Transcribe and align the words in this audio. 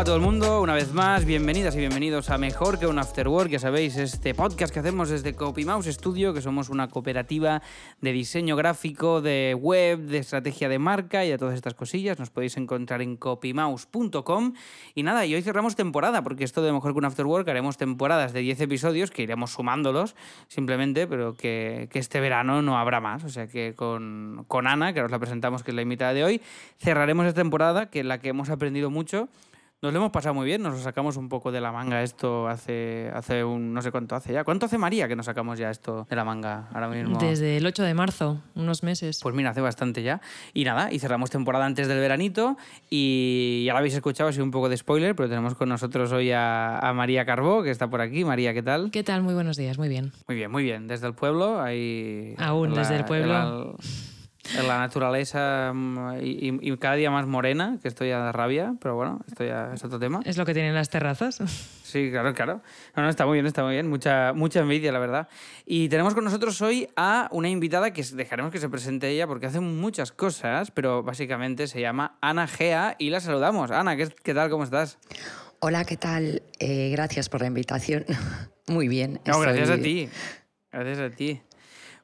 Hola 0.00 0.04
a 0.04 0.14
todo 0.14 0.16
el 0.16 0.22
mundo, 0.22 0.62
una 0.62 0.72
vez 0.72 0.94
más, 0.94 1.26
bienvenidas 1.26 1.74
y 1.74 1.78
bienvenidos 1.78 2.30
a 2.30 2.38
Mejor 2.38 2.78
que 2.78 2.86
un 2.86 2.98
After 2.98 3.28
Work, 3.28 3.50
ya 3.50 3.58
sabéis, 3.58 3.98
este 3.98 4.34
podcast 4.34 4.72
que 4.72 4.80
hacemos 4.80 5.10
desde 5.10 5.34
CopyMouse 5.34 5.92
Studio, 5.92 6.32
que 6.32 6.40
somos 6.40 6.70
una 6.70 6.88
cooperativa 6.88 7.60
de 8.00 8.12
diseño 8.12 8.56
gráfico, 8.56 9.20
de 9.20 9.54
web, 9.60 9.98
de 9.98 10.16
estrategia 10.16 10.70
de 10.70 10.78
marca 10.78 11.26
y 11.26 11.28
de 11.28 11.36
todas 11.36 11.54
estas 11.54 11.74
cosillas. 11.74 12.18
Nos 12.18 12.30
podéis 12.30 12.56
encontrar 12.56 13.02
en 13.02 13.18
copymouse.com. 13.18 14.54
Y 14.94 15.02
nada, 15.02 15.26
y 15.26 15.34
hoy 15.34 15.42
cerramos 15.42 15.76
temporada, 15.76 16.22
porque 16.22 16.44
esto 16.44 16.62
de 16.62 16.72
Mejor 16.72 16.94
que 16.94 16.98
un 16.98 17.04
After 17.04 17.26
Work 17.26 17.46
haremos 17.50 17.76
temporadas 17.76 18.32
de 18.32 18.40
10 18.40 18.58
episodios, 18.62 19.10
que 19.10 19.20
iremos 19.20 19.50
sumándolos 19.50 20.16
simplemente, 20.48 21.06
pero 21.08 21.34
que, 21.34 21.90
que 21.92 21.98
este 21.98 22.20
verano 22.20 22.62
no 22.62 22.78
habrá 22.78 23.00
más. 23.00 23.24
O 23.24 23.28
sea 23.28 23.48
que 23.48 23.74
con, 23.76 24.46
con 24.48 24.66
Ana, 24.66 24.94
que 24.94 25.02
os 25.02 25.10
la 25.10 25.18
presentamos, 25.18 25.62
que 25.62 25.72
es 25.72 25.74
la 25.74 25.82
invitada 25.82 26.14
de 26.14 26.24
hoy, 26.24 26.40
cerraremos 26.78 27.26
esta 27.26 27.42
temporada, 27.42 27.90
que 27.90 28.00
en 28.00 28.08
la 28.08 28.18
que 28.18 28.30
hemos 28.30 28.48
aprendido 28.48 28.88
mucho 28.88 29.28
nos 29.82 29.94
lo 29.94 29.98
hemos 29.98 30.12
pasado 30.12 30.34
muy 30.34 30.44
bien, 30.44 30.62
nos 30.62 30.74
lo 30.74 30.80
sacamos 30.80 31.16
un 31.16 31.30
poco 31.30 31.50
de 31.50 31.60
la 31.60 31.72
manga 31.72 32.02
esto 32.02 32.46
hace, 32.48 33.10
hace 33.14 33.42
un 33.42 33.72
no 33.72 33.80
sé 33.80 33.90
cuánto 33.90 34.14
hace 34.14 34.32
ya. 34.34 34.44
¿Cuánto 34.44 34.66
hace 34.66 34.76
María 34.76 35.08
que 35.08 35.16
nos 35.16 35.24
sacamos 35.24 35.58
ya 35.58 35.70
esto 35.70 36.06
de 36.08 36.16
la 36.16 36.24
manga 36.24 36.68
ahora 36.74 36.88
mismo? 36.88 37.18
Desde 37.18 37.56
el 37.56 37.64
8 37.64 37.84
de 37.84 37.94
marzo, 37.94 38.42
unos 38.54 38.82
meses. 38.82 39.20
Pues 39.22 39.34
mira, 39.34 39.50
hace 39.50 39.62
bastante 39.62 40.02
ya. 40.02 40.20
Y 40.52 40.64
nada, 40.64 40.92
y 40.92 40.98
cerramos 40.98 41.30
temporada 41.30 41.64
antes 41.64 41.88
del 41.88 41.98
veranito 41.98 42.58
y 42.90 43.64
ya 43.64 43.72
lo 43.72 43.78
habéis 43.78 43.94
escuchado, 43.94 44.28
ha 44.28 44.32
sido 44.32 44.44
un 44.44 44.50
poco 44.50 44.68
de 44.68 44.76
spoiler, 44.76 45.16
pero 45.16 45.30
tenemos 45.30 45.54
con 45.54 45.70
nosotros 45.70 46.12
hoy 46.12 46.30
a, 46.30 46.92
María 46.94 47.24
Carbó, 47.24 47.62
que 47.62 47.70
está 47.70 47.88
por 47.88 48.02
aquí. 48.02 48.24
María, 48.24 48.52
¿qué 48.52 48.62
tal? 48.62 48.90
¿Qué 48.90 49.02
tal? 49.02 49.22
Muy 49.22 49.32
buenos 49.32 49.56
días, 49.56 49.78
muy 49.78 49.88
bien. 49.88 50.12
Muy 50.28 50.36
bien, 50.36 50.50
muy 50.50 50.62
bien. 50.62 50.88
Desde 50.88 51.06
el 51.06 51.14
pueblo, 51.14 51.58
ahí... 51.62 52.34
Aún 52.36 52.74
desde 52.74 52.96
el 52.96 53.06
pueblo 53.06 53.76
la 54.66 54.78
naturaleza 54.78 55.72
mm, 55.74 56.18
y, 56.22 56.76
cada 56.78 56.94
día 56.94 57.10
más 57.10 57.26
morena, 57.26 57.78
que 57.82 57.88
estoy 57.88 58.10
a 58.10 58.32
rabia, 58.32 58.74
pero 58.80 58.96
bueno, 58.96 59.20
esto 59.26 59.44
ya 59.44 59.72
es 59.74 59.84
otro 59.84 59.98
tema. 59.98 60.20
Es 60.24 60.36
lo 60.36 60.44
que 60.46 60.54
tienen 60.54 60.74
las 60.74 60.88
terrazas. 60.88 61.36
Sí, 61.82 62.10
claro, 62.10 62.32
claro. 62.34 62.62
No, 62.96 63.02
no, 63.02 63.08
está 63.08 63.26
muy 63.26 63.34
bien, 63.34 63.46
está 63.46 63.62
muy 63.62 63.74
bien. 63.74 63.88
Mucha, 63.88 64.32
mucha 64.32 64.60
envidia, 64.60 64.92
la 64.92 64.98
verdad. 64.98 65.28
Y 65.66 65.88
tenemos 65.88 66.14
con 66.14 66.24
nosotros 66.24 66.60
hoy 66.62 66.88
a 66.96 67.28
una 67.32 67.48
invitada 67.48 67.92
que 67.92 68.02
dejaremos 68.02 68.52
que 68.52 68.58
se 68.58 68.68
presente 68.68 69.08
ella 69.08 69.26
porque 69.26 69.46
hace 69.46 69.60
muchas 69.60 70.12
cosas, 70.12 70.70
pero 70.70 71.02
básicamente 71.02 71.66
se 71.66 71.80
llama 71.80 72.18
Ana 72.20 72.46
Gea 72.46 72.96
y 72.98 73.10
la 73.10 73.20
saludamos. 73.20 73.70
Ana, 73.70 73.96
¿qué, 73.96 74.08
qué 74.22 74.34
tal? 74.34 74.50
¿Cómo 74.50 74.64
estás? 74.64 74.98
Hola, 75.60 75.84
¿qué 75.84 75.98
tal? 75.98 76.42
Eh, 76.58 76.88
gracias 76.90 77.28
por 77.28 77.42
la 77.42 77.48
invitación. 77.48 78.06
muy 78.66 78.88
bien. 78.88 79.20
No, 79.26 79.38
gracias 79.40 79.68
a 79.68 79.78
ti. 79.78 80.08
Gracias 80.72 80.98
a 80.98 81.10
ti. 81.10 81.42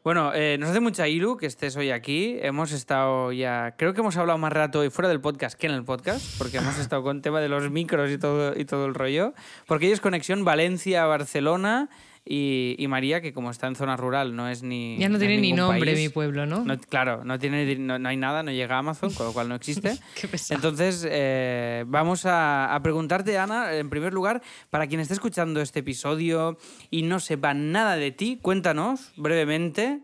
Bueno, 0.07 0.33
eh, 0.33 0.57
nos 0.57 0.71
hace 0.71 0.79
mucha 0.79 1.09
ilu 1.09 1.37
que 1.37 1.47
estés 1.47 1.77
hoy 1.77 1.91
aquí. 1.91 2.39
Hemos 2.41 2.71
estado 2.71 3.33
ya, 3.33 3.75
creo 3.77 3.93
que 3.93 4.03
hemos 4.03 4.17
hablado 4.17 4.39
más 4.39 4.53
rato 4.53 4.79
hoy 4.79 4.89
fuera 4.89 5.09
del 5.09 5.21
podcast 5.21 5.59
que 5.59 5.67
en 5.67 5.73
el 5.73 5.83
podcast, 5.83 6.39
porque 6.39 6.59
hemos 6.59 6.79
estado 6.79 7.03
con 7.03 7.23
tema 7.23 7.41
de 7.41 7.49
los 7.49 7.73
micros 7.73 8.09
y 8.13 8.17
todo, 8.17 8.57
y 8.57 8.65
todo 8.67 8.87
el 8.87 8.95
rollo. 8.95 9.35
Porque 9.67 9.87
ellos 9.87 10.01
conexión 10.01 10.45
Valencia-Barcelona 10.45 11.89
y, 12.29 12.85
María, 12.89 13.21
que 13.21 13.33
como 13.33 13.51
está 13.51 13.69
en 13.69 13.77
zona 13.77 13.97
rural, 13.97 14.35
no 14.35 14.49
es 14.49 14.63
ni. 14.63 14.97
Ya 14.99 15.09
no 15.09 15.19
tiene 15.19 15.39
ni 15.39 15.53
nombre 15.53 15.95
mi 15.95 16.09
pueblo, 16.09 16.45
¿no? 16.45 16.65
claro, 16.89 17.25
no, 17.25 17.39
tiene, 17.39 17.77
no, 17.77 18.09
hay 18.09 18.17
nada, 18.17 18.43
no 18.43 18.51
llega 18.51 18.75
a 18.75 18.79
Amazon, 18.81 19.13
con 19.15 19.27
lo 19.27 19.33
cual 19.33 19.49
no 19.49 19.55
existe. 19.55 19.97
Qué 20.21 20.29
Entonces, 20.51 21.07
eh, 21.09 21.85
vamos 21.87 22.27
a, 22.27 22.75
a, 22.75 22.83
preguntarte, 22.83 23.39
Ana, 23.39 23.75
en 23.75 23.89
primer 23.91 24.13
lugar, 24.13 24.43
para 24.71 24.89
quien 24.89 25.01
esté 25.01 25.15
escuchando 25.15 25.61
este 25.61 25.81
episodio 25.81 26.59
y 26.91 27.03
no 27.03 27.21
sepa 27.21 27.55
nada 27.55 27.97
de 27.97 28.11
ti, 28.11 28.39
cuéntanos 28.43 29.13
brevemente 29.17 30.01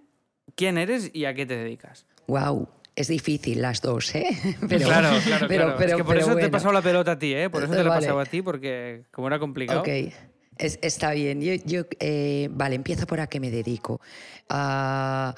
quién 0.54 0.78
eres 0.78 1.10
y 1.12 1.24
a 1.24 1.34
qué 1.34 1.44
te 1.44 1.56
dedicas. 1.56 2.06
Wow. 2.28 2.68
Es 2.94 3.08
difícil 3.08 3.62
las 3.62 3.80
dos, 3.80 4.14
¿eh? 4.14 4.26
Pero, 4.68 4.84
claro, 4.84 5.18
claro, 5.24 5.48
claro. 5.48 5.78
es 5.80 5.94
que 5.94 6.05
por 6.05 6.18
eso 6.18 6.36
te 6.36 6.44
he 6.44 6.50
pasado 6.50 6.72
la 6.72 6.82
pelota 6.82 7.12
a 7.12 7.18
ti, 7.18 7.32
¿eh? 7.32 7.48
Por 7.48 7.64
eso 7.64 7.72
te 7.72 7.82
la 7.82 7.96
he 7.96 8.00
pasado 8.00 8.20
a 8.20 8.27
ti, 8.27 8.42
porque 8.42 9.05
como 9.11 9.28
era 9.28 9.38
complicado. 9.38 9.80
Ok, 9.80 9.88
está 10.58 11.13
bien. 11.13 11.40
Yo, 11.40 11.83
eh, 12.01 12.48
vale, 12.51 12.77
empiezo 12.77 13.07
por 13.07 13.20
a 13.20 13.27
qué 13.27 13.40
me 13.40 13.51
dedico. 13.51 14.01
Uh, 14.51 15.33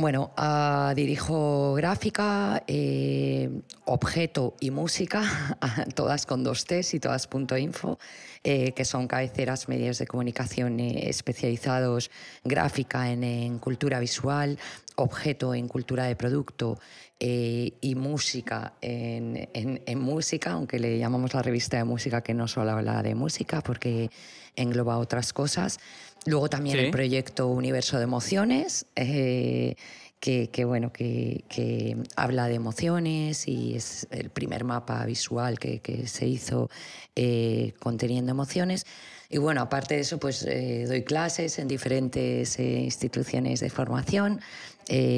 bueno, 0.00 0.32
uh, 0.38 0.94
dirijo 0.94 1.74
gráfica, 1.74 2.62
eh, 2.66 3.50
objeto 3.84 4.56
y 4.58 4.70
música, 4.70 5.58
todas 5.94 6.24
con 6.24 6.42
dos 6.42 6.64
T's 6.64 6.94
y 6.94 7.00
todas 7.00 7.26
punto 7.26 7.58
.info, 7.58 7.98
eh, 8.42 8.72
que 8.72 8.86
son 8.86 9.06
cabeceras 9.06 9.68
medios 9.68 9.98
de 9.98 10.06
comunicación 10.06 10.80
especializados, 10.80 12.10
gráfica 12.44 13.10
en, 13.10 13.58
cultura 13.58 14.00
visual, 14.00 14.58
objeto 14.96 15.54
en 15.54 15.68
cultura 15.68 16.04
de 16.04 16.16
producto 16.16 16.78
y 17.22 17.94
música 17.96 18.72
en, 18.80 19.48
en, 19.52 19.98
música, 20.00 20.52
aunque 20.52 20.78
le 20.78 20.98
llamamos 20.98 21.34
la 21.34 21.42
revista 21.42 21.76
de 21.76 21.84
música 21.84 22.22
que 22.22 22.32
no 22.32 22.48
solo 22.48 22.70
habla 22.70 23.02
de 23.02 23.14
música 23.14 23.60
porque 23.60 24.10
engloba 24.56 24.98
otras 24.98 25.32
cosas. 25.32 25.78
Luego 26.26 26.48
también 26.48 26.78
el 26.78 26.90
proyecto 26.90 27.48
Universo 27.48 27.96
de 27.96 28.04
Emociones, 28.04 28.86
eh, 28.94 29.74
que, 30.18 30.64
bueno, 30.66 30.92
que, 30.92 31.96
habla 32.14 32.46
de 32.48 32.54
emociones 32.54 33.48
y 33.48 33.74
es 33.74 34.06
el 34.10 34.28
primer 34.28 34.64
mapa 34.64 35.04
visual 35.06 35.58
que, 35.58 36.06
se 36.06 36.26
hizo 36.26 36.68
eh, 37.16 37.72
conteniendo 37.78 38.30
emociones. 38.30 38.84
Y 39.30 39.38
bueno, 39.38 39.62
aparte 39.62 39.94
de 39.94 40.00
eso, 40.00 40.18
pues 40.18 40.42
eh, 40.42 40.84
doy 40.86 41.04
clases 41.04 41.58
en 41.58 41.68
diferentes 41.68 42.58
instituciones 42.58 43.60
de 43.60 43.70
formación, 43.70 44.40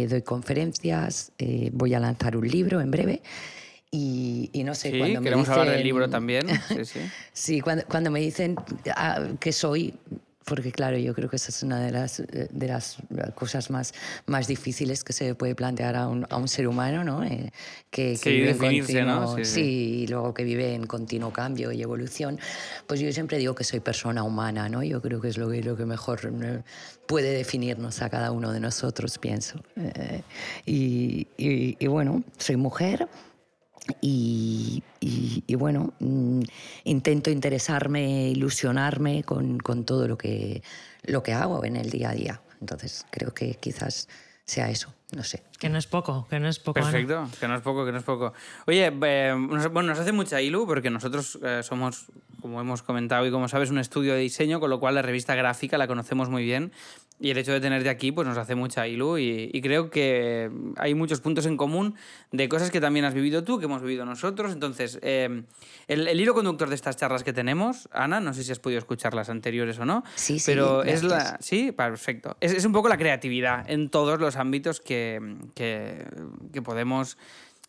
doy 0.08 0.22
conferencias, 0.22 1.32
voy 1.72 1.94
a 1.94 2.00
lanzar 2.00 2.36
un 2.36 2.46
libro 2.46 2.80
en 2.80 2.90
breve. 2.90 3.22
Y, 3.94 4.62
no 4.64 4.74
sé, 4.74 4.90
sí, 4.90 4.98
cuando 4.98 5.20
me 5.20 5.24
queremos 5.24 5.48
hablar 5.50 5.76
del 5.76 5.84
libro 5.84 6.08
también. 6.08 6.46
Sí, 6.68 6.84
sí. 6.84 7.00
sí 7.32 7.60
cuando, 7.60 7.84
cuando, 7.84 8.10
me 8.10 8.20
dicen 8.20 8.56
ah, 8.96 9.28
que 9.38 9.52
soy, 9.52 9.94
porque 10.44 10.72
claro, 10.72 10.96
yo 10.98 11.14
creo 11.14 11.28
que 11.28 11.36
esa 11.36 11.50
es 11.50 11.62
una 11.62 11.80
de 11.80 11.92
las, 11.92 12.22
de 12.26 12.66
las 12.68 12.96
cosas 13.34 13.70
más, 13.70 13.92
más 14.26 14.46
difíciles 14.46 15.04
que 15.04 15.12
se 15.12 15.34
puede 15.34 15.54
plantear 15.54 15.96
a 15.96 16.08
un, 16.08 16.26
a 16.30 16.36
un 16.36 16.48
ser 16.48 16.68
humano, 16.68 17.04
¿no? 17.04 17.22
Eh, 17.24 17.52
que, 17.90 18.18
que 18.22 18.30
vive 18.30 18.50
en 18.50 18.58
continuo, 18.58 19.04
¿no? 19.04 19.44
Sí, 19.44 20.02
y 20.02 20.06
luego 20.06 20.34
que 20.34 20.44
vive 20.44 20.74
en 20.74 20.86
continuo 20.86 21.32
cambio 21.32 21.72
y 21.72 21.82
evolución. 21.82 22.38
Pues 22.86 23.00
yo 23.00 23.12
siempre 23.12 23.38
digo 23.38 23.54
que 23.54 23.64
soy 23.64 23.80
persona 23.80 24.22
humana, 24.22 24.68
¿no? 24.68 24.82
Yo 24.82 25.00
creo 25.00 25.20
que 25.20 25.28
es 25.28 25.38
lo 25.38 25.50
que, 25.50 25.62
lo 25.62 25.76
que 25.76 25.86
mejor 25.86 26.20
eh, 26.24 26.62
puede 27.06 27.32
definirnos 27.32 28.02
a 28.02 28.10
cada 28.10 28.32
uno 28.32 28.52
de 28.52 28.60
nosotros, 28.60 29.18
pienso. 29.18 29.62
Eh, 29.76 30.22
y, 30.66 31.26
y, 31.36 31.76
y 31.78 31.86
bueno, 31.86 32.22
soy 32.38 32.56
mujer 32.56 33.08
y, 34.00 34.82
bueno, 35.56 35.92
mm, 35.98 36.42
intento 36.84 37.30
interesarme, 37.30 38.28
ilusionarme 38.28 39.24
con, 39.24 39.58
con, 39.58 39.84
todo 39.84 40.06
lo 40.06 40.16
que, 40.16 40.62
lo 41.02 41.22
que 41.22 41.32
hago 41.32 41.64
en 41.64 41.76
el 41.76 41.90
día 41.90 42.10
a 42.10 42.14
día. 42.14 42.42
Entonces 42.60 43.04
creo 43.10 43.34
que 43.34 43.54
quizás 43.54 44.08
sea 44.44 44.70
eso, 44.70 44.94
no 45.14 45.22
sé. 45.24 45.42
Que 45.58 45.68
no 45.68 45.78
es 45.78 45.86
poco, 45.86 46.26
que 46.28 46.40
no 46.40 46.48
es 46.48 46.58
poco. 46.58 46.80
Perfecto, 46.80 47.28
que 47.38 47.46
no 47.46 47.54
es 47.54 47.60
poco, 47.60 47.84
que 47.84 47.92
no 47.92 47.98
es 47.98 48.04
poco. 48.04 48.32
Oye, 48.66 48.86
eh, 48.86 49.34
bueno, 49.70 49.90
nos 49.90 49.98
hace 49.98 50.12
mucha 50.12 50.40
ilu 50.40 50.66
porque 50.66 50.90
nosotros 50.90 51.38
eh, 51.42 51.60
somos, 51.62 52.06
como 52.40 52.60
hemos 52.60 52.82
comentado 52.82 53.26
y 53.26 53.30
como 53.30 53.46
sabes, 53.48 53.70
un 53.70 53.78
estudio 53.78 54.14
de 54.14 54.20
diseño, 54.20 54.58
con 54.58 54.70
lo 54.70 54.80
cual 54.80 54.94
la 54.94 55.02
revista 55.02 55.34
gráfica 55.34 55.76
la 55.76 55.86
conocemos 55.86 56.30
muy 56.30 56.44
bien 56.44 56.72
y 57.22 57.30
el 57.30 57.38
hecho 57.38 57.52
de 57.52 57.60
tenerte 57.60 57.88
aquí 57.88 58.10
pues 58.10 58.26
nos 58.26 58.36
hace 58.36 58.56
mucha 58.56 58.88
ilu 58.88 59.16
y, 59.16 59.60
creo 59.62 59.90
que 59.90 60.50
hay 60.76 60.94
muchos 60.94 61.20
puntos 61.20 61.46
en 61.46 61.56
común 61.56 61.94
de 62.32 62.48
cosas 62.48 62.70
que 62.70 62.80
también 62.80 63.04
has 63.04 63.14
vivido 63.14 63.44
tú, 63.44 63.60
que 63.60 63.66
hemos 63.66 63.80
vivido 63.80 64.04
nosotros. 64.04 64.52
Entonces, 64.52 64.98
eh, 65.02 65.44
el, 65.86 66.20
hilo 66.20 66.34
conductor 66.34 66.68
de 66.68 66.74
estas 66.74 66.96
charlas 66.96 67.22
que 67.22 67.32
tenemos, 67.32 67.88
Ana, 67.92 68.18
no 68.18 68.34
sé 68.34 68.42
si 68.42 68.50
has 68.50 68.58
podido 68.58 68.80
escuchar 68.80 69.14
las 69.14 69.28
anteriores 69.28 69.78
o 69.78 69.84
no, 69.84 70.02
sí, 70.16 70.40
sí, 70.40 70.50
pero 70.50 70.82
es 70.82 71.04
la... 71.04 71.38
Sí, 71.40 71.70
perfecto. 71.70 72.36
Es, 72.40 72.52
es 72.52 72.64
un 72.64 72.72
poco 72.72 72.88
la 72.88 72.96
creatividad 72.96 73.70
en 73.70 73.88
todos 73.88 74.18
los 74.18 74.34
ámbitos 74.34 74.80
que, 74.80 75.01
que, 75.54 76.06
podemos 76.64 77.18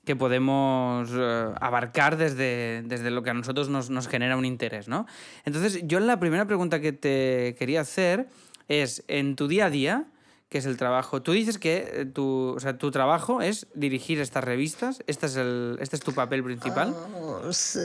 que 0.06 0.16
podemos 0.18 1.10
eh, 1.14 1.54
abarcar 1.62 2.18
desde, 2.18 2.84
desde, 2.86 3.10
lo 3.10 3.24
que 3.24 3.30
a 3.30 3.34
nosotros 3.34 3.70
nos, 3.70 3.90
nos, 3.90 4.10
genera 4.10 4.36
un 4.36 4.44
interés, 4.44 4.90
¿no? 4.90 5.06
Entonces, 5.46 5.82
yo 5.86 6.02
la 6.02 6.20
primera 6.20 6.46
pregunta 6.46 6.82
que 6.82 6.92
te 6.92 7.56
quería 7.58 7.82
hacer 7.82 8.28
es, 8.68 9.04
en 9.08 9.38
tu 9.38 9.48
día 9.48 9.68
a 9.68 9.70
día, 9.70 10.08
que 10.54 10.60
es 10.60 10.68
el 10.68 10.78
trabajo, 10.78 11.24
tú 11.24 11.32
dices 11.32 11.58
que 11.58 11.90
eh, 11.92 12.06
tu, 12.06 12.54
o 12.56 12.60
sea, 12.60 12.78
tu 12.78 12.92
trabajo 12.92 13.42
es 13.42 13.66
dirigir 13.74 14.22
estas 14.22 14.44
revistas, 14.44 15.02
este 15.08 15.26
es, 15.26 15.36
el, 15.36 15.80
este 15.82 15.96
es 15.96 16.04
tu 16.04 16.14
papel 16.14 16.44
principal. 16.44 16.94
Ah, 16.96 17.50
es, 17.50 17.76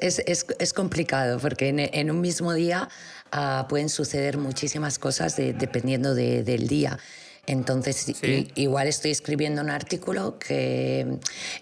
es, 0.00 0.46
es, 0.58 0.72
complicado, 0.72 1.38
porque 1.38 1.68
en, 1.68 1.80
en, 1.80 2.10
un 2.10 2.22
mismo 2.22 2.54
día 2.54 2.88
uh, 3.30 3.68
pueden 3.68 3.90
suceder 3.90 4.38
muchísimas 4.38 4.98
cosas 4.98 5.36
de, 5.36 5.52
dependiendo 5.52 6.14
de, 6.14 6.42
del 6.44 6.66
día. 6.66 6.98
Entonces, 7.46 8.14
igual 8.54 8.88
estoy 8.88 9.10
escribiendo 9.10 9.60
un 9.60 9.70
artículo 9.70 10.38
que 10.38 11.18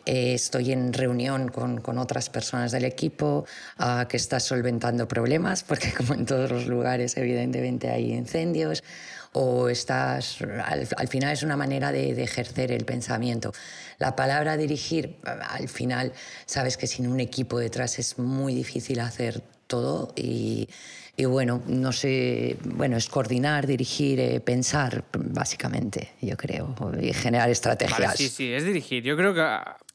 eh, 0.06 0.34
estoy 0.34 0.72
en 0.72 0.92
reunión 0.92 1.48
con, 1.48 1.80
con, 1.80 1.98
otras 1.98 2.30
personas 2.30 2.72
del 2.72 2.84
equipo, 2.84 3.44
uh, 3.78 4.06
que 4.06 4.16
está 4.16 4.38
solventando 4.38 5.08
problemas, 5.08 5.62
porque 5.68 5.92
como 5.92 6.14
en 6.14 6.26
todos 6.26 6.50
los 6.50 6.66
lugares 6.66 7.16
evidentemente 7.16 7.90
hay 7.90 8.12
incendios, 8.12 8.84
o 9.32 9.70
estás, 9.70 10.38
al, 10.42 11.08
final 11.08 11.32
es 11.32 11.42
una 11.42 11.56
manera 11.56 11.90
de, 11.90 12.14
de, 12.14 12.22
ejercer 12.22 12.70
el 12.70 12.84
pensamiento. 12.84 13.52
La 13.98 14.14
palabra 14.14 14.58
dirigir, 14.58 15.16
al 15.24 15.68
final, 15.68 16.12
sabes 16.44 16.76
que 16.76 16.86
sin 16.86 17.06
un 17.06 17.18
equipo 17.18 17.58
detrás 17.58 17.98
es 17.98 18.18
muy 18.18 18.54
difícil 18.54 19.00
hacer 19.00 19.42
todo 19.66 20.12
y, 20.16 20.68
y 21.16 21.26
bueno, 21.26 21.62
no 21.66 21.92
sé, 21.92 22.56
bueno, 22.64 22.96
es 22.96 23.06
coordinar, 23.08 23.66
dirigir, 23.66 24.18
eh, 24.18 24.40
pensar, 24.40 25.04
básicamente, 25.12 26.12
yo 26.20 26.36
creo, 26.36 26.74
y 27.00 27.12
generar 27.12 27.50
estrategias. 27.50 28.16
sí, 28.16 28.28
sí, 28.28 28.52
es 28.52 28.64
dirigir. 28.64 29.02
Yo 29.02 29.16
creo 29.16 29.34
que 29.34 29.40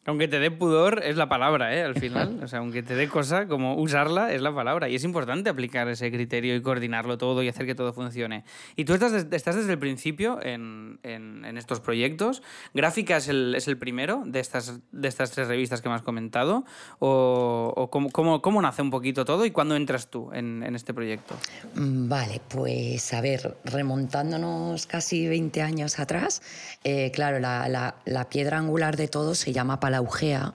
aunque 0.08 0.30
te 0.30 0.40
dé 0.40 0.52
pudor, 0.52 1.02
es 1.04 1.18
la 1.18 1.28
palabra, 1.28 1.76
¿eh? 1.76 1.84
Al 1.84 1.96
final. 1.96 2.40
O 2.48 2.48
sea, 2.48 2.60
aunque 2.60 2.82
te 2.82 2.96
dé 2.96 3.10
cosa, 3.10 3.48
como 3.48 3.76
usarla, 3.76 4.32
es 4.32 4.42
la 4.42 4.56
palabra. 4.56 4.88
Y 4.88 4.96
es 4.96 5.04
importante 5.04 5.50
aplicar 5.50 5.90
ese 5.90 6.10
criterio 6.12 6.56
y 6.56 6.62
coordinarlo 6.62 7.18
todo 7.18 7.44
y 7.44 7.50
hacer 7.50 7.66
que 7.66 7.76
todo 7.76 7.92
funcione. 7.92 8.46
Y 8.78 8.86
tú 8.86 8.94
estás, 8.94 9.12
estás 9.12 9.56
desde 9.58 9.74
el 9.74 9.80
principio 9.80 10.40
en, 10.42 11.00
en, 11.04 11.58
estos 11.58 11.82
proyectos. 11.82 12.42
¿Gráfica 12.74 13.18
es 13.18 13.28
el, 13.28 13.54
es 13.56 13.68
el, 13.68 13.78
primero 13.78 14.24
de 14.26 14.40
estas, 14.40 14.80
de 14.94 15.08
estas 15.10 15.32
tres 15.32 15.50
revistas 15.50 15.82
que 15.82 15.90
me 15.90 15.96
has 15.96 16.04
comentado? 16.04 16.64
¿O, 17.00 17.74
o 17.76 17.90
cómo, 17.90 18.10
cómo, 18.12 18.42
cómo, 18.42 18.62
nace 18.62 18.82
un 18.82 18.92
poquito 18.92 19.26
todo 19.26 19.46
y 19.46 19.52
cuándo 19.52 19.76
entras 19.76 20.10
tú 20.10 20.32
en, 20.32 20.64
en 20.64 20.76
este 20.76 20.94
proyecto? 20.94 21.36
Mm, 21.76 22.08
vale, 22.08 22.40
pues 22.48 23.14
a 23.14 23.20
ver, 23.20 23.58
remontándonos 23.66 24.86
casi 24.86 25.28
20 25.28 25.62
años 25.62 26.00
atrás, 26.00 26.42
eh, 26.86 27.12
claro, 27.12 27.40
la, 27.40 27.68
la, 27.68 27.96
la 28.06 28.30
piedra 28.30 28.58
angular 28.58 28.96
de 28.96 29.10
todo 29.10 29.36
se 29.36 29.52
llama 29.52 29.82
Palau 29.98 30.08
Palaugea 30.08 30.54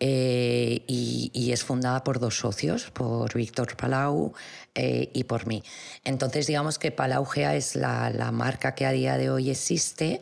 eh, 0.00 0.82
y, 0.86 1.52
es 1.52 1.62
fundada 1.62 2.04
por 2.04 2.18
dos 2.18 2.38
socios, 2.38 2.90
por 2.90 3.32
Víctor 3.34 3.76
Palau 3.76 4.32
eh, 4.74 5.10
y 5.12 5.24
por 5.24 5.46
mí. 5.46 5.62
Entonces, 6.04 6.46
digamos 6.46 6.78
que 6.78 6.90
Palaugea 6.90 7.54
es 7.56 7.76
la, 7.76 8.30
marca 8.32 8.74
que 8.74 8.86
a 8.86 8.92
día 8.92 9.16
de 9.16 9.30
hoy 9.30 9.50
existe. 9.50 10.20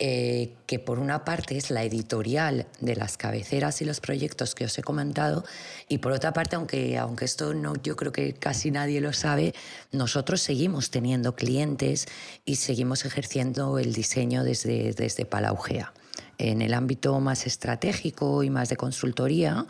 Eh, 0.00 0.56
que 0.66 0.80
por 0.80 0.98
una 0.98 1.24
parte 1.24 1.56
es 1.56 1.70
la 1.70 1.84
editorial 1.84 2.66
de 2.80 2.96
las 2.96 3.16
cabeceras 3.16 3.80
y 3.80 3.84
los 3.84 4.00
proyectos 4.00 4.56
que 4.56 4.64
os 4.64 4.76
he 4.76 4.82
comentado, 4.82 5.44
y 5.88 5.98
por 5.98 6.10
otra 6.10 6.32
parte, 6.32 6.56
aunque, 6.56 6.98
aunque 6.98 7.24
esto 7.24 7.54
no, 7.54 7.74
yo 7.80 7.94
creo 7.94 8.10
que 8.10 8.34
casi 8.34 8.72
nadie 8.72 9.00
lo 9.00 9.12
sabe, 9.12 9.54
nosotros 9.92 10.40
seguimos 10.40 10.90
teniendo 10.90 11.36
clientes 11.36 12.06
y 12.44 12.56
seguimos 12.56 13.04
ejerciendo 13.04 13.78
el 13.78 13.92
diseño 13.92 14.42
desde, 14.42 14.94
desde 14.94 15.26
Palaugea 15.26 15.92
en 16.38 16.62
el 16.62 16.74
ámbito 16.74 17.18
más 17.20 17.46
estratégico 17.46 18.42
y 18.42 18.50
más 18.50 18.68
de 18.68 18.76
consultoría, 18.76 19.66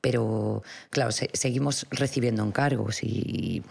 pero 0.00 0.62
claro, 0.90 1.10
seguimos 1.10 1.86
recibiendo 1.90 2.44
encargos 2.44 3.02
y, 3.02 3.62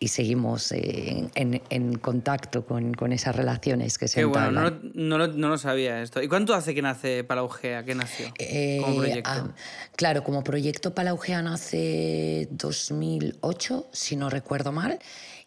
y 0.00 0.08
seguimos 0.08 0.72
en, 0.72 1.30
en, 1.34 1.98
contacto 1.98 2.64
con, 2.64 2.94
con, 2.94 3.12
esas 3.12 3.36
relaciones 3.36 3.96
que 3.98 4.08
se 4.08 4.20
Qué 4.20 4.24
bueno, 4.24 4.50
no, 4.50 5.18
no, 5.18 5.28
no, 5.28 5.48
lo 5.48 5.58
sabía 5.58 6.02
esto. 6.02 6.22
¿Y 6.22 6.28
cuánto 6.28 6.54
hace 6.54 6.74
que 6.74 6.82
nace 6.82 7.22
Palaugea? 7.22 7.84
¿Qué 7.84 7.94
nació 7.94 8.26
eh, 8.38 8.80
como 8.82 8.96
proyecto? 8.96 9.30
Ah, 9.30 9.48
claro, 9.94 10.24
como 10.24 10.42
proyecto 10.42 10.94
Palaugea 10.94 11.42
nace 11.42 12.48
2008, 12.50 13.86
si 13.92 14.16
no 14.16 14.30
recuerdo 14.30 14.72
mal. 14.72 14.98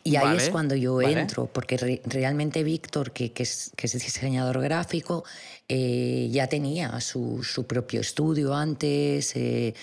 Y 0.07 0.15
ahí 0.15 0.38
es 0.38 0.50
cuando 0.50 0.74
yo 0.75 1.01
entro, 1.01 1.48
porque 1.48 2.01
realmente 2.06 2.63
Víctor, 2.63 3.12
que, 3.12 3.33
que, 3.33 3.44
es, 3.44 3.71
que, 3.75 3.88
es, 3.88 3.94
diseñador 3.94 4.62
gráfico, 4.62 5.25
eh, 5.69 6.30
ya 6.31 6.48
tenía 6.48 7.00
su, 7.02 7.66
propio 7.68 8.02
estudio 8.02 8.56
antes, 8.56 9.36
eh, 9.36 9.74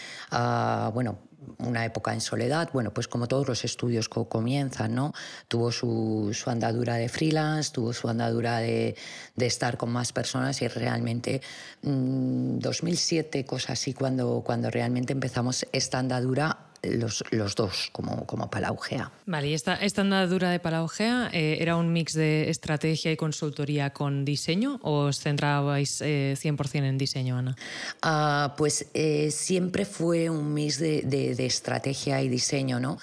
bueno, 0.92 1.18
una 1.58 1.84
época 1.84 2.12
en 2.12 2.20
soledad, 2.20 2.70
bueno, 2.72 2.92
pues 2.92 3.08
como 3.08 3.28
todos 3.28 3.46
los 3.46 3.64
estudios 3.64 4.08
comienzan, 4.08 4.94
¿no? 4.94 5.12
Tuvo 5.48 5.70
su, 5.72 6.32
andadura 6.46 6.94
de 6.96 7.08
freelance, 7.08 7.72
tuvo 7.72 7.92
su 7.92 8.08
andadura 8.08 8.58
de, 8.58 8.96
de 9.36 9.46
estar 9.46 9.76
con 9.76 9.90
más 9.90 10.12
personas 10.12 10.60
y 10.62 10.68
realmente 10.68 11.42
2007, 11.82 13.42
mm, 13.42 13.46
cosas 13.46 13.70
así, 13.70 13.94
cuando, 13.94 14.42
cuando 14.44 14.70
realmente 14.70 15.12
empezamos 15.12 15.66
esta 15.72 15.98
andadura 15.98 16.58
los, 16.86 17.24
los 17.30 17.54
dos 17.54 17.90
como, 17.92 18.26
como 18.26 18.50
Palaugea. 18.50 19.10
Vale, 19.26 19.48
y 19.48 19.54
esta, 19.54 19.74
esta 19.76 20.02
andadura 20.02 20.50
de 20.50 20.60
Palaugea 20.60 21.30
eh, 21.32 21.58
era 21.60 21.76
un 21.76 21.92
mix 21.92 22.14
de 22.14 22.50
estrategia 22.50 23.12
y 23.12 23.16
consultoría 23.16 23.90
con 23.90 24.24
diseño 24.24 24.78
o 24.82 25.06
os 25.06 25.20
centrabais 25.20 26.00
100% 26.00 26.04
eh, 26.04 26.88
en 26.88 26.98
diseño, 26.98 27.38
Ana? 27.38 27.56
Ah, 28.02 28.54
pues 28.56 28.86
eh, 28.94 29.30
siempre 29.30 29.84
fue 29.84 30.30
un 30.30 30.52
mix 30.54 30.78
de, 30.78 31.02
de, 31.02 31.46
estrategia 31.46 32.22
y 32.22 32.28
diseño, 32.28 32.80
¿no? 32.80 32.98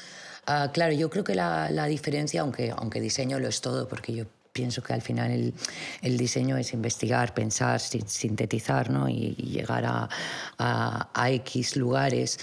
Ah, 0.45 0.71
claro, 0.73 0.93
yo 0.93 1.09
creo 1.09 1.23
que 1.23 1.35
la, 1.35 1.69
la, 1.69 1.85
diferencia, 1.85 2.41
aunque, 2.41 2.71
aunque 2.75 2.99
diseño 2.99 3.39
lo 3.39 3.47
es 3.47 3.61
todo, 3.61 3.87
porque 3.87 4.13
yo 4.13 4.25
pienso 4.53 4.81
que 4.81 4.93
al 4.93 5.01
final 5.01 5.31
el, 5.31 5.53
el 6.01 6.17
diseño 6.17 6.57
es 6.57 6.73
investigar, 6.73 7.33
pensar, 7.33 7.79
sintetizar 7.79 8.89
¿no? 8.89 9.07
y, 9.07 9.35
llegar 9.35 9.85
a, 9.85 10.09
a, 10.57 11.09
a, 11.13 11.31
X 11.31 11.75
lugares 11.75 12.39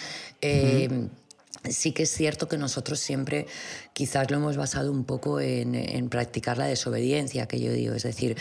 sí 1.68 1.92
que 1.92 2.04
es 2.04 2.10
cierto 2.10 2.48
que 2.48 2.58
nosotros 2.58 3.00
siempre 3.00 3.46
quizás 3.92 4.30
lo 4.30 4.36
hemos 4.36 4.56
basado 4.56 4.92
un 4.92 5.04
poco 5.04 5.40
en, 5.40 6.08
practicar 6.08 6.58
la 6.58 6.66
desobediencia, 6.66 7.46
que 7.46 7.60
yo 7.60 7.72
digo. 7.72 7.94
Es 7.94 8.04
decir, 8.04 8.36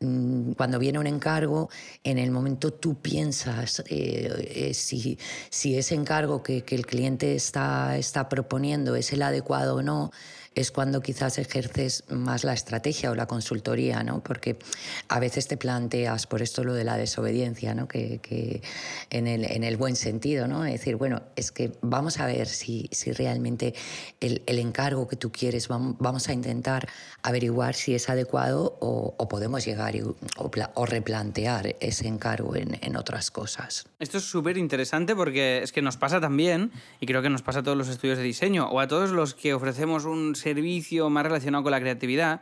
mm, 0.00 0.52
cuando 0.52 0.78
viene 0.78 0.98
un 0.98 1.06
encargo, 1.06 1.68
en 2.04 2.18
el 2.18 2.30
momento 2.30 2.72
tú 2.72 3.00
piensas 3.00 3.82
eh, 3.88 4.68
eh, 4.68 4.74
si, 4.74 5.18
si, 5.50 5.76
ese 5.76 5.94
encargo 5.94 6.42
que, 6.42 6.62
que, 6.62 6.74
el 6.74 6.86
cliente 6.86 7.34
está, 7.34 7.96
está 7.98 8.28
proponiendo 8.28 8.96
es 8.96 9.12
el 9.12 9.22
adecuado 9.22 9.76
o 9.76 9.82
no 9.82 10.10
es 10.60 10.70
cuando 10.70 11.00
quizás 11.00 11.38
ejerces 11.38 12.04
más 12.08 12.44
la 12.44 12.52
estrategia 12.52 13.10
o 13.10 13.14
la 13.14 13.26
consultoría, 13.26 14.02
¿no? 14.02 14.22
Porque 14.22 14.58
a 15.08 15.20
veces 15.20 15.48
te 15.48 15.56
planteas, 15.56 16.26
por 16.26 16.42
esto 16.42 16.64
lo 16.64 16.74
de 16.74 16.84
la 16.84 16.96
desobediencia, 16.96 17.74
¿no? 17.74 17.88
Que, 17.88 18.62
en, 19.10 19.26
el, 19.26 19.44
en, 19.44 19.64
el, 19.64 19.76
buen 19.76 19.96
sentido, 19.96 20.46
¿no? 20.46 20.64
Es 20.64 20.72
decir, 20.72 20.96
bueno, 20.96 21.22
es 21.36 21.50
que 21.52 21.72
vamos 21.80 22.20
a 22.20 22.26
ver 22.26 22.46
si, 22.46 22.88
si 22.92 23.12
realmente 23.12 23.74
el, 24.20 24.42
encargo 24.46 25.08
que 25.08 25.16
tú 25.16 25.32
quieres, 25.32 25.68
vamos 25.68 26.28
a 26.28 26.32
intentar 26.32 26.88
averiguar 27.22 27.74
si 27.74 27.94
es 27.94 28.08
adecuado 28.10 28.76
o, 28.80 29.28
podemos 29.28 29.64
llegar 29.64 29.94
o, 30.36 30.86
replantear 30.86 31.76
ese 31.80 32.08
encargo 32.08 32.56
en, 32.56 32.78
en 32.82 32.96
otras 32.96 33.30
cosas. 33.30 33.86
Esto 33.98 34.18
es 34.18 34.24
súper 34.24 34.58
interesante 34.58 35.14
porque 35.14 35.62
es 35.62 35.72
que 35.72 35.82
nos 35.82 35.96
pasa 35.96 36.20
también, 36.20 36.72
y 37.00 37.06
creo 37.06 37.22
que 37.22 37.30
nos 37.30 37.42
pasa 37.42 37.60
a 37.60 37.62
todos 37.62 37.78
los 37.78 37.88
estudios 37.88 38.18
de 38.18 38.24
diseño, 38.24 38.68
o 38.68 38.80
a 38.80 38.88
todos 38.88 39.10
los 39.10 39.34
que 39.34 39.54
ofrecemos 39.54 40.04
un 40.04 40.34
servicio 40.54 41.10
más 41.10 41.24
relacionado 41.24 41.62
con 41.62 41.72
la 41.72 41.80
creatividad, 41.80 42.40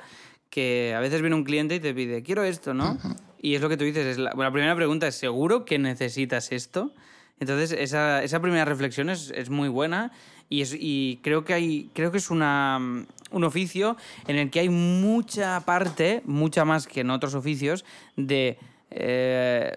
que 0.51 0.95
a 0.97 1.01
veces 1.01 1.21
viene 1.21 1.37
un 1.37 1.45
cliente 1.45 1.75
y 1.75 1.81
te 1.81 1.95
pide, 1.95 2.23
quiero 2.23 2.43
esto, 2.43 2.75
¿no? 2.75 2.99
Y 3.41 3.55
es 3.55 3.61
lo 3.61 3.69
que 3.69 3.77
tú 3.77 3.85
dices. 3.85 4.07
Es 4.07 4.19
la, 4.19 4.31
bueno, 4.31 4.51
la 4.51 4.53
primera 4.53 4.75
pregunta 4.75 5.07
es, 5.07 5.15
¿seguro 5.15 5.65
que 5.65 5.79
necesitas 5.79 6.53
esto? 6.53 6.93
Entonces, 7.41 7.73
esa, 7.73 8.23
esa 8.23 8.41
primera 8.41 8.65
reflexión 8.65 9.11
es, 9.11 9.31
es 9.35 9.51
muy 9.51 9.69
buena 9.69 10.11
y, 10.49 10.63
es, 10.63 10.75
y, 10.79 11.21
creo 11.23 11.45
que, 11.45 11.55
hay, 11.55 11.91
creo 11.95 12.11
que 12.11 12.19
es 12.19 12.31
una, 12.31 13.07
un 13.31 13.45
oficio 13.45 13.97
en 14.27 14.37
el 14.37 14.51
que 14.51 14.61
hay 14.61 14.69
mucha 14.69 15.61
parte, 15.61 16.23
mucha 16.25 16.65
más 16.65 16.87
que 16.87 17.01
en 17.01 17.11
otros 17.11 17.35
oficios, 17.35 17.85
de... 18.17 18.59
Eh, 18.91 19.77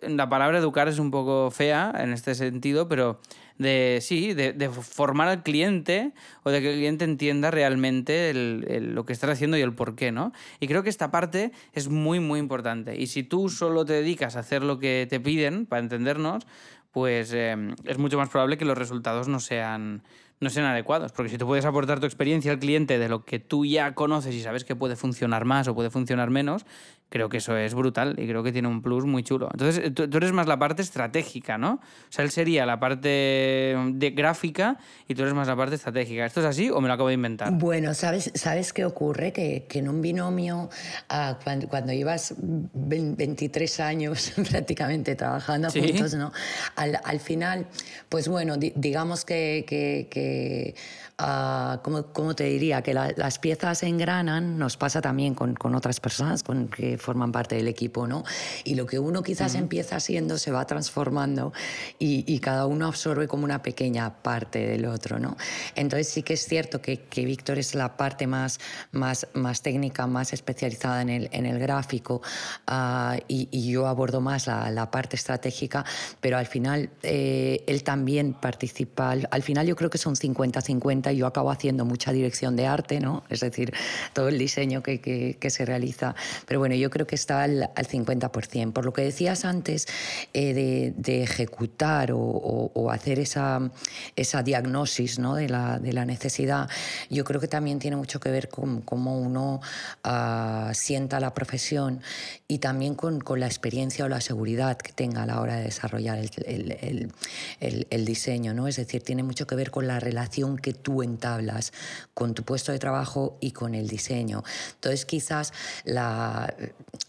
la 0.00 0.30
palabra 0.30 0.56
educar 0.56 0.88
es 0.88 0.98
un 0.98 1.10
poco 1.10 1.50
fea 1.50 1.92
en 1.98 2.14
este 2.14 2.34
sentido, 2.34 2.88
pero 2.88 3.20
de 3.58 3.98
sí, 4.02 4.34
de, 4.34 4.68
formar 4.68 5.28
al 5.28 5.42
cliente 5.42 6.12
o 6.42 6.50
de 6.50 6.60
que 6.60 6.70
el 6.70 6.76
cliente 6.76 7.04
entienda 7.04 7.50
realmente 7.50 8.32
lo 8.34 9.06
que 9.06 9.12
estás 9.12 9.30
haciendo 9.30 9.56
y 9.56 9.62
el 9.62 9.74
por 9.74 9.94
qué, 9.94 10.12
¿no? 10.12 10.32
Y 10.60 10.66
creo 10.66 10.82
que 10.82 10.90
esta 10.90 11.10
parte 11.10 11.52
es 11.72 11.88
muy, 11.88 12.20
muy 12.20 12.38
importante. 12.38 13.00
Y 13.00 13.06
si 13.06 13.22
tú 13.22 13.48
solo 13.48 13.84
te 13.84 13.94
dedicas 13.94 14.36
a 14.36 14.40
hacer 14.40 14.62
lo 14.62 14.78
que 14.78 15.06
te 15.08 15.20
piden, 15.20 15.66
para 15.66 15.80
entendernos, 15.80 16.46
pues 16.92 17.32
eh, 17.34 17.56
es 17.84 17.98
mucho 17.98 18.16
más 18.16 18.30
probable 18.30 18.56
que 18.56 18.64
los 18.64 18.78
resultados 18.78 19.28
no 19.28 19.40
sean, 19.40 20.02
no 20.40 20.50
sean 20.50 20.66
adecuados. 20.66 21.12
Porque 21.12 21.30
si 21.30 21.38
tú 21.38 21.46
puedes 21.46 21.64
aportar 21.64 22.00
tu 22.00 22.06
experiencia 22.06 22.52
al 22.52 22.58
cliente 22.58 22.98
de 22.98 23.08
lo 23.08 23.24
que 23.24 23.38
tú 23.38 23.64
ya 23.64 23.94
conoces 23.94 24.34
y 24.34 24.42
sabes 24.42 24.64
que 24.64 24.76
puede 24.76 24.96
funcionar 24.96 25.44
más 25.44 25.68
o 25.68 25.74
puede 25.74 25.90
funcionar 25.90 26.30
menos, 26.30 26.66
creo 27.08 27.28
que 27.28 27.36
eso 27.38 27.56
es 27.56 27.74
brutal 27.74 28.16
y 28.18 28.26
creo 28.26 28.42
que 28.42 28.52
tiene 28.52 28.68
un 28.68 28.82
plus 28.82 29.04
muy 29.04 29.22
chulo. 29.22 29.48
Entonces, 29.52 29.94
tú, 29.94 30.04
eres 30.16 30.32
más 30.32 30.46
la 30.46 30.58
parte 30.58 30.82
estratégica, 30.82 31.56
¿no? 31.56 31.74
O 31.74 32.10
sea, 32.10 32.24
él 32.24 32.30
sería 32.30 32.66
la 32.66 32.80
parte 32.80 33.76
de 33.92 34.10
gráfica 34.10 34.78
y 35.06 35.14
tú 35.14 35.22
eres 35.22 35.34
más 35.34 35.46
la 35.46 35.56
parte 35.56 35.76
estratégica. 35.76 36.26
¿Esto 36.26 36.40
es 36.40 36.46
así 36.46 36.68
o 36.68 36.80
me 36.80 36.88
lo 36.88 36.94
acabo 36.94 37.08
de 37.08 37.14
inventar? 37.14 37.52
Bueno, 37.52 37.94
¿sabes, 37.94 38.32
¿sabes 38.34 38.72
qué 38.72 38.84
ocurre? 38.84 39.32
Que, 39.32 39.66
que 39.68 39.78
en 39.78 39.88
un 39.88 40.02
binomio, 40.02 40.68
uh, 41.10 41.34
cuando, 41.42 41.68
cuando, 41.68 41.92
llevas 41.92 42.34
23 42.38 43.80
años 43.80 44.32
prácticamente 44.50 45.14
trabajando 45.14 45.70
juntos, 45.70 46.14
¿no? 46.14 46.32
Al, 46.74 46.98
al, 47.04 47.20
final, 47.20 47.68
pues 48.08 48.28
bueno, 48.28 48.56
digamos 48.56 49.24
que, 49.24 49.64
que, 49.66 50.08
que 50.10 50.25
eh, 50.26 50.74
uh, 51.20 51.78
¿cómo, 51.82 52.06
¿cómo, 52.12 52.34
te 52.34 52.44
diría? 52.44 52.82
Que 52.82 52.94
las 52.94 53.38
piezas 53.38 53.82
engranan, 53.82 54.58
nos 54.58 54.76
pasa 54.76 55.00
también 55.00 55.34
con, 55.34 55.54
con 55.54 55.74
otras 55.74 56.00
personas, 56.00 56.42
con 56.42 56.68
que 56.68 56.98
forman 56.98 57.32
parte 57.32 57.56
del 57.56 57.68
equipo, 57.68 58.06
¿no? 58.06 58.24
Y 58.64 58.74
lo 58.74 58.86
que 58.86 58.98
uno 58.98 59.22
quizás 59.22 59.54
empieza 59.54 60.00
siendo 60.00 60.38
se 60.38 60.50
va 60.50 60.66
transformando 60.66 61.52
y, 61.98 62.36
cada 62.46 62.66
uno 62.66 62.86
absorbe 62.86 63.26
como 63.26 63.44
una 63.44 63.62
pequeña 63.62 64.22
parte 64.22 64.66
del 64.66 64.84
otro, 64.84 65.18
¿no? 65.18 65.36
Entonces 65.74 66.08
sí 66.08 66.22
que 66.22 66.34
es 66.34 66.46
cierto 66.46 66.80
que, 66.80 67.00
que 67.00 67.24
Víctor 67.24 67.58
es 67.58 67.74
la 67.74 67.96
parte 67.96 68.26
más, 68.26 68.60
más, 68.92 69.26
más 69.32 69.62
técnica, 69.62 70.06
más 70.06 70.32
especializada 70.32 71.02
en 71.02 71.08
el, 71.08 71.28
en 71.32 71.46
el 71.46 71.58
gráfico 71.58 72.22
ah, 72.66 73.16
y, 73.26 73.46
yo 73.66 73.88
abordo 73.88 74.20
más 74.20 74.46
la, 74.46 74.70
la, 74.70 74.90
parte 74.90 75.16
estratégica, 75.16 75.84
pero 76.20 76.38
al 76.38 76.46
final 76.46 76.90
eh, 77.02 77.64
él 77.66 77.82
también 77.82 78.34
participa, 78.34 79.10
al 79.10 79.42
final 79.42 79.66
yo 79.66 79.74
creo 79.74 79.90
que 79.90 79.98
son 79.98 80.14
50-50 80.14 81.05
y 81.12 81.18
yo 81.18 81.26
acabo 81.26 81.50
haciendo 81.50 81.84
mucha 81.84 82.12
dirección 82.12 82.56
de 82.56 82.66
arte, 82.66 83.00
¿no? 83.00 83.24
Es 83.28 83.40
decir, 83.40 83.72
todo 84.12 84.28
el 84.28 84.38
diseño 84.38 84.82
que, 84.82 85.00
que, 85.00 85.50
se 85.50 85.64
realiza, 85.64 86.14
pero 86.46 86.58
bueno, 86.58 86.74
yo 86.74 86.90
creo 86.90 87.06
que 87.06 87.14
está 87.14 87.42
al, 87.42 87.70
al 87.74 87.86
50%. 87.86 88.72
Por 88.72 88.84
lo 88.84 88.92
que 88.92 89.02
decías 89.02 89.44
antes 89.44 89.86
eh, 90.32 90.54
de, 90.54 90.92
de, 90.96 91.22
ejecutar 91.22 92.12
o, 92.12 92.18
o, 92.18 92.90
hacer 92.90 93.18
esa, 93.18 93.70
esa 94.16 94.42
diagnosis 94.42 95.18
¿no? 95.18 95.36
de, 95.36 95.48
la, 95.48 95.78
de 95.78 95.92
la 95.92 96.04
necesidad, 96.04 96.68
yo 97.10 97.24
creo 97.24 97.40
que 97.40 97.48
también 97.48 97.78
tiene 97.78 97.96
mucho 97.96 98.20
que 98.20 98.30
ver 98.30 98.48
con 98.48 98.80
cómo 98.82 99.18
uno 99.18 99.60
uh, 100.04 100.74
sienta 100.74 101.20
la 101.20 101.32
profesión 101.32 102.00
y 102.48 102.58
también 102.58 102.94
con, 102.94 103.20
con, 103.20 103.40
la 103.40 103.46
experiencia 103.46 104.04
o 104.04 104.08
la 104.08 104.20
seguridad 104.20 104.76
que 104.76 104.92
tenga 104.92 105.22
a 105.22 105.26
la 105.26 105.40
hora 105.40 105.56
de 105.56 105.64
desarrollar 105.64 106.18
el, 106.18 106.30
el, 106.46 107.12
el, 107.60 107.86
el, 107.90 108.04
diseño. 108.04 108.54
¿no? 108.54 108.68
Es 108.68 108.76
decir, 108.76 109.02
tiene 109.02 109.22
mucho 109.22 109.46
que 109.46 109.54
ver 109.54 109.70
con 109.70 109.86
la 109.86 110.00
relación 110.00 110.56
que 110.56 110.72
tú 110.72 110.95
entablas 111.02 111.72
con 112.14 112.34
tu 112.34 112.42
puesto 112.42 112.72
de 112.72 112.78
trabajo 112.78 113.38
y 113.40 113.52
con 113.52 113.74
el 113.74 113.88
diseño. 113.88 114.42
Entonces, 114.74 115.04
quizás 115.06 115.52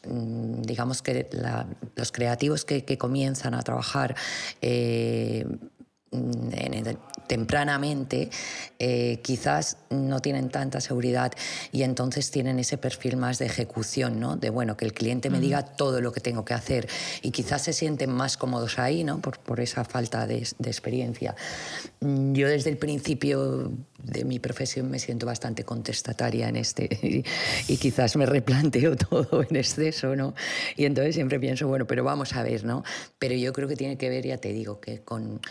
mm, 0.07 0.61
digamos 0.61 1.01
que 1.01 1.29
los 1.95 2.11
creativos 2.11 2.65
que, 2.65 2.97
comienzan 2.97 3.53
a 3.53 3.61
trabajar 3.61 4.15
eh, 4.61 5.45
tempranamente 7.27 8.29
eh, 8.79 9.19
quizás 9.21 9.77
no 9.89 10.21
tienen 10.21 10.49
tanta 10.49 10.79
seguridad 10.79 11.33
y 11.71 11.83
entonces 11.83 12.31
tienen 12.31 12.59
ese 12.59 12.77
perfil 12.77 13.17
más 13.17 13.39
de 13.39 13.45
ejecución, 13.45 14.19
¿no? 14.19 14.37
De 14.37 14.49
bueno, 14.49 14.77
que 14.77 14.85
el 14.85 14.93
cliente 14.93 15.29
me 15.29 15.39
diga 15.39 15.63
todo 15.63 15.99
lo 16.01 16.11
que 16.11 16.21
tengo 16.21 16.45
que 16.45 16.53
hacer 16.53 16.87
y 17.21 17.31
quizás 17.31 17.63
se 17.63 17.73
sienten 17.73 18.11
más 18.11 18.37
cómodos 18.37 18.79
ahí, 18.79 19.03
¿no? 19.03 19.19
Por, 19.19 19.39
por 19.39 19.59
esa 19.59 19.83
falta 19.83 20.25
de, 20.25 20.47
de, 20.57 20.69
experiencia. 20.69 21.35
Mm, 21.99 22.33
yo 22.33 22.47
desde 22.47 22.69
el 22.69 22.77
principio 22.77 23.71
de 23.97 24.25
mi 24.25 24.39
profesión 24.39 24.89
me 24.89 24.99
siento 24.99 25.25
bastante 25.25 25.63
contestataria 25.63 26.49
en 26.49 26.55
este 26.55 27.23
y, 27.67 27.77
quizás 27.77 28.15
me 28.15 28.25
replanteo 28.25 28.95
todo 29.09 29.43
en 29.43 29.55
exceso, 29.55 30.15
¿no? 30.15 30.33
Y 30.75 30.85
entonces 30.85 31.15
siempre 31.15 31.39
pienso, 31.39 31.67
bueno, 31.67 31.85
pero 31.87 32.03
vamos 32.03 32.33
a 32.33 32.43
ver, 32.43 32.63
¿no? 32.63 32.83
Pero 33.19 33.35
yo 33.35 33.53
creo 33.53 33.67
que 33.67 33.75
tiene 33.75 33.97
que 33.97 34.09
ver, 34.09 34.25
ya 34.25 34.37
te 34.37 34.53
digo, 34.53 34.79
que 34.79 35.01
con 35.01 35.41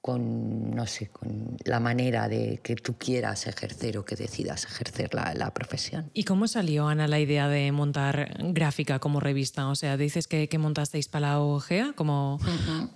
con, 0.00 0.70
no 0.70 0.86
sé, 0.86 1.08
con 1.08 1.56
la 1.64 1.78
manera 1.78 2.26
de 2.28 2.60
que 2.62 2.74
tú 2.74 2.96
quieras 2.96 3.46
ejercer 3.46 3.98
o 3.98 4.04
que 4.04 4.16
decidas 4.16 4.64
ejercer 4.64 5.14
la, 5.14 5.34
la, 5.34 5.52
profesión. 5.52 6.10
¿Y 6.14 6.24
cómo 6.24 6.48
salió, 6.48 6.88
Ana, 6.88 7.06
la 7.06 7.20
idea 7.20 7.48
de 7.48 7.70
montar 7.70 8.34
gráfica 8.38 8.98
como 8.98 9.20
revista? 9.20 9.68
O 9.68 9.74
sea, 9.74 9.98
dices 9.98 10.26
que, 10.26 10.48
que 10.48 10.56
montasteis 10.56 11.08
para 11.08 11.28
la 11.28 11.40
OGEA 11.40 11.92
como, 11.94 12.40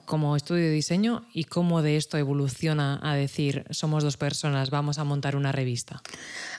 como 0.06 0.34
estudio 0.34 0.64
de 0.64 0.70
diseño 0.70 1.26
y 1.34 1.44
cómo 1.44 1.82
de 1.82 1.98
esto 1.98 2.16
evoluciona 2.16 3.00
a 3.02 3.14
decir, 3.14 3.66
somos 3.68 4.02
dos 4.02 4.16
personas, 4.16 4.70
vamos 4.70 4.98
a 4.98 5.04
montar 5.04 5.36
una 5.36 5.52
revista. 5.52 6.02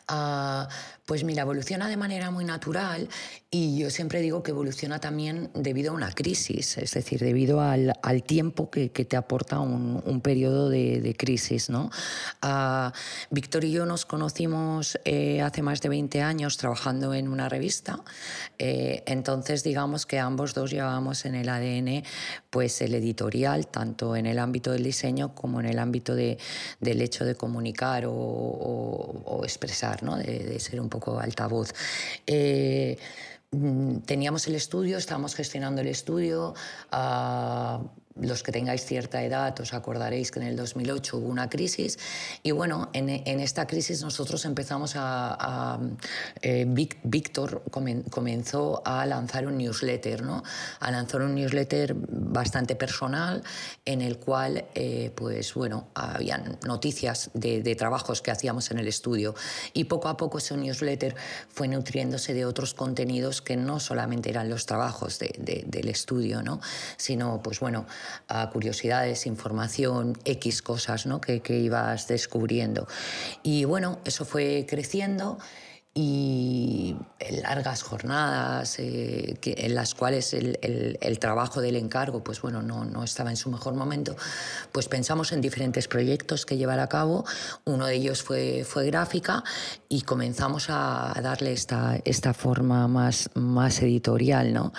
Uh, 0.07 0.69
pues 1.07 1.23
mira, 1.23 1.41
evoluciona 1.41 1.87
de 1.87 1.97
manera 1.97 2.29
muy 2.29 2.45
natural 2.45 3.09
y 3.49 3.79
yo 3.79 3.89
siempre 3.89 4.21
digo 4.21 4.43
que 4.43 4.51
evoluciona 4.51 4.99
también 4.99 5.49
debido 5.55 5.91
a 5.91 5.95
una 5.95 6.11
crisis, 6.11 6.77
es 6.77 6.93
decir, 6.93 7.19
debido 7.19 7.61
al, 7.61 7.93
al 8.03 8.21
tiempo 8.21 8.69
que, 8.69 8.91
que, 8.91 9.05
te 9.05 9.17
aporta 9.17 9.59
un, 9.59 10.03
un 10.05 10.21
periodo 10.21 10.34
de, 10.35 11.01
de, 11.01 11.15
crisis. 11.15 11.69
¿no? 11.69 11.89
Uh, 12.43 12.91
Víctor 13.31 13.63
y 13.63 13.71
yo 13.71 13.85
nos 13.85 14.05
conocimos 14.05 14.99
eh, 15.05 15.41
hace 15.41 15.61
más 15.61 15.81
de 15.81 15.89
20 15.89 16.21
años 16.21 16.57
trabajando 16.57 17.13
en 17.13 17.27
una 17.27 17.49
revista, 17.49 17.99
eh, 18.59 19.03
entonces 19.05 19.63
digamos 19.63 20.05
que 20.05 20.19
ambos 20.19 20.53
dos 20.53 20.71
llevábamos 20.71 21.25
en 21.25 21.35
el 21.35 21.49
ADN 21.49 22.03
pues 22.49 22.81
el 22.81 22.93
editorial, 22.95 23.67
tanto 23.67 24.15
en 24.15 24.25
el 24.25 24.39
ámbito 24.39 24.71
del 24.71 24.83
diseño 24.83 25.33
como 25.33 25.59
en 25.59 25.67
el 25.67 25.79
ámbito 25.79 26.15
de, 26.15 26.37
del 26.79 27.01
hecho 27.01 27.25
de 27.25 27.35
comunicar 27.35 28.05
o, 28.05 28.13
o, 28.13 29.43
expresar, 29.43 30.03
¿no? 30.03 30.17
de, 30.17 30.59
ser 30.59 30.79
un 30.81 30.89
poco 30.89 31.19
altavoz. 31.19 31.73
Eh, 32.25 32.97
mm, 33.51 33.97
teníamos 33.99 34.47
el 34.47 34.55
estudio, 34.55 34.97
estábamos 34.97 35.35
gestionando 35.35 35.81
el 35.81 35.87
estudio. 35.87 36.53
Uh, 36.91 37.87
los 38.21 38.43
que 38.43 38.51
tengáis 38.53 38.85
cierta 38.85 39.21
edad 39.23 39.59
os 39.59 39.73
acordaréis 39.73 40.31
que 40.31 40.39
en 40.39 40.47
el 40.47 40.55
2008 40.55 41.17
hubo 41.17 41.27
una 41.27 41.49
crisis 41.49 41.99
y 42.43 42.51
bueno, 42.51 42.89
en, 42.93 43.09
esta 43.09 43.67
crisis 43.67 44.01
nosotros 44.01 44.45
empezamos 44.45 44.95
a... 44.95 45.35
a 45.39 45.79
eh, 46.41 46.65
Víctor 47.03 47.63
comenzó 47.69 48.81
a 48.85 49.05
lanzar 49.05 49.47
un 49.47 49.57
newsletter, 49.57 50.23
¿no? 50.23 50.43
A 50.79 50.91
lanzar 50.91 51.21
un 51.21 51.35
newsletter 51.35 51.95
bastante 51.95 52.75
personal 52.75 53.43
en 53.83 54.01
el 54.01 54.17
cual, 54.17 54.65
eh, 54.75 55.11
pues 55.15 55.53
bueno, 55.53 55.87
habían 55.93 56.57
noticias 56.65 57.31
de, 57.33 57.75
trabajos 57.75 58.21
que 58.21 58.31
hacíamos 58.31 58.71
en 58.71 58.79
el 58.79 58.87
estudio 58.87 59.35
y 59.73 59.85
poco 59.85 60.07
a 60.07 60.15
poco 60.15 60.37
ese 60.37 60.55
newsletter 60.55 61.15
fue 61.49 61.67
nutriéndose 61.67 62.33
de 62.33 62.45
otros 62.45 62.73
contenidos 62.73 63.41
que 63.41 63.57
no 63.57 63.79
solamente 63.79 64.29
eran 64.29 64.49
los 64.49 64.65
trabajos 64.65 65.19
de, 65.19 65.35
de, 65.37 65.63
del 65.67 65.89
estudio, 65.89 66.41
¿no? 66.41 66.61
Sino, 66.97 67.41
pues 67.43 67.59
bueno, 67.59 67.85
a 68.27 68.49
curiosidades, 68.49 69.25
información, 69.25 70.17
X 70.25 70.61
cosas 70.61 71.05
¿no? 71.05 71.21
que, 71.21 71.41
ibas 71.57 72.07
descubriendo. 72.07 72.87
Y 73.43 73.65
bueno, 73.65 73.99
eso 74.05 74.25
fue 74.25 74.65
creciendo 74.67 75.37
y 75.97 76.93
largas 77.41 77.81
jornadas 77.81 78.79
eh, 78.79 79.39
en 79.41 79.75
las 79.75 79.95
cuales 79.95 80.33
el, 80.33 81.17
trabajo 81.21 81.61
del 81.61 81.77
encargo 81.77 82.21
pues 82.21 82.41
bueno 82.41 82.61
no, 82.61 82.83
no, 82.83 83.01
estaba 83.05 83.29
en 83.29 83.37
su 83.37 83.49
mejor 83.49 83.75
momento 83.75 84.17
pues 84.73 84.89
pensamos 84.89 85.31
en 85.31 85.39
diferentes 85.39 85.87
proyectos 85.87 86.45
que 86.45 86.57
llevar 86.57 86.81
a 86.81 86.87
cabo 86.87 87.23
uno 87.63 87.85
de 87.85 87.95
ellos 87.95 88.23
fue, 88.23 88.65
fue 88.65 88.85
gráfica 88.87 89.45
y 89.87 90.01
comenzamos 90.01 90.69
a, 90.69 91.17
a 91.17 91.21
darle 91.21 91.53
esta, 91.53 91.97
esta 92.03 92.33
forma 92.33 92.89
más, 92.89 93.29
más 93.33 93.81
editorial 93.81 94.51
¿no? 94.51 94.73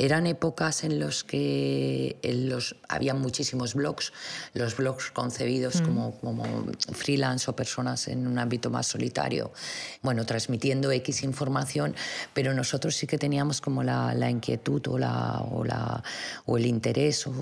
Eran 0.00 0.26
épocas 0.26 0.82
en 0.82 0.98
las 0.98 1.24
que 1.24 2.16
en 2.22 2.48
los, 2.48 2.76
había 2.88 3.12
muchísimos 3.12 3.74
blogs, 3.74 4.14
los 4.54 4.74
blogs 4.76 5.10
concebidos 5.10 5.82
mm. 5.82 5.84
como, 5.84 6.18
como 6.20 6.44
freelance 6.92 7.50
o 7.50 7.54
personas 7.54 8.08
en 8.08 8.26
un 8.26 8.38
ámbito 8.38 8.70
más 8.70 8.86
solitario, 8.86 9.52
bueno, 10.00 10.24
transmitiendo 10.24 10.90
X 10.90 11.22
información, 11.22 11.94
pero 12.32 12.54
nosotros 12.54 12.96
sí 12.96 13.06
que 13.06 13.18
teníamos 13.18 13.60
como 13.60 13.82
la, 13.82 14.14
la 14.14 14.30
inquietud 14.30 14.86
o, 14.88 14.98
la, 14.98 15.42
o, 15.50 15.64
la, 15.64 16.02
o 16.46 16.56
el 16.56 16.64
interés, 16.64 17.26
o 17.26 17.34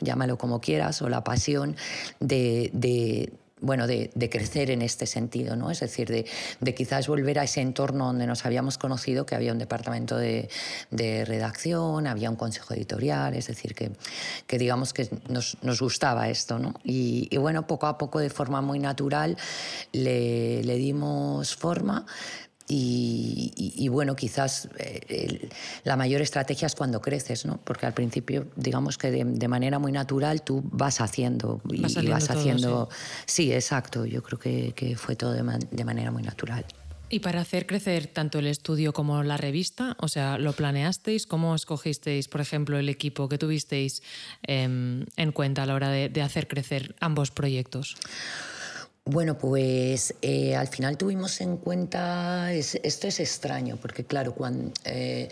llámalo 0.00 0.36
como 0.36 0.60
quieras, 0.60 1.02
o 1.02 1.08
la 1.08 1.22
pasión 1.22 1.76
de, 2.18 2.70
de 2.72 3.32
bueno, 3.60 3.86
de, 3.86 4.10
crecer 4.30 4.70
en 4.70 4.82
este 4.82 5.06
sentido, 5.06 5.56
¿no? 5.56 5.70
Es 5.70 5.80
decir, 5.80 6.08
de, 6.08 6.74
quizás 6.74 7.08
volver 7.08 7.38
a 7.38 7.44
ese 7.44 7.60
entorno 7.60 8.06
donde 8.06 8.26
nos 8.26 8.46
habíamos 8.46 8.78
conocido, 8.78 9.26
que 9.26 9.34
había 9.34 9.52
un 9.52 9.58
departamento 9.58 10.16
de, 10.16 10.48
redacción, 10.90 12.06
había 12.06 12.30
un 12.30 12.36
consejo 12.36 12.74
editorial, 12.74 13.34
es 13.34 13.46
decir, 13.46 13.74
que, 13.74 13.90
que 14.46 14.58
digamos 14.58 14.92
que 14.92 15.08
nos, 15.28 15.56
nos, 15.62 15.80
gustaba 15.80 16.28
esto, 16.28 16.58
¿no? 16.58 16.74
Y, 16.84 17.28
y, 17.30 17.36
bueno, 17.38 17.66
poco 17.66 17.86
a 17.86 17.98
poco, 17.98 18.18
de 18.18 18.30
forma 18.30 18.60
muy 18.60 18.78
natural, 18.78 19.36
le, 19.92 20.62
le 20.62 20.76
dimos 20.76 21.56
forma, 21.56 22.06
y, 22.70 23.52
y, 23.56 23.84
y, 23.84 23.88
bueno, 23.88 24.14
quizás 24.14 24.68
eh, 24.78 25.00
el, 25.08 25.50
la 25.82 25.96
mayor 25.96 26.22
estrategia 26.22 26.66
es 26.66 26.76
cuando 26.76 27.00
creces, 27.00 27.44
¿no? 27.44 27.58
Porque 27.64 27.84
al 27.84 27.94
principio, 27.94 28.46
digamos 28.54 28.96
que 28.96 29.10
de, 29.10 29.24
de 29.24 29.48
manera 29.48 29.80
muy 29.80 29.90
natural 29.90 30.42
tú 30.42 30.62
vas 30.70 31.00
haciendo 31.00 31.60
y 31.68 31.80
vas, 31.80 31.96
vas 32.06 32.30
haciendo... 32.30 32.68
Todo, 32.68 32.88
sí. 33.26 33.46
sí. 33.46 33.52
exacto. 33.52 34.06
Yo 34.06 34.22
creo 34.22 34.38
que, 34.38 34.72
que 34.72 34.96
fue 34.96 35.16
todo 35.16 35.32
de, 35.32 35.42
man, 35.42 35.60
de 35.68 35.84
manera 35.84 36.12
muy 36.12 36.22
natural. 36.22 36.64
Y 37.08 37.18
para 37.18 37.40
hacer 37.40 37.66
crecer 37.66 38.06
tanto 38.06 38.38
el 38.38 38.46
estudio 38.46 38.92
como 38.92 39.24
la 39.24 39.36
revista, 39.36 39.96
o 39.98 40.06
sea, 40.06 40.38
¿lo 40.38 40.52
planeasteis? 40.52 41.26
¿Cómo 41.26 41.56
escogisteis, 41.56 42.28
por 42.28 42.40
ejemplo, 42.40 42.78
el 42.78 42.88
equipo 42.88 43.28
que 43.28 43.36
tuvisteis 43.36 44.00
eh, 44.46 44.62
en 45.16 45.32
cuenta 45.32 45.64
a 45.64 45.66
la 45.66 45.74
hora 45.74 45.88
de, 45.88 46.08
de 46.08 46.22
hacer 46.22 46.46
crecer 46.46 46.94
ambos 47.00 47.32
proyectos? 47.32 47.96
Bueno, 49.12 49.36
pues 49.36 50.14
eh, 50.22 50.54
al 50.54 50.68
final 50.68 50.96
tuvimos 50.96 51.40
en 51.40 51.56
cuenta, 51.56 52.52
esto 52.52 53.08
es 53.08 53.18
extraño, 53.18 53.76
porque 53.76 54.04
claro, 54.04 54.36
eh, 54.84 55.28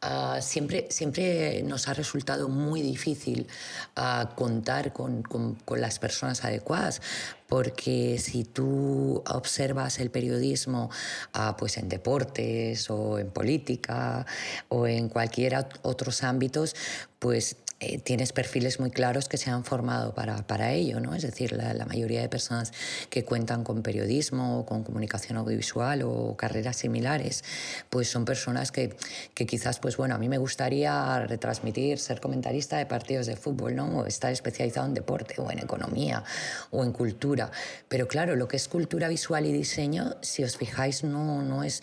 ah, 0.00 0.38
siempre, 0.40 0.86
siempre 0.90 1.60
nos 1.64 1.88
ha 1.88 1.94
resultado 1.94 2.48
muy 2.48 2.82
difícil 2.82 3.48
ah, 3.96 4.30
contar 4.36 4.92
con, 4.92 5.24
con, 5.24 5.56
las 5.80 5.98
personas 5.98 6.44
adecuadas, 6.44 7.02
porque 7.48 8.16
si 8.20 8.44
tú 8.44 9.24
observas 9.26 9.98
el 9.98 10.10
periodismo 10.12 10.88
ah, 11.32 11.56
pues 11.58 11.78
en 11.78 11.88
deportes 11.88 12.88
o 12.90 13.18
en 13.18 13.32
política 13.32 14.24
o 14.68 14.86
en 14.86 15.08
cualquier 15.08 15.66
otros 15.82 16.22
ámbitos, 16.22 16.76
pues 17.18 17.56
eh, 17.78 17.98
tienes 17.98 18.32
perfiles 18.32 18.80
muy 18.80 18.90
claros 18.90 19.28
que 19.28 19.36
se 19.36 19.50
han 19.50 19.62
formado 19.62 20.14
para, 20.14 20.46
para 20.46 20.72
ello, 20.72 20.98
¿no? 20.98 21.14
Es 21.14 21.20
decir, 21.20 21.52
la, 21.52 21.74
la, 21.74 21.84
mayoría 21.84 22.22
de 22.22 22.28
personas 22.30 22.72
que 23.10 23.22
cuentan 23.22 23.64
con 23.64 23.82
periodismo, 23.82 24.64
con 24.64 24.82
comunicación 24.82 25.36
audiovisual 25.36 26.02
o 26.02 26.38
carreras 26.38 26.76
similares, 26.76 27.44
pues 27.90 28.08
son 28.08 28.24
personas 28.24 28.72
que, 28.72 28.96
que, 29.34 29.44
quizás, 29.44 29.78
pues 29.78 29.98
bueno, 29.98 30.14
a 30.14 30.18
mí 30.18 30.30
me 30.30 30.38
gustaría 30.38 31.20
retransmitir, 31.26 31.98
ser 31.98 32.18
comentarista 32.18 32.78
de 32.78 32.86
partidos 32.86 33.26
de 33.26 33.36
fútbol, 33.36 33.76
¿no? 33.76 33.98
O 33.98 34.06
estar 34.06 34.32
especializado 34.32 34.86
en 34.86 34.94
deporte 34.94 35.34
o 35.38 35.50
en 35.50 35.58
economía 35.58 36.24
o 36.70 36.82
en 36.82 36.92
cultura. 36.92 37.50
Pero 37.88 38.08
claro, 38.08 38.36
lo 38.36 38.48
que 38.48 38.56
es 38.56 38.68
cultura 38.68 39.08
visual 39.08 39.44
y 39.44 39.52
diseño, 39.52 40.16
si 40.22 40.42
os 40.44 40.56
fijáis, 40.56 41.04
no, 41.04 41.42
no 41.42 41.62
es 41.62 41.82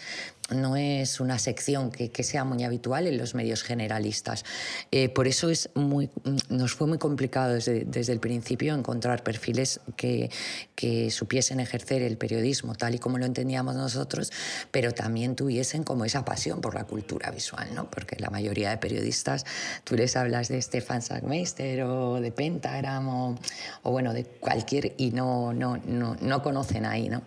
no 0.49 0.75
es 0.75 1.21
una 1.21 1.39
sección 1.39 1.89
que, 1.89 2.11
que, 2.11 2.23
sea 2.23 2.43
muy 2.43 2.63
habitual 2.63 3.07
en 3.07 3.17
los 3.17 3.33
medios 3.33 3.63
generalistas. 3.63 4.43
Eh, 4.91 5.07
por 5.07 5.27
eso 5.27 5.49
es 5.49 5.69
muy, 5.73 6.09
nos 6.49 6.73
fue 6.73 6.85
muy 6.87 6.97
complicado 6.97 7.53
desde, 7.53 7.85
desde, 7.85 8.11
el 8.11 8.19
principio 8.19 8.75
encontrar 8.75 9.23
perfiles 9.23 9.79
que, 9.95 10.29
que, 10.75 11.11
supiesen 11.11 11.59
ejercer 11.59 12.01
el 12.01 12.17
periodismo 12.17 12.75
tal 12.75 12.95
y 12.95 12.99
como 12.99 13.17
lo 13.17 13.25
entendíamos 13.25 13.75
nosotros, 13.75 14.31
pero 14.71 14.91
también 14.91 15.35
tuviesen 15.35 15.83
como 15.83 16.03
esa 16.03 16.25
pasión 16.25 16.59
por 16.59 16.75
la 16.75 16.83
cultura 16.83 17.31
visual, 17.31 17.69
¿no? 17.73 17.89
porque 17.89 18.17
la 18.19 18.29
mayoría 18.29 18.69
de 18.69 18.77
periodistas, 18.77 19.45
tú 19.85 19.95
les 19.95 20.15
hablas 20.17 20.49
de 20.49 20.61
Stefan 20.61 21.01
Sackmeister 21.01 21.83
o 21.83 22.19
de 22.19 22.31
Pentagram 22.31 23.07
o, 23.07 23.39
o 23.83 23.91
bueno, 23.91 24.13
de 24.13 24.25
cualquier 24.25 24.93
y 24.97 25.11
no, 25.11 25.53
no, 25.53 25.77
no, 25.77 26.17
no 26.19 26.43
conocen 26.43 26.85
ahí. 26.85 27.07
¿no? 27.07 27.21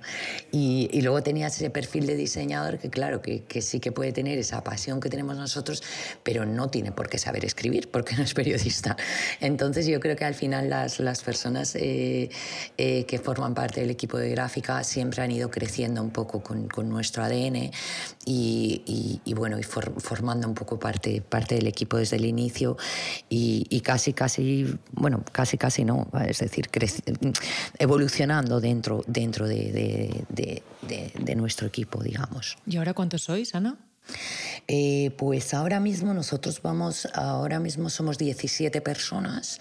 Y, 0.53 0.91
y 0.93 1.01
luego 1.01 1.23
tenías 1.23 1.57
ese 1.57 1.71
perfil 1.71 2.07
de 2.07 2.17
diseñador 2.17 2.79
que, 2.79 2.91
claro, 2.91 3.06
que, 3.23 3.63
sí 3.63 3.81
que 3.81 3.93
puede 3.93 4.13
tener 4.13 4.39
esa 4.39 4.63
pasión 4.63 5.01
que 5.01 5.09
tenemos 5.09 5.37
nosotros, 5.37 5.83
pero 6.23 6.45
no 6.45 6.69
tiene 6.69 6.93
por 6.93 7.09
qué 7.09 7.19
saber 7.19 7.45
escribir 7.45 7.91
porque 7.91 8.17
no 8.17 8.23
es 8.23 8.35
periodista. 8.35 8.97
Entonces 9.41 9.87
yo 9.87 10.01
creo 10.01 10.17
que 10.17 10.25
al 10.25 10.35
final 10.35 10.71
las, 10.71 11.01
las 11.01 11.23
personas 11.23 11.75
eh, 11.77 12.31
eh, 12.79 13.05
que 13.05 13.19
forman 13.19 13.55
parte 13.55 13.81
del 13.81 13.91
equipo 13.91 14.19
de 14.19 14.31
gráfica 14.31 14.85
siempre 14.85 15.23
han 15.23 15.31
ido 15.31 15.51
creciendo 15.51 16.03
un 16.03 16.11
poco 16.11 16.43
con, 16.43 16.69
con 16.69 16.89
nuestro 16.89 17.25
ADN 17.25 17.71
y, 18.25 19.21
y, 19.25 19.35
bueno, 19.35 19.59
y 19.59 19.63
formando 19.63 20.49
un 20.49 20.55
poco 20.55 20.79
parte, 20.79 21.23
parte 21.23 21.55
del 21.55 21.67
equipo 21.67 21.97
desde 21.97 22.17
el 22.17 22.25
inicio 22.25 22.77
y, 23.29 23.81
casi, 23.81 24.13
casi, 24.13 24.77
bueno, 24.93 25.25
casi, 25.33 25.57
casi 25.57 25.85
no, 25.85 26.09
es 26.27 26.41
decir, 26.41 26.69
evolucionando 27.79 28.61
dentro, 28.61 29.05
dentro 29.07 29.47
de, 29.47 30.25
de, 30.29 30.63
de, 30.83 31.13
de 31.19 31.35
nuestro 31.37 31.67
equipo, 31.67 32.03
digamos. 32.03 32.57
¿Y 32.67 32.77
ahora 32.77 32.95
cuántos 32.97 33.23
sois, 33.23 33.55
Ana? 33.55 33.79
Eh, 34.67 35.13
pues 35.17 35.55
ahora 35.55 35.79
mismo 35.79 36.13
nosotros 36.13 36.61
vamos, 36.63 37.07
ahora 37.15 37.61
mismo 37.61 37.91
somos 37.91 38.19
17 38.19 38.81
personas. 38.81 39.61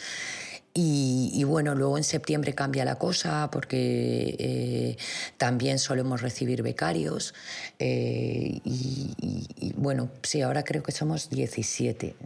Y, 0.78 1.42
bueno, 1.46 1.74
luego 1.74 1.98
en 1.98 2.04
septiembre 2.04 2.54
cambia 2.54 2.84
la 2.84 2.96
cosa 2.96 3.50
porque 3.50 4.36
eh, 4.38 4.98
también 5.38 5.80
solemos 5.80 6.22
recibir 6.22 6.64
becarios. 6.64 7.34
Eh, 7.80 8.60
y, 8.66 9.74
bueno, 9.78 10.10
sí, 10.24 10.42
ahora 10.42 10.66
creo 10.66 10.84
que 10.84 10.92
somos 10.92 11.30
17. 11.30 12.18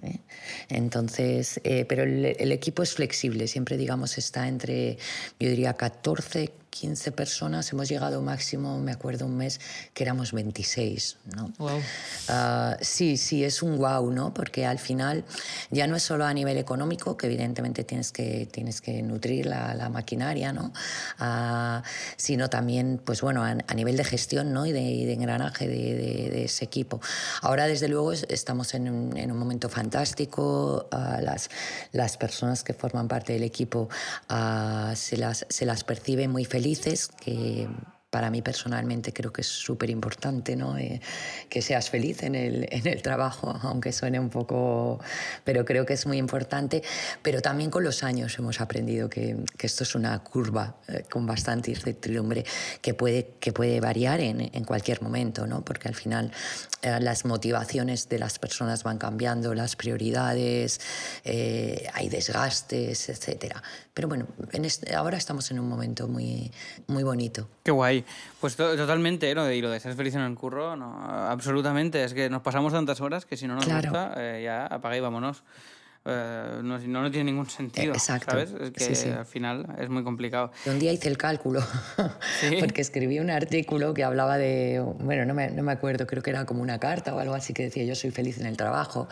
Entonces, 0.69 1.61
pero 1.87 2.01
el, 2.01 2.25
el, 2.25 2.51
equipo 2.51 2.81
es 2.81 2.95
flexible, 2.95 3.47
siempre 3.47 3.77
digamos 3.77 4.17
está 4.17 4.47
entre, 4.47 4.97
yo 5.39 5.47
diría, 5.47 5.73
14, 5.73 6.51
15 6.69 7.11
personas, 7.11 7.71
hemos 7.71 7.89
llegado 7.89 8.21
máximo, 8.21 8.79
me 8.79 8.91
acuerdo 8.91 9.25
un 9.25 9.37
mes, 9.37 9.59
que 9.93 10.03
éramos 10.03 10.31
26. 10.31 11.17
¿no? 11.35 11.51
Wow. 11.57 11.77
Uh, 11.77 12.75
sí, 12.81 13.17
sí, 13.17 13.43
es 13.43 13.63
un 13.63 13.77
wow, 13.77 14.11
¿no? 14.11 14.33
Porque 14.33 14.65
al 14.65 14.79
final 14.79 15.25
ya 15.71 15.87
no 15.87 15.95
es 15.95 16.03
solo 16.03 16.25
a 16.25 16.33
nivel 16.33 16.57
económico, 16.57 17.17
que 17.17 17.27
evidentemente 17.27 17.83
tienes 17.83 18.11
que, 18.11 18.47
tienes 18.51 18.81
que 18.81 19.01
nutrir 19.01 19.47
la, 19.47 19.73
la 19.73 19.89
maquinaria, 19.89 20.53
¿no? 20.53 20.71
Uh, 21.19 21.81
sino 22.17 22.49
también, 22.49 23.01
pues 23.03 23.21
bueno, 23.21 23.43
a, 23.43 23.49
a, 23.49 23.73
nivel 23.73 23.97
de 23.97 24.03
gestión 24.03 24.53
¿no? 24.53 24.65
y, 24.65 24.71
de, 24.71 24.81
y 24.81 25.05
de 25.05 25.13
engranaje 25.13 25.67
de, 25.67 25.95
de, 25.95 26.29
de, 26.29 26.45
ese 26.45 26.65
equipo. 26.65 27.01
Ahora, 27.41 27.65
desde 27.65 27.87
luego, 27.87 28.13
estamos 28.13 28.73
en 28.73 28.89
un, 28.89 29.17
en 29.17 29.31
un 29.31 29.37
momento 29.37 29.69
fantástico. 29.69 30.87
Uh, 30.91 31.21
las, 31.21 31.49
las 31.91 32.17
personas 32.17 32.63
que 32.63 32.73
forman 32.73 33.07
parte 33.07 33.33
del 33.33 33.43
equipo 33.43 33.89
se, 34.95 35.17
las, 35.17 35.45
se 35.49 35.65
las 35.65 35.83
percibe 35.83 36.27
muy 36.27 36.45
felices 36.45 36.58
felices, 36.59 37.07
que 37.07 37.69
para 38.09 38.29
mí 38.29 38.41
personalmente 38.41 39.13
creo 39.13 39.31
que 39.31 39.41
es 39.41 39.47
súper 39.47 39.89
importante 39.89 40.55
¿no? 40.55 40.77
Eh, 40.77 40.99
que 41.49 41.61
seas 41.61 41.89
feliz 41.89 42.23
en 42.23 42.35
el, 42.35 42.67
en 42.71 42.87
el 42.87 43.01
trabajo, 43.01 43.57
aunque 43.63 43.91
suene 43.91 44.19
un 44.19 44.29
poco, 44.29 44.99
pero 45.43 45.65
creo 45.65 45.85
que 45.85 45.93
es 45.93 46.05
muy 46.05 46.17
importante. 46.17 46.81
Pero 47.21 47.41
también 47.41 47.69
con 47.69 47.83
los 47.83 48.03
años 48.03 48.37
hemos 48.39 48.61
aprendido 48.61 49.09
que, 49.09 49.37
que 49.57 49.67
esto 49.67 49.83
es 49.83 49.95
una 49.95 50.17
curva 50.19 50.77
eh, 50.87 51.03
con 51.09 51.25
bastante 51.25 51.71
incertidumbre 51.71 52.43
que 52.81 52.93
puede, 52.93 53.33
que 53.39 53.53
puede 53.53 53.79
variar 53.79 54.19
en, 54.19 54.49
en 54.53 54.63
cualquier 54.63 55.01
momento, 55.01 55.45
¿no? 55.45 55.63
porque 55.63 55.87
al 55.87 55.95
final 55.95 56.31
eh, 56.81 56.97
las 57.01 57.25
motivaciones 57.25 58.07
de 58.07 58.19
las 58.19 58.39
personas 58.39 58.83
van 58.83 58.97
cambiando, 58.97 59.53
las 59.53 59.75
prioridades, 59.75 60.79
eh, 61.25 61.87
hay 61.93 62.07
desgastes, 62.07 63.09
etc. 63.09 63.55
Pero 63.93 64.07
bueno, 64.07 64.27
en 64.53 64.63
este, 64.63 64.95
ahora 64.95 65.17
estamos 65.17 65.51
en 65.51 65.59
un 65.59 65.67
momento 65.67 66.07
muy, 66.07 66.51
muy 66.87 67.03
bonito. 67.03 67.49
Qué 67.63 67.71
guay. 67.71 67.98
Pues 68.39 68.55
to 68.55 68.75
totalmente, 68.75 69.33
¿no? 69.35 69.51
Y 69.51 69.61
lo 69.61 69.69
de 69.69 69.79
ser 69.79 69.93
feliz 69.95 70.15
en 70.15 70.21
el 70.21 70.35
curro, 70.35 70.75
no, 70.75 70.99
absolutamente. 71.03 72.03
Es 72.03 72.13
que 72.13 72.29
nos 72.29 72.41
pasamos 72.41 72.73
tantas 72.73 73.01
horas 73.01 73.25
que 73.25 73.37
si 73.37 73.47
no 73.47 73.55
nos 73.55 73.65
claro. 73.65 73.89
gusta, 73.89 74.13
eh, 74.17 74.43
ya 74.43 74.65
apaga 74.65 74.97
y 74.97 74.99
vámonos. 74.99 75.43
Eh, 76.05 76.61
no, 76.63 76.79
no, 76.79 77.01
no, 77.03 77.11
tiene 77.11 77.31
ningún 77.31 77.49
sentido, 77.49 77.93
Exacto. 77.93 78.31
¿sabes? 78.31 78.51
Es 78.59 78.71
que 78.71 78.83
sí, 78.83 78.95
sí. 78.95 79.09
al 79.09 79.25
final 79.25 79.65
es 79.77 79.89
muy 79.89 80.03
complicado. 80.03 80.51
Un 80.65 80.79
día 80.79 80.93
hice 80.93 81.09
el 81.09 81.17
cálculo, 81.17 81.61
¿Sí? 82.39 82.55
porque 82.59 82.81
escribí 82.81 83.19
un 83.19 83.29
artículo 83.29 83.93
que 83.93 84.03
hablaba 84.03 84.37
de, 84.37 84.83
bueno, 84.99 85.25
no 85.25 85.33
me, 85.33 85.51
no 85.51 85.61
me, 85.61 85.71
acuerdo, 85.73 86.07
creo 86.07 86.23
que 86.23 86.29
era 86.29 86.45
como 86.45 86.61
una 86.61 86.79
carta 86.79 87.13
o 87.13 87.19
algo 87.19 87.35
así 87.35 87.53
que 87.53 87.63
decía 87.63 87.83
yo 87.83 87.95
soy 87.95 88.11
feliz 88.11 88.39
en 88.39 88.47
el 88.47 88.55
trabajo. 88.55 89.09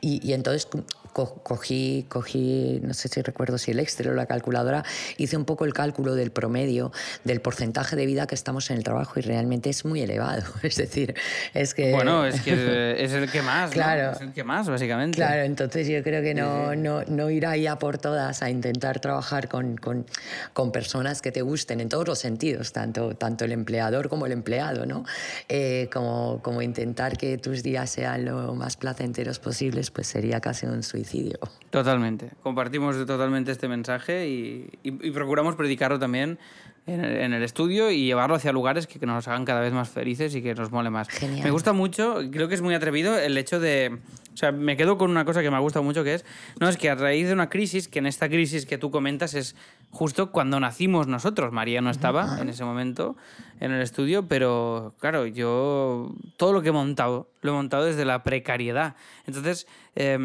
Y, 0.00 0.26
y 0.26 0.32
entonces 0.32 0.66
co 1.12 1.42
cogí, 1.42 2.06
cogí, 2.08 2.80
no 2.82 2.94
sé 2.94 3.08
si 3.08 3.22
recuerdo 3.22 3.58
si 3.58 3.70
el 3.70 3.80
Excel 3.80 4.08
o 4.08 4.14
la 4.14 4.26
calculadora, 4.26 4.84
hice 5.16 5.36
un 5.36 5.44
poco 5.44 5.64
el 5.64 5.72
cálculo 5.72 6.14
del 6.14 6.30
promedio, 6.30 6.92
del 7.24 7.40
porcentaje 7.40 7.96
de 7.96 8.06
vida 8.06 8.26
que 8.26 8.34
estamos 8.34 8.70
en 8.70 8.76
el 8.76 8.84
trabajo 8.84 9.18
y 9.18 9.22
realmente 9.22 9.70
es 9.70 9.84
muy 9.84 10.00
elevado. 10.02 10.42
Es 10.62 10.76
decir, 10.76 11.14
es 11.52 11.74
que... 11.74 11.92
Bueno, 11.92 12.24
es 12.26 12.40
que 12.42 13.02
es 13.02 13.12
el 13.12 13.30
que 13.30 13.42
más, 13.42 13.70
claro. 13.70 14.10
¿no? 14.10 14.12
Es 14.12 14.20
el 14.20 14.32
que 14.32 14.44
más, 14.44 14.68
básicamente. 14.68 15.16
Claro, 15.16 15.42
entonces 15.42 15.88
yo 15.88 16.02
creo 16.02 16.22
que 16.22 16.34
no, 16.34 16.76
no, 16.76 17.02
no 17.04 17.30
ir 17.30 17.46
ahí 17.46 17.66
a 17.66 17.76
por 17.78 17.98
todas 17.98 18.42
a 18.42 18.50
intentar 18.50 19.00
trabajar 19.00 19.48
con, 19.48 19.76
con, 19.76 20.06
con, 20.52 20.70
personas 20.70 21.20
que 21.22 21.32
te 21.32 21.42
gusten 21.42 21.80
en 21.80 21.88
todos 21.88 22.06
los 22.06 22.18
sentidos, 22.18 22.72
tanto, 22.72 23.14
tanto 23.16 23.44
el 23.44 23.52
empleador 23.52 24.08
como 24.08 24.26
el 24.26 24.32
empleado, 24.32 24.86
¿no? 24.86 25.04
Eh, 25.48 25.88
como, 25.92 26.40
como 26.42 26.62
intentar 26.62 27.16
que 27.16 27.38
tus 27.38 27.62
días 27.62 27.90
sean 27.90 28.24
lo 28.24 28.54
más 28.54 28.76
placenteros 28.76 29.38
posibles, 29.38 29.90
pues 29.90 30.06
sería 30.06 30.40
casi 30.40 30.66
un 30.66 30.82
suicidio. 30.82 30.99
Totalmente. 31.70 32.30
Compartimos 32.42 32.96
totalmente 33.06 33.52
este 33.52 33.68
mensaje 33.68 34.28
y, 34.28 34.70
y, 34.82 35.08
y 35.08 35.10
procuramos 35.10 35.54
predicarlo 35.54 35.98
también 35.98 36.38
en 36.86 37.04
el, 37.04 37.16
en 37.16 37.32
el, 37.32 37.42
estudio 37.42 37.90
y 37.90 38.06
llevarlo 38.06 38.36
hacia 38.36 38.52
lugares 38.52 38.86
que, 38.86 38.98
que, 38.98 39.06
nos 39.06 39.28
hagan 39.28 39.44
cada 39.44 39.60
vez 39.60 39.72
más 39.72 39.88
felices 39.88 40.34
y 40.34 40.42
que 40.42 40.54
nos 40.54 40.70
mole 40.70 40.90
más. 40.90 41.08
Genial. 41.08 41.44
Me 41.44 41.50
gusta 41.50 41.72
mucho, 41.72 42.20
creo 42.30 42.48
que 42.48 42.54
es 42.54 42.62
muy 42.62 42.74
atrevido 42.74 43.18
el 43.18 43.36
hecho 43.38 43.60
de... 43.60 43.98
O 44.40 44.44
sea, 44.48 44.52
me 44.52 44.74
quedo 44.74 44.96
con 44.96 45.10
una 45.10 45.26
cosa 45.26 45.42
que 45.42 45.50
me 45.50 45.56
ha 45.56 45.60
gustado 45.60 45.82
mucho 45.82 46.02
que 46.02 46.14
es, 46.14 46.24
no, 46.60 46.70
es 46.70 46.78
que 46.78 46.88
a 46.88 46.94
raíz 46.94 47.26
de 47.26 47.34
una 47.34 47.50
crisis, 47.50 47.88
que 47.88 47.98
en 47.98 48.06
esta 48.06 48.30
crisis 48.30 48.64
que 48.64 48.78
tú 48.78 48.90
comentas 48.90 49.34
es 49.34 49.54
justo 49.90 50.32
cuando 50.32 50.58
nacimos 50.58 51.08
nosotros, 51.08 51.52
María 51.52 51.82
no 51.82 51.90
estaba 51.90 52.40
en 52.40 52.48
ese 52.48 52.64
momento 52.64 53.18
en 53.60 53.70
el 53.70 53.82
estudio, 53.82 54.28
pero 54.28 54.94
claro, 54.98 55.26
yo 55.26 56.14
todo 56.38 56.54
lo 56.54 56.62
que 56.62 56.70
he 56.70 56.72
montado, 56.72 57.30
lo 57.42 57.50
he 57.50 57.54
montado 57.54 57.84
desde 57.84 58.06
la 58.06 58.22
precariedad. 58.22 58.96
Entonces, 59.26 59.66
eh, 59.94 60.18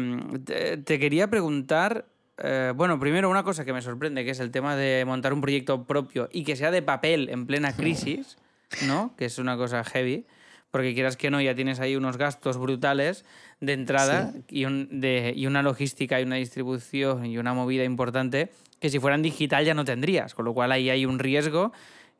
te, 0.46 0.78
te 0.78 0.98
quería 0.98 1.28
preguntar 1.28 2.06
eh, 2.38 2.72
bueno, 2.74 2.98
primero 2.98 3.28
una 3.28 3.42
cosa 3.42 3.66
que 3.66 3.74
me 3.74 3.82
sorprende, 3.82 4.24
que 4.24 4.30
es 4.30 4.40
el 4.40 4.50
tema 4.50 4.76
de 4.76 5.04
montar 5.04 5.34
un 5.34 5.42
proyecto 5.42 5.84
propio 5.84 6.30
y 6.32 6.44
que 6.44 6.56
sea 6.56 6.70
de 6.70 6.80
papel 6.80 7.28
en 7.28 7.46
plena 7.46 7.76
crisis, 7.76 8.38
¿no? 8.86 9.14
Que 9.16 9.26
es 9.26 9.38
una 9.38 9.56
cosa 9.56 9.84
heavy, 9.84 10.26
porque 10.70 10.94
quieras 10.94 11.16
que 11.16 11.30
no, 11.30 11.40
ya 11.40 11.54
tienes 11.54 11.80
ahí 11.80 11.96
unos 11.96 12.18
gastos 12.18 12.58
brutales 12.58 13.24
de 13.60 13.72
entrada 13.72 14.32
sí. 14.32 14.44
y, 14.48 14.64
un, 14.64 15.00
de, 15.00 15.32
y 15.34 15.46
una 15.46 15.62
logística 15.62 16.20
y 16.20 16.24
una 16.24 16.36
distribución 16.36 17.26
y 17.26 17.38
una 17.38 17.54
movida 17.54 17.84
importante 17.84 18.50
que 18.80 18.90
si 18.90 18.98
fueran 18.98 19.22
digital 19.22 19.64
ya 19.64 19.74
no 19.74 19.84
tendrías, 19.84 20.34
con 20.34 20.44
lo 20.44 20.52
cual 20.52 20.72
ahí 20.72 20.90
hay 20.90 21.06
un 21.06 21.18
riesgo 21.18 21.72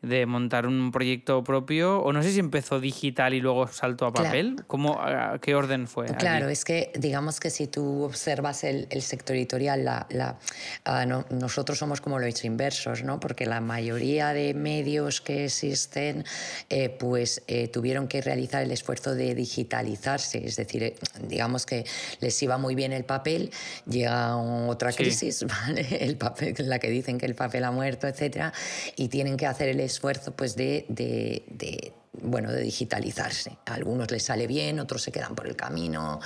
de 0.03 0.27
montar 0.27 0.67
un 0.67 0.93
proyecto 0.93 1.43
propio, 1.43 2.01
o 2.01 2.13
no 2.13 2.23
sé 2.23 2.31
si 2.31 2.39
empezó 2.39 2.79
digital 2.81 3.35
y 3.35 3.41
luego 3.41 3.67
saltó 3.67 4.07
a 4.07 4.13
Claro. 4.13 4.27
papel. 4.29 4.57
¿Cómo, 4.67 5.01
a- 5.01 5.39
¿Qué 5.41 5.55
orden 5.55 5.89
fue? 5.89 6.07
Claro, 6.07 6.49
es 6.49 6.65
que 6.65 6.93
digamos 6.97 7.41
que 7.41 7.51
si 7.51 7.67
tú 7.67 8.03
observas 8.05 8.63
el, 8.63 8.87
el 8.91 9.03
sector 9.03 9.35
editorial, 9.37 9.85
la, 9.85 10.07
la- 10.11 10.39
ah, 10.85 11.07
no- 11.07 11.25
nosotros 11.31 11.79
somos 11.79 12.01
como 12.01 12.19
los 12.19 12.45
inversos, 12.45 13.03
¿no? 13.03 13.19
Porque 13.19 13.47
la 13.47 13.61
mayoría 13.61 14.33
de 14.33 14.55
medios 14.55 15.21
que 15.21 15.47
existen, 15.47 16.25
eh, 16.69 16.91
pues 16.91 17.43
eh, 17.49 17.69
tuvieron 17.69 18.07
que 18.07 18.21
realizar 18.21 18.63
el 18.63 18.71
esfuerzo 18.73 19.15
de 19.15 19.35
digitalizarse, 19.35 20.47
es 20.47 20.57
decir, 20.57 20.83
eh, 20.85 20.95
digamos 21.27 21.67
que 21.67 21.85
les 22.21 22.41
iba 22.43 22.59
muy 22.59 22.75
bien 22.75 22.93
el 22.93 23.05
papel, 23.05 23.51
llega 23.89 24.37
otra 24.37 24.93
Sí. 24.93 24.99
crisis, 24.99 25.45
¿vale? 25.67 25.87
El 26.05 26.17
papel, 26.17 26.55
la 26.59 26.79
que 26.79 26.91
dicen 26.91 27.19
que 27.19 27.27
el 27.27 27.35
papel 27.35 27.65
ha 27.65 27.71
muerto, 27.73 28.07
etcétera, 28.07 28.53
y 28.95 29.09
tienen 29.09 29.37
que 29.37 29.47
hacer 29.47 29.69
el 29.71 29.86
esfuerzo, 29.87 30.33
pues, 30.37 30.55
de- 30.57 30.85
de- 30.89 31.45
de 31.51 31.93
bueno, 32.23 32.53
de 32.53 32.63
digitalizarse. 32.63 33.59
A 33.67 33.75
algunos 33.75 34.11
les 34.11 34.23
sale 34.23 34.47
bien, 34.47 34.81
otros 34.81 35.03
se 35.03 35.13
quedan 35.13 35.35
por 35.35 35.47
el 35.47 35.57
camino, 35.57 36.21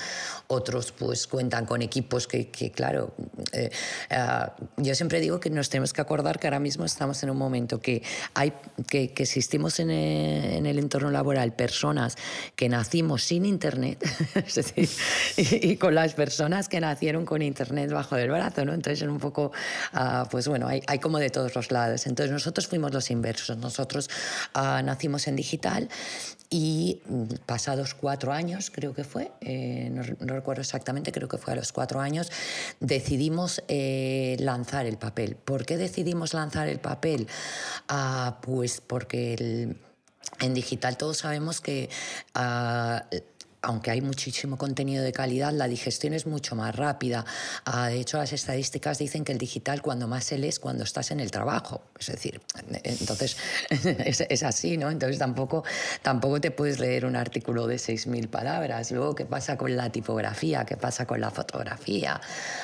otros 0.48 0.92
pues 0.92 1.26
cuentan 1.26 1.66
con 1.66 1.82
equipos 1.82 2.26
que, 2.26 2.48
que, 2.50 2.70
claro, 2.70 3.14
eh, 3.52 3.70
ah, 4.10 4.54
yo 4.76 4.94
siempre 4.94 5.20
digo 5.20 5.40
que 5.40 5.50
nos 5.50 5.68
tenemos 5.68 5.92
que 5.92 6.00
acordar 6.00 6.38
que 6.38 6.46
ahora 6.46 6.60
mismo 6.60 6.84
estamos 6.84 7.22
en 7.22 7.30
un 7.30 7.36
momento 7.36 7.80
que, 7.80 8.02
hay, 8.34 8.52
que, 8.88 9.12
que 9.12 9.22
existimos 9.22 9.80
en 9.80 9.90
el, 9.90 10.44
en 10.56 10.66
el 10.66 10.78
entorno 10.78 11.10
laboral 11.10 11.54
personas 11.54 12.16
que 12.56 12.68
nacimos 12.68 13.24
sin 13.24 13.44
Internet, 13.44 13.98
decir, 14.54 14.88
y, 15.36 15.70
y 15.72 15.76
con 15.76 15.94
las 15.94 16.14
personas 16.14 16.68
que 16.68 16.80
nacieron 16.80 17.24
con 17.24 17.42
Internet 17.42 17.90
bajo 17.90 18.16
del 18.16 18.30
brazo, 18.30 18.64
¿no? 18.64 18.74
Entonces, 18.74 19.06
un 19.08 19.18
poco, 19.18 19.52
ah, 19.92 20.26
pues 20.30 20.48
bueno, 20.48 20.68
hay, 20.68 20.82
hay 20.86 20.98
como 20.98 21.18
de 21.18 21.30
todos 21.30 21.54
los 21.54 21.70
lados. 21.70 22.06
Entonces, 22.06 22.32
nosotros 22.32 22.66
fuimos 22.66 22.92
los 22.92 23.10
inversos. 23.10 23.56
Nosotros 23.58 24.10
ah, 24.54 24.82
nacimos 24.84 25.26
en 25.28 25.36
digital 25.36 25.79
y 26.50 27.00
mm, 27.06 27.24
pasados 27.46 27.94
cuatro 27.94 28.32
años, 28.32 28.70
creo 28.70 28.92
que 28.92 29.04
fue, 29.04 29.30
eh, 29.40 29.88
no, 29.92 30.02
recuerdo 30.34 30.62
exactamente, 30.62 31.12
creo 31.12 31.28
que 31.28 31.38
fue 31.38 31.52
a 31.52 31.56
los 31.56 31.72
cuatro 31.72 32.00
años, 32.00 32.30
decidimos 32.80 33.62
eh, 33.68 34.36
lanzar 34.40 34.86
el 34.86 34.98
papel. 34.98 35.36
¿Por 35.36 35.64
qué 35.64 35.76
decidimos 35.76 36.34
lanzar 36.34 36.68
el 36.68 36.80
papel? 36.80 37.28
Ah, 37.88 38.38
pues 38.42 38.80
porque 38.80 39.76
en 40.40 40.54
digital 40.54 40.96
todos 40.96 41.18
sabemos 41.18 41.60
que 41.60 41.88
ah, 42.34 43.06
aunque 43.62 43.90
hay 43.90 44.00
muchísimo 44.00 44.56
contenido 44.56 45.04
de 45.04 45.12
calidad, 45.12 45.52
la 45.52 45.68
digestión 45.68 46.14
es 46.14 46.26
mucho 46.26 46.56
más 46.56 46.74
rápida. 46.74 47.24
Ah, 47.64 47.88
de 47.88 48.00
hecho, 48.00 48.18
las 48.18 48.32
estadísticas 48.32 48.98
dicen 48.98 49.24
que 49.24 49.32
el 49.32 49.38
digital 49.38 49.82
cuando 49.82 50.08
más 50.08 50.24
se 50.24 50.38
lee 50.38 50.48
es 50.48 50.58
cuando 50.58 50.84
estás 50.84 51.10
en 51.10 51.20
el 51.20 51.30
trabajo. 51.30 51.82
Es 51.98 52.06
decir, 52.06 52.40
entonces 52.82 53.36
es, 53.70 54.42
así, 54.42 54.76
¿no? 54.76 54.90
Entonces 54.90 55.18
tampoco, 55.18 55.64
tampoco 56.02 56.40
te 56.40 56.50
puedes 56.50 56.80
leer 56.80 57.04
un 57.04 57.16
artículo 57.16 57.66
de 57.66 57.76
6.000 57.76 58.28
palabras. 58.28 58.90
Luego, 58.92 59.14
¿qué 59.14 59.26
pasa 59.26 59.56
con 59.56 59.76
la 59.76 59.90
tipografía? 59.90 60.64
¿Qué 60.64 60.76
pasa 60.76 61.06
con 61.06 61.20
la 61.20 61.30
fotografía? 61.30 62.20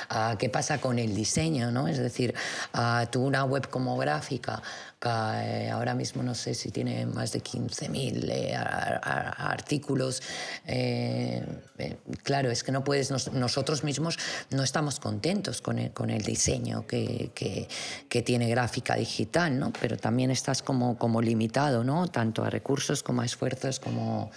Ah, 0.09 0.35
¿Qué 0.39 0.49
pasa 0.49 0.79
con 0.79 0.97
el 0.99 1.13
diseño? 1.15 1.71
¿no? 1.71 1.87
Es 1.87 1.97
decir, 1.97 2.33
ah, 2.73 3.07
tú 3.11 3.23
una 3.23 3.43
web 3.43 3.69
como 3.69 3.97
gráfica, 3.97 4.61
eh, 5.05 5.69
ahora 5.71 5.93
mismo 5.93 6.23
no 6.23 6.33
sé 6.33 6.55
si 6.55 6.71
tiene 6.71 7.05
más 7.05 7.31
de 7.31 7.39
15.000 7.41 8.29
eh, 8.31 8.55
ar- 8.55 8.99
ar- 9.03 9.35
artículos. 9.37 10.23
eh, 10.65 11.45
eh, 11.77 11.97
claro, 12.23 12.49
es 12.49 12.63
que 12.63 12.71
no 12.71 12.83
puedes, 12.83 13.11
nos- 13.11 13.31
nosotros 13.31 13.83
mismos 13.83 14.17
no 14.49 14.63
estamos 14.63 14.99
contentos 14.99 15.61
con 15.61 15.77
el, 15.77 15.91
con 15.91 16.09
el 16.09 16.23
diseño 16.23 16.87
que, 16.87 17.31
que- 17.35 17.67
que 18.09 18.21
tiene 18.23 18.49
gráfica 18.49 18.95
digital, 18.95 19.59
¿no? 19.59 19.71
pero 19.79 19.97
también 19.97 20.31
estás 20.31 20.63
como, 20.63 20.97
como 20.97 21.21
limitado, 21.21 21.83
¿no? 21.83 22.07
tanto 22.07 22.43
a 22.43 22.49
recursos 22.49 23.03
como 23.03 23.21
a 23.21 23.25
esfuerzos, 23.25 23.79
como, 23.79 24.31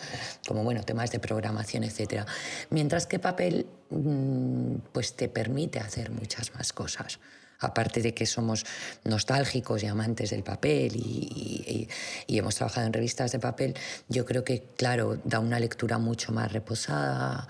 como 0.47 0.63
bueno, 0.63 0.83
temas 0.83 1.11
de 1.11 1.19
programación, 1.21 1.85
etc. 1.85 2.27
Mientras 2.69 3.07
que 3.07 3.19
papel 3.19 3.67
mm, 3.89 4.75
pues 4.93 5.17
te 5.17 5.29
permite 5.31 5.79
hacer 5.81 6.11
muchas 6.11 6.55
más 6.55 6.73
cosas 6.75 7.19
aparte 7.61 8.03
de 8.03 8.15
que 8.15 8.27
somos 8.27 8.65
nostálgicos 9.05 9.83
y 9.83 9.87
amantes 9.87 10.31
del 10.31 10.43
papel 10.43 10.97
y, 10.97 11.89
hemos 12.29 12.55
trabajado 12.55 12.87
en 12.87 12.93
revistas 12.93 13.33
de 13.33 13.39
papel, 13.39 13.75
yo 14.09 14.25
creo 14.25 14.45
que, 14.45 14.63
claro, 14.77 15.19
da 15.25 15.41
una 15.41 15.61
lectura 15.61 15.99
mucho 15.99 16.33
más 16.33 16.51
reposada. 16.53 17.47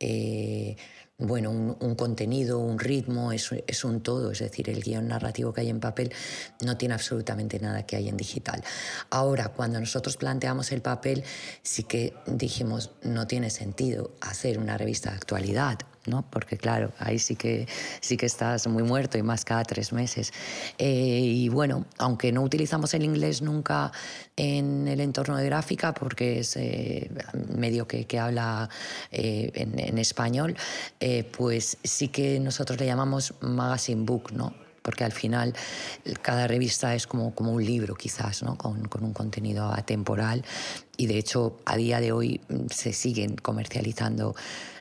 eh, 0.00 0.76
bueno, 1.18 1.50
un, 1.50 1.94
contenido, 1.94 2.58
un 2.58 2.78
ritmo, 2.78 3.32
es, 3.32 3.50
es 3.66 3.84
un 3.84 4.02
todo, 4.02 4.32
es 4.32 4.40
decir, 4.40 4.68
el 4.68 4.82
guion 4.82 5.08
narrativo 5.08 5.52
que 5.52 5.60
hay 5.60 5.68
en 5.70 5.80
papel 5.80 6.12
no 6.64 6.76
tiene 6.76 6.94
absolutamente 6.94 7.60
nada 7.60 7.86
que 7.86 7.96
hay 7.96 8.08
en 8.08 8.16
digital. 8.16 8.62
Ahora, 9.10 9.48
cuando 9.48 9.78
nosotros 9.78 10.16
planteamos 10.16 10.72
el 10.72 10.82
papel, 10.82 11.22
sí 11.62 11.84
que 11.84 12.14
dijimos, 12.26 12.90
no 13.02 13.26
tiene 13.26 13.50
sentido 13.50 14.14
hacer 14.20 14.58
una 14.58 14.76
revista 14.76 15.10
de 15.10 15.16
actualidad, 15.16 15.78
¿no? 16.06 16.22
Porque 16.30 16.56
claro, 16.56 16.92
ahí 16.98 17.18
sí 17.18 17.36
que, 17.36 17.66
sí 18.00 18.16
que 18.16 18.26
estás 18.26 18.66
muy 18.66 18.82
muerto 18.82 19.18
y 19.18 19.22
más 19.22 19.44
cada 19.44 19.64
tres 19.64 19.92
meses. 19.92 20.32
Eh, 20.78 20.86
y 20.88 21.48
bueno, 21.48 21.86
aunque 21.98 22.32
no 22.32 22.42
utilizamos 22.42 22.94
el 22.94 23.04
inglés 23.04 23.42
nunca 23.42 23.92
en 24.36 24.88
el 24.88 25.00
entorno 25.00 25.36
de 25.36 25.46
gráfica, 25.46 25.92
porque 25.94 26.40
es 26.40 26.56
eh, 26.56 27.10
medio 27.54 27.86
que, 27.86 28.06
que 28.06 28.18
habla 28.18 28.68
eh, 29.10 29.50
en, 29.54 29.78
en 29.78 29.98
español, 29.98 30.56
eh, 31.00 31.24
pues 31.36 31.78
sí 31.82 32.08
que 32.08 32.40
nosotros 32.40 32.78
le 32.78 32.86
llamamos 32.86 33.34
magazine 33.40 34.04
book, 34.04 34.32
¿no? 34.32 34.54
porque 34.82 35.04
al 35.04 35.12
final 35.12 35.54
cada 36.22 36.46
revista 36.46 36.94
es 36.94 37.06
como, 37.06 37.34
como 37.34 37.52
un 37.52 37.64
libro 37.64 37.94
quizás, 37.94 38.42
¿no? 38.42 38.58
con, 38.58 38.88
con 38.88 39.04
un 39.04 39.12
contenido 39.12 39.72
atemporal 39.72 40.44
y 40.96 41.06
de 41.06 41.18
hecho 41.18 41.56
a 41.64 41.76
día 41.76 42.00
de 42.00 42.12
hoy 42.12 42.40
mm, 42.48 42.66
se 42.70 42.92
siguen 42.92 43.36
comercializando 43.36 44.34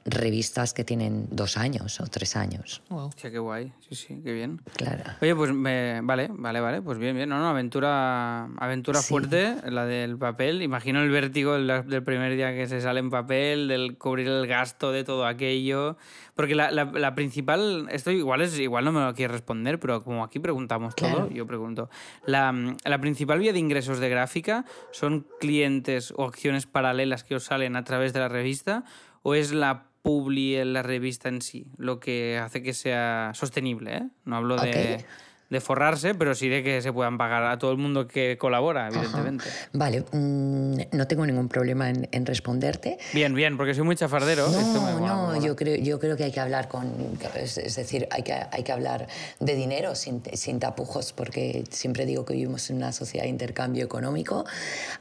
revistas 0.04 0.74
que 0.74 0.84
tienen 0.84 1.28
dos 1.32 1.58
años 1.58 2.02
o 2.02 2.06
tres 2.08 2.36
años. 2.36 2.82
Wow. 2.90 3.12
Qué 3.16 3.38
guay. 3.38 3.72
Sí, 3.88 3.94
sí, 3.96 4.22
qué 4.24 4.34
bien. 4.34 4.60
Claro. 4.76 5.04
Oye, 5.22 5.36
pues 5.36 5.54
me- 5.54 6.02
vale, 6.02 6.28
vale, 6.34 6.60
vale, 6.60 6.82
pues 6.82 6.98
bien, 6.98 7.16
bien. 7.16 7.30
No, 7.30 7.38
no, 7.38 7.48
aventura, 7.50 8.46
aventura 8.58 9.00
Sí. 9.02 9.10
fuerte, 9.10 9.58
la 9.70 9.86
del 9.86 10.18
papel. 10.18 10.64
Imagino 10.64 11.04
el 11.04 11.12
vértigo 11.12 11.54
del, 11.54 12.04
primer 12.04 12.36
día 12.36 12.52
que 12.56 12.68
se 12.68 12.82
sale 12.82 13.00
en 13.00 13.12
papel, 13.12 13.68
del 13.68 13.96
cubrir 14.00 14.28
el 14.28 14.48
gasto 14.48 14.92
de 14.92 15.04
todo 15.04 15.28
aquello. 15.28 15.98
Porque 16.34 16.56
la, 16.56 16.72
la- 16.72 16.86
la 16.86 17.14
principal, 17.14 17.88
esto 17.92 18.10
igual 18.10 18.42
es, 18.42 18.58
igual 18.58 18.86
no 18.86 18.92
me 18.92 19.02
lo 19.02 19.14
quieres 19.14 19.34
responder, 19.34 19.80
pero 19.80 20.04
como 20.04 20.24
aquí 20.24 20.40
preguntamos 20.40 20.96
todo, 20.96 21.30
yo 21.30 21.46
pregunto. 21.46 21.92
La, 22.26 22.52
la 22.86 23.00
principal 23.02 23.38
vía 23.38 23.54
de 23.54 23.60
ingresos 23.60 24.00
de 24.00 24.10
gráfica 24.10 24.66
son 24.92 25.28
clientes 25.40 26.01
o 26.16 26.24
acciones 26.26 26.66
paralelas 26.66 27.24
que 27.24 27.36
os 27.36 27.44
salen 27.44 27.76
a 27.76 27.84
través 27.84 28.14
de 28.14 28.20
la 28.20 28.30
revista, 28.30 28.84
o 29.22 29.36
es 29.36 29.52
la 29.52 29.92
publi 30.02 30.56
en 30.56 30.74
la 30.74 30.82
revista 30.82 31.30
en 31.30 31.42
sí, 31.42 31.68
lo 31.78 32.00
que 32.00 32.40
hace 32.40 32.64
que 32.64 32.74
sea 32.74 33.32
sostenible, 33.36 33.98
¿eh? 33.98 34.08
No 34.26 34.38
hablo 34.38 34.56
de. 34.58 35.06
De 35.52 35.62
forrarse, 35.62 36.16
pero 36.16 36.34
sí 36.34 36.50
de 36.50 36.64
que 36.64 36.82
se 36.82 36.92
puedan 36.94 37.18
pagar 37.20 37.44
a 37.44 37.60
todo 37.60 37.72
el 37.72 37.78
mundo 37.78 38.08
que 38.08 38.38
colabora, 38.40 38.88
evidentemente. 38.88 39.46
Vale, 39.74 40.06
mm, 40.12 40.78
no 40.94 41.08
tengo 41.08 41.26
ningún 41.26 41.50
problema 41.50 41.90
en, 41.90 42.08
en 42.12 42.26
responderte. 42.26 42.98
Bien, 43.14 43.36
bien, 43.36 43.58
porque 43.58 43.74
soy 43.76 43.84
muy 43.84 43.96
chafardero. 43.98 44.48
esto 44.48 44.82
me 44.82 44.94
No, 44.94 45.00
mola, 45.00 45.14
no, 45.14 45.42
yo 45.46 45.56
creo, 45.58 45.76
yo 45.76 46.00
creo 46.00 46.16
que 46.16 46.24
hay 46.24 46.32
que 46.32 46.40
hablar 46.40 46.70
con, 46.70 46.90
es, 47.36 47.58
es 47.58 47.76
decir, 47.76 48.08
hay 48.12 48.24
que, 48.24 48.34
hay 48.34 48.64
que 48.64 48.72
hablar 48.72 49.08
de 49.42 49.56
dinero 49.56 49.94
sin, 49.94 50.24
sin 50.34 50.60
tapujos, 50.60 51.12
porque 51.12 51.66
siempre 51.70 52.06
digo 52.06 52.24
que 52.24 52.34
vivimos 52.34 52.70
en 52.70 52.78
una 52.78 52.94
sociedad 52.94 53.26
de 53.26 53.30
intercambio 53.30 53.84
económico. 53.84 54.46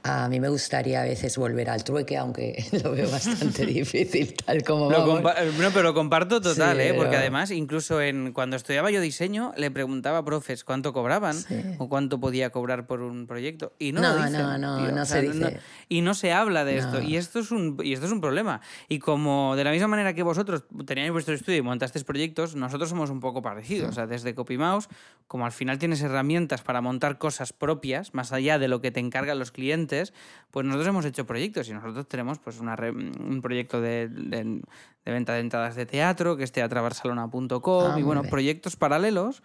A 0.03 0.29
mí 0.29 0.41
me 0.41 0.49
gustaría 0.49 1.03
a 1.03 1.05
veces 1.05 1.39
volver 1.39 1.71
al 1.71 1.85
trueque, 1.85 2.17
aunque 2.17 2.65
lo 2.83 2.91
veo 2.91 3.09
bastante 3.09 3.65
difícil, 3.67 4.35
tal 4.45 4.65
como 4.65 4.91
Lo 4.91 5.07
vamos. 5.07 5.23
no, 5.61 5.71
pero 5.71 5.85
lo 5.85 5.95
comparto 5.95 6.41
total, 6.41 6.79
Sí, 6.79 6.83
¿eh? 6.89 6.95
Porque 6.95 7.17
además, 7.17 7.53
incluso 7.53 8.01
en 8.03 8.33
cuando 8.33 8.57
estudiaba 8.57 8.91
yo 8.91 9.01
diseño, 9.01 9.53
le 9.57 9.71
preguntaba 9.71 10.19
a 10.19 10.25
cuánto 10.64 10.92
cobraban 10.92 11.37
o 11.79 11.88
cuánto 11.88 12.18
podía 12.20 12.50
cobrar 12.50 12.87
por 12.87 13.00
un 13.03 13.26
proyecto. 13.26 13.72
Y 13.79 13.92
no, 13.92 14.00
No, 14.00 14.14
lo 14.14 14.24
dicen, 14.24 14.33
no, 14.42 14.59
no, 14.59 14.76
tío. 14.79 14.92
no 14.94 15.03
O 15.03 15.05
se 15.05 15.12
sea, 15.12 15.20
dice. 15.22 15.61
y 15.88 16.00
no 16.00 16.14
se 16.14 16.33
habla 16.33 16.64
de 16.64 16.79
esto. 16.79 17.00
No. 17.00 17.03
Y 17.03 17.16
esto, 17.16 17.38
es 17.40 17.50
un, 17.50 17.79
y 17.83 17.92
esto 17.92 18.07
es 18.07 18.12
un 18.12 18.20
problema. 18.20 18.61
Y 18.88 18.98
como 18.98 19.55
de 19.57 19.64
la 19.64 19.70
misma 19.70 19.88
manera 19.88 20.14
que 20.14 20.22
vosotros 20.22 20.64
teníais 20.87 21.11
vuestro 21.12 21.35
estudio 21.35 21.59
y 21.59 21.62
montasteis 21.62 22.05
proyectos, 22.05 22.55
nosotros 22.57 22.88
somos 22.90 23.11
un 23.11 23.20
poco 23.20 23.42
parecidos. 23.42 23.90
O 23.90 23.92
sea, 23.92 24.07
desde 24.07 24.35
CopyMouse, 24.35 24.88
como 25.26 25.46
al 25.46 25.53
final 25.53 25.79
tienes 25.79 26.00
herramientas 26.03 26.62
para 26.62 26.81
montar 26.81 27.18
cosas 27.18 27.53
propias, 27.53 28.14
más 28.14 28.33
allá 28.33 28.59
de 28.59 28.68
lo 28.68 28.81
que 28.81 28.90
te 28.90 29.00
encargan 29.00 29.38
los 29.38 29.50
clientes, 29.53 30.12
pues 30.50 30.66
nosotros 30.66 30.88
hemos 30.88 31.05
hecho 31.05 31.26
proyectos 31.26 31.68
y 31.68 31.72
nosotros 31.72 32.09
tenemos 32.09 32.38
pues 32.38 32.59
una 32.61 32.76
re- 32.76 32.90
un 32.90 33.40
proyecto 33.42 33.81
de, 33.81 34.09
de- 34.09 34.61
de 35.05 35.12
venta 35.12 35.33
de 35.33 35.40
entradas 35.40 35.76
de 35.76 35.87
teatro, 35.87 36.37
que 36.37 36.44
es 36.44 36.53
teatrabarcelona.com, 36.53 37.92
Ah, 37.94 37.98
y 37.98 38.03
bueno, 38.03 38.22
bien. 38.22 38.31
proyectos 38.31 38.76
paralelos 38.76 39.42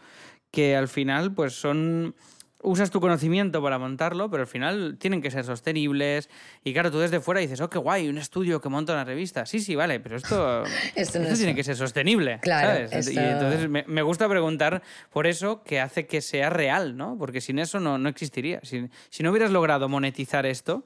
que 0.56 0.76
al 0.76 0.88
final 0.88 1.34
pues 1.34 1.54
son 1.54 2.16
usas 2.64 2.90
tu 2.90 3.00
conocimiento 3.00 3.62
para 3.62 3.78
montarlo, 3.78 4.32
pero 4.32 4.42
al 4.42 4.48
final 4.48 4.98
tienen 4.98 5.22
que 5.22 5.30
ser 5.30 5.44
sostenibles. 5.46 6.30
Y 6.64 6.74
claro, 6.74 6.90
tú 6.90 6.98
desde 6.98 7.20
fuera 7.20 7.40
dices, 7.40 7.62
oh, 7.62 7.70
qué 7.70 7.78
guay, 7.78 8.08
un 8.10 8.18
estudio 8.18 8.60
que 8.60 8.70
monta 8.70 8.94
una 8.94 9.04
revista. 9.04 9.46
Sí, 9.46 9.60
sí, 9.60 9.76
vale, 9.76 10.00
pero 10.00 10.16
esto, 10.18 10.64
Esto 10.96 11.20
no 11.20 11.26
esto 11.26 11.34
es- 11.34 11.38
tiene 11.38 11.54
que 11.54 11.64
ser 11.64 11.76
sostenible. 11.76 12.40
Claro, 12.42 12.88
¿sabes? 12.90 13.12
Y 13.14 13.20
entonces 13.20 13.70
me, 13.70 13.84
me 13.88 14.02
gusta 14.02 14.28
preguntar 14.28 14.82
por 15.12 15.28
eso 15.28 15.62
que 15.62 15.80
hace 15.80 16.08
que 16.08 16.22
sea 16.22 16.50
real, 16.50 16.98
¿no? 16.98 17.16
Porque 17.20 17.40
sin 17.40 17.60
eso 17.60 17.80
no, 17.80 18.00
no 18.00 18.10
existiría. 18.10 18.62
Si, 18.64 18.90
si 19.12 19.22
no 19.22 19.30
hubieras 19.30 19.52
logrado 19.52 19.88
monetizar 19.88 20.48
esto, 20.48 20.86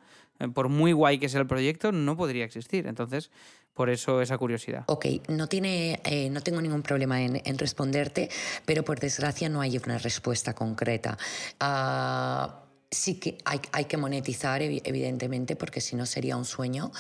por 0.53 0.69
muy 0.69 0.91
guay 0.91 1.19
que 1.19 1.29
sea 1.29 1.41
el 1.41 1.47
proyecto, 1.47 1.91
no 1.91 2.15
podría 2.15 2.45
existir. 2.45 2.87
Entonces, 2.87 3.31
por 3.73 3.89
eso 3.89 4.21
esa 4.21 4.37
curiosidad. 4.37 4.83
Ok, 4.87 5.05
no, 5.29 5.47
tiene, 5.47 6.01
eh, 6.03 6.29
no 6.29 6.41
tengo 6.41 6.61
ningún 6.61 6.81
problema 6.81 7.21
en, 7.21 7.41
en 7.43 7.57
responderte, 7.57 8.29
pero 8.65 8.83
por 8.83 8.99
desgracia 8.99 9.49
no 9.49 9.61
hay 9.61 9.77
una 9.77 9.97
respuesta 9.97 10.53
concreta. 10.53 11.17
Ah, 11.59 12.65
sí 12.91 13.15
que 13.19 13.37
hay, 13.45 13.59
hay 13.71 13.85
que 13.85 13.97
monetizar, 13.97 14.61
evi- 14.63 14.81
evidentemente, 14.83 15.55
porque 15.55 15.79
si 15.79 15.95
no 15.95 16.07
sería 16.07 16.35
un 16.35 16.45
sueño, 16.45 16.91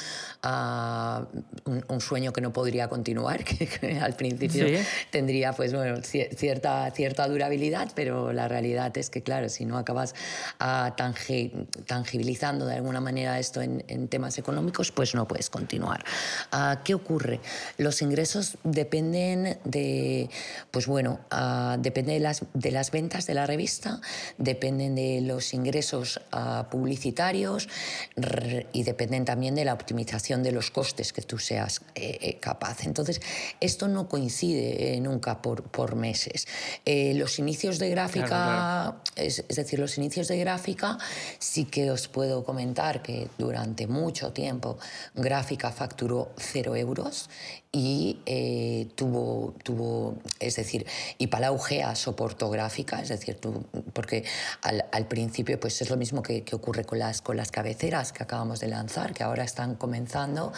ah, 0.43 1.25
un, 1.65 1.83
un 1.87 1.99
sueño 2.01 2.31
que 2.31 2.41
no 2.41 2.53
podría 2.53 2.87
continuar, 2.89 3.43
que, 3.43 3.65
que 3.67 3.99
al 3.99 4.15
principio 4.15 4.67
Sí. 4.67 4.75
tendría 5.09 5.53
pues, 5.53 5.73
bueno, 5.73 5.97
cier- 5.97 6.35
cierta, 6.35 6.91
cierta 6.91 7.27
durabilidad, 7.27 7.91
pero 7.95 8.31
la 8.33 8.47
realidad 8.47 8.95
es 8.99 9.09
que, 9.09 9.23
claro, 9.23 9.49
si 9.49 9.65
no 9.65 9.79
acabas 9.79 10.13
ah, 10.59 10.93
tangi- 10.95 11.65
tangibilizando 11.87 12.67
de 12.67 12.75
alguna 12.75 13.01
manera 13.01 13.39
esto 13.39 13.61
en, 13.63 13.83
en 13.87 14.07
temas 14.09 14.37
económicos, 14.37 14.91
pues 14.91 15.15
no 15.15 15.27
puedes 15.27 15.49
continuar. 15.49 16.05
Ah, 16.51 16.81
¿Qué 16.85 16.93
ocurre? 16.93 17.39
Los 17.79 18.03
ingresos 18.03 18.59
dependen 18.63 19.57
de, 19.63 20.29
pues 20.69 20.85
bueno, 20.85 21.19
depende 21.79 22.13
de 22.13 22.19
las, 22.19 22.43
de 22.53 22.69
las 22.71 22.91
ventas 22.91 23.25
de 23.25 23.33
la 23.33 23.47
revista, 23.47 24.01
dependen 24.37 24.93
de 24.93 25.21
los 25.21 25.51
ingresos 25.55 25.78
ah, 26.31 26.67
publicitarios 26.69 27.67
y 28.73 28.83
dependen 28.83 29.25
también 29.25 29.55
de 29.55 29.65
la 29.65 29.73
optimización 29.73 30.43
de 30.43 30.51
los 30.51 30.71
costes 30.71 31.13
que 31.13 31.21
tú 31.21 31.37
seas 31.37 31.81
eh, 31.95 32.17
eh, 32.21 32.37
capaz. 32.39 32.85
Entonces, 32.85 33.21
esto 33.59 33.87
no 33.87 34.07
coincide 34.07 34.95
eh, 34.95 35.01
nunca 35.01 35.41
por, 35.41 35.63
por 35.63 35.95
meses. 35.95 36.47
Eh, 36.85 37.13
los 37.15 37.39
inicios 37.39 37.79
de 37.79 37.89
gráfica, 37.89 38.27
Claro, 38.29 39.01
Es, 39.15 39.43
es 39.47 39.55
decir, 39.55 39.79
los 39.79 39.97
inicios 39.97 40.27
de 40.27 40.37
gráfica, 40.37 40.97
sí 41.39 41.65
que 41.65 41.91
os 41.91 42.07
puedo 42.07 42.43
comentar 42.43 43.01
que 43.01 43.27
durante 43.37 43.87
mucho 43.87 44.31
tiempo 44.31 44.77
gráfica 45.15 45.71
facturó 45.71 46.31
cero 46.37 46.75
euros 46.75 47.29
y 47.71 48.19
eh, 48.25 48.87
tuvo, 48.95 49.53
tuvo, 49.63 50.17
es 50.39 50.55
decir, 50.55 50.87
y 51.19 51.27
Palau 51.27 51.59
Gea 51.59 51.95
soportó 51.95 52.49
gráfica, 52.49 52.99
es 52.99 53.09
decir, 53.09 53.35
tu- 53.35 53.63
porque 53.93 54.25
al, 54.63 55.07
principio 55.07 55.59
pues 55.59 55.79
es 55.81 55.89
lo 55.91 55.97
mismo 55.97 56.23
que, 56.23 56.43
que 56.43 56.55
ocurre 56.55 56.83
con 56.83 56.97
las, 56.97 57.21
con 57.21 57.37
las 57.37 57.51
cabeceras 57.51 58.11
que 58.11 58.23
acabamos 58.23 58.59
de 58.59 58.69
lanzar, 58.69 59.13
que 59.13 59.23
ahora 59.23 59.43
están 59.43 59.75
comenzando, 59.75 60.51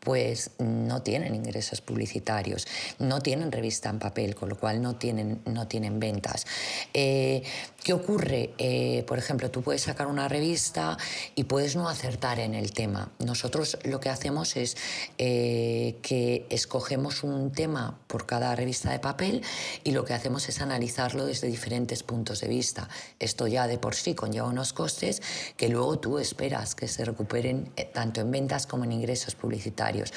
pues 0.00 0.50
no 0.58 1.02
tienen 1.02 1.36
ingresos 1.36 1.80
publicitarios, 1.80 2.66
no 2.98 3.20
tienen 3.20 3.52
revista 3.52 3.88
en 3.88 4.00
papel, 4.00 4.34
con 4.34 4.48
lo 4.48 4.58
cual 4.58 4.82
no 4.82 4.96
tienen, 4.96 5.42
no 5.44 5.68
tienen 5.68 6.00
ventas. 6.00 6.46
Eh, 6.94 7.44
¿Qué 7.86 7.92
ocurre? 7.92 8.50
Eh, 8.58 9.04
por 9.06 9.16
ejemplo, 9.16 9.48
tú 9.48 9.62
puedes 9.62 9.82
sacar 9.82 10.08
una 10.08 10.26
revista 10.26 10.96
y 11.36 11.44
puedes 11.44 11.76
no 11.76 11.88
acertar 11.88 12.40
en 12.40 12.54
el 12.56 12.72
tema. 12.72 13.12
Nosotros 13.20 13.78
lo 13.84 14.00
que 14.00 14.08
hacemos 14.08 14.56
es 14.56 14.76
eh, 15.18 15.96
que 16.02 16.46
escogemos 16.50 17.22
un 17.22 17.52
tema 17.52 17.96
por 18.08 18.26
cada 18.26 18.56
revista 18.56 18.90
de 18.90 18.98
papel 18.98 19.42
y 19.84 19.92
lo 19.92 20.04
que 20.04 20.14
hacemos 20.14 20.48
es 20.48 20.60
analizarlo 20.60 21.26
desde 21.26 21.46
diferentes 21.46 22.02
puntos 22.02 22.40
de 22.40 22.48
vista. 22.48 22.88
Esto 23.20 23.46
ya 23.46 23.68
de 23.68 23.78
por 23.78 23.94
sí 23.94 24.16
conlleva 24.16 24.48
unos 24.48 24.72
costes 24.72 25.22
que 25.56 25.68
luego 25.68 26.00
tú 26.00 26.18
esperas 26.18 26.74
que 26.74 26.88
se 26.88 27.04
recuperen 27.04 27.70
eh, 27.76 27.84
tanto 27.84 28.20
en 28.20 28.32
ventas 28.32 28.66
como 28.66 28.82
en 28.82 28.90
ingresos 28.90 29.36
publicitarios. 29.36 30.12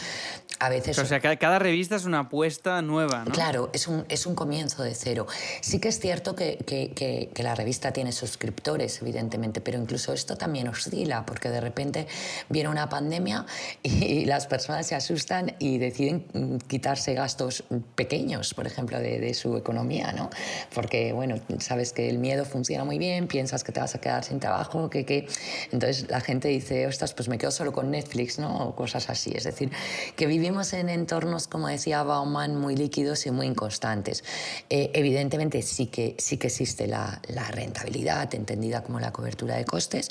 A 0.59 0.69
veces 0.69 0.97
O 0.97 1.05
sea, 1.05 1.19
cada, 1.19 1.37
cada 1.37 1.59
revista 1.59 1.95
es 1.95 2.05
una 2.05 2.21
apuesta 2.21 2.81
nueva, 2.81 3.25
¿no? 3.25 3.31
Claro, 3.31 3.69
es 3.73 3.87
un, 3.87 4.05
es 4.09 4.25
un 4.25 4.33
comienzo 4.33 4.81
de 4.81 4.95
cero. 4.95 5.27
Sí 5.61 5.79
que 5.79 5.89
es 5.89 5.99
cierto 5.99 6.35
que, 6.35 6.57
que- 6.65 6.91
que- 6.95 7.29
que 7.31 7.43
la 7.43 7.58
revista 7.59 7.91
tiene 7.91 8.11
suscriptores, 8.11 9.01
evidentemente, 9.01 9.59
pero 9.59 9.77
incluso 9.77 10.13
esto 10.13 10.37
también 10.37 10.67
oscila, 10.67 11.25
porque 11.25 11.49
de 11.49 11.59
repente 11.59 12.07
viene 12.47 12.69
una 12.69 12.87
pandemia 12.87 13.45
y 13.83 14.25
las 14.25 14.47
personas 14.47 14.87
se 14.87 14.95
asustan 14.95 15.55
y 15.59 15.77
deciden 15.77 16.25
mm, 16.33 16.57
quitarse 16.67 17.13
gastos 17.13 17.63
pequeños, 17.95 18.53
por 18.53 18.65
ejemplo, 18.65 18.99
de, 18.99 19.19
de 19.19 19.33
su 19.33 19.57
economía, 19.57 20.13
¿no? 20.13 20.29
Porque, 20.73 21.11
bueno, 21.13 21.35
sabes 21.59 21.91
que 21.91 22.09
el 22.09 22.17
miedo 22.17 22.45
funciona 22.45 22.83
muy 22.85 22.97
bien, 22.97 23.27
piensas 23.27 23.63
que 23.63 23.71
te 23.71 23.79
vas 23.79 23.93
a 23.95 23.99
quedar 23.99 24.23
sin 24.23 24.39
trabajo, 24.39 24.89
que... 24.89 25.05
que... 25.05 25.27
Entonces 25.71 26.09
la 26.09 26.21
gente 26.21 26.47
dice, 26.47 26.87
ostras, 26.87 27.13
pues 27.13 27.27
me 27.27 27.37
quedo 27.37 27.51
solo 27.51 27.71
con 27.71 27.91
Netflix, 27.91 28.39
¿no? 28.39 28.69
O 28.69 28.75
cosas 28.75 29.09
así. 29.09 29.31
Es 29.35 29.43
decir, 29.43 29.71
que 30.15 30.25
vivimos 30.27 30.73
en 30.73 30.89
entornos, 30.89 31.47
como 31.47 31.67
decía 31.67 32.03
Bauman, 32.03 32.55
muy 32.55 32.75
líquidos 32.75 33.25
y 33.25 33.31
muy 33.31 33.47
inconstantes. 33.47 34.23
Eh, 34.69 34.91
evidentemente 34.93 35.61
sí 35.61 35.87
que, 35.87 36.15
sí 36.17 36.37
que 36.37 36.47
existe 36.47 36.87
la, 36.87 37.21
la 37.27 37.48
rentabilidad, 37.51 38.33
entendida 38.33 38.83
como 38.83 38.99
la 38.99 39.11
cobertura 39.11 39.55
de 39.55 39.65
costes, 39.65 40.09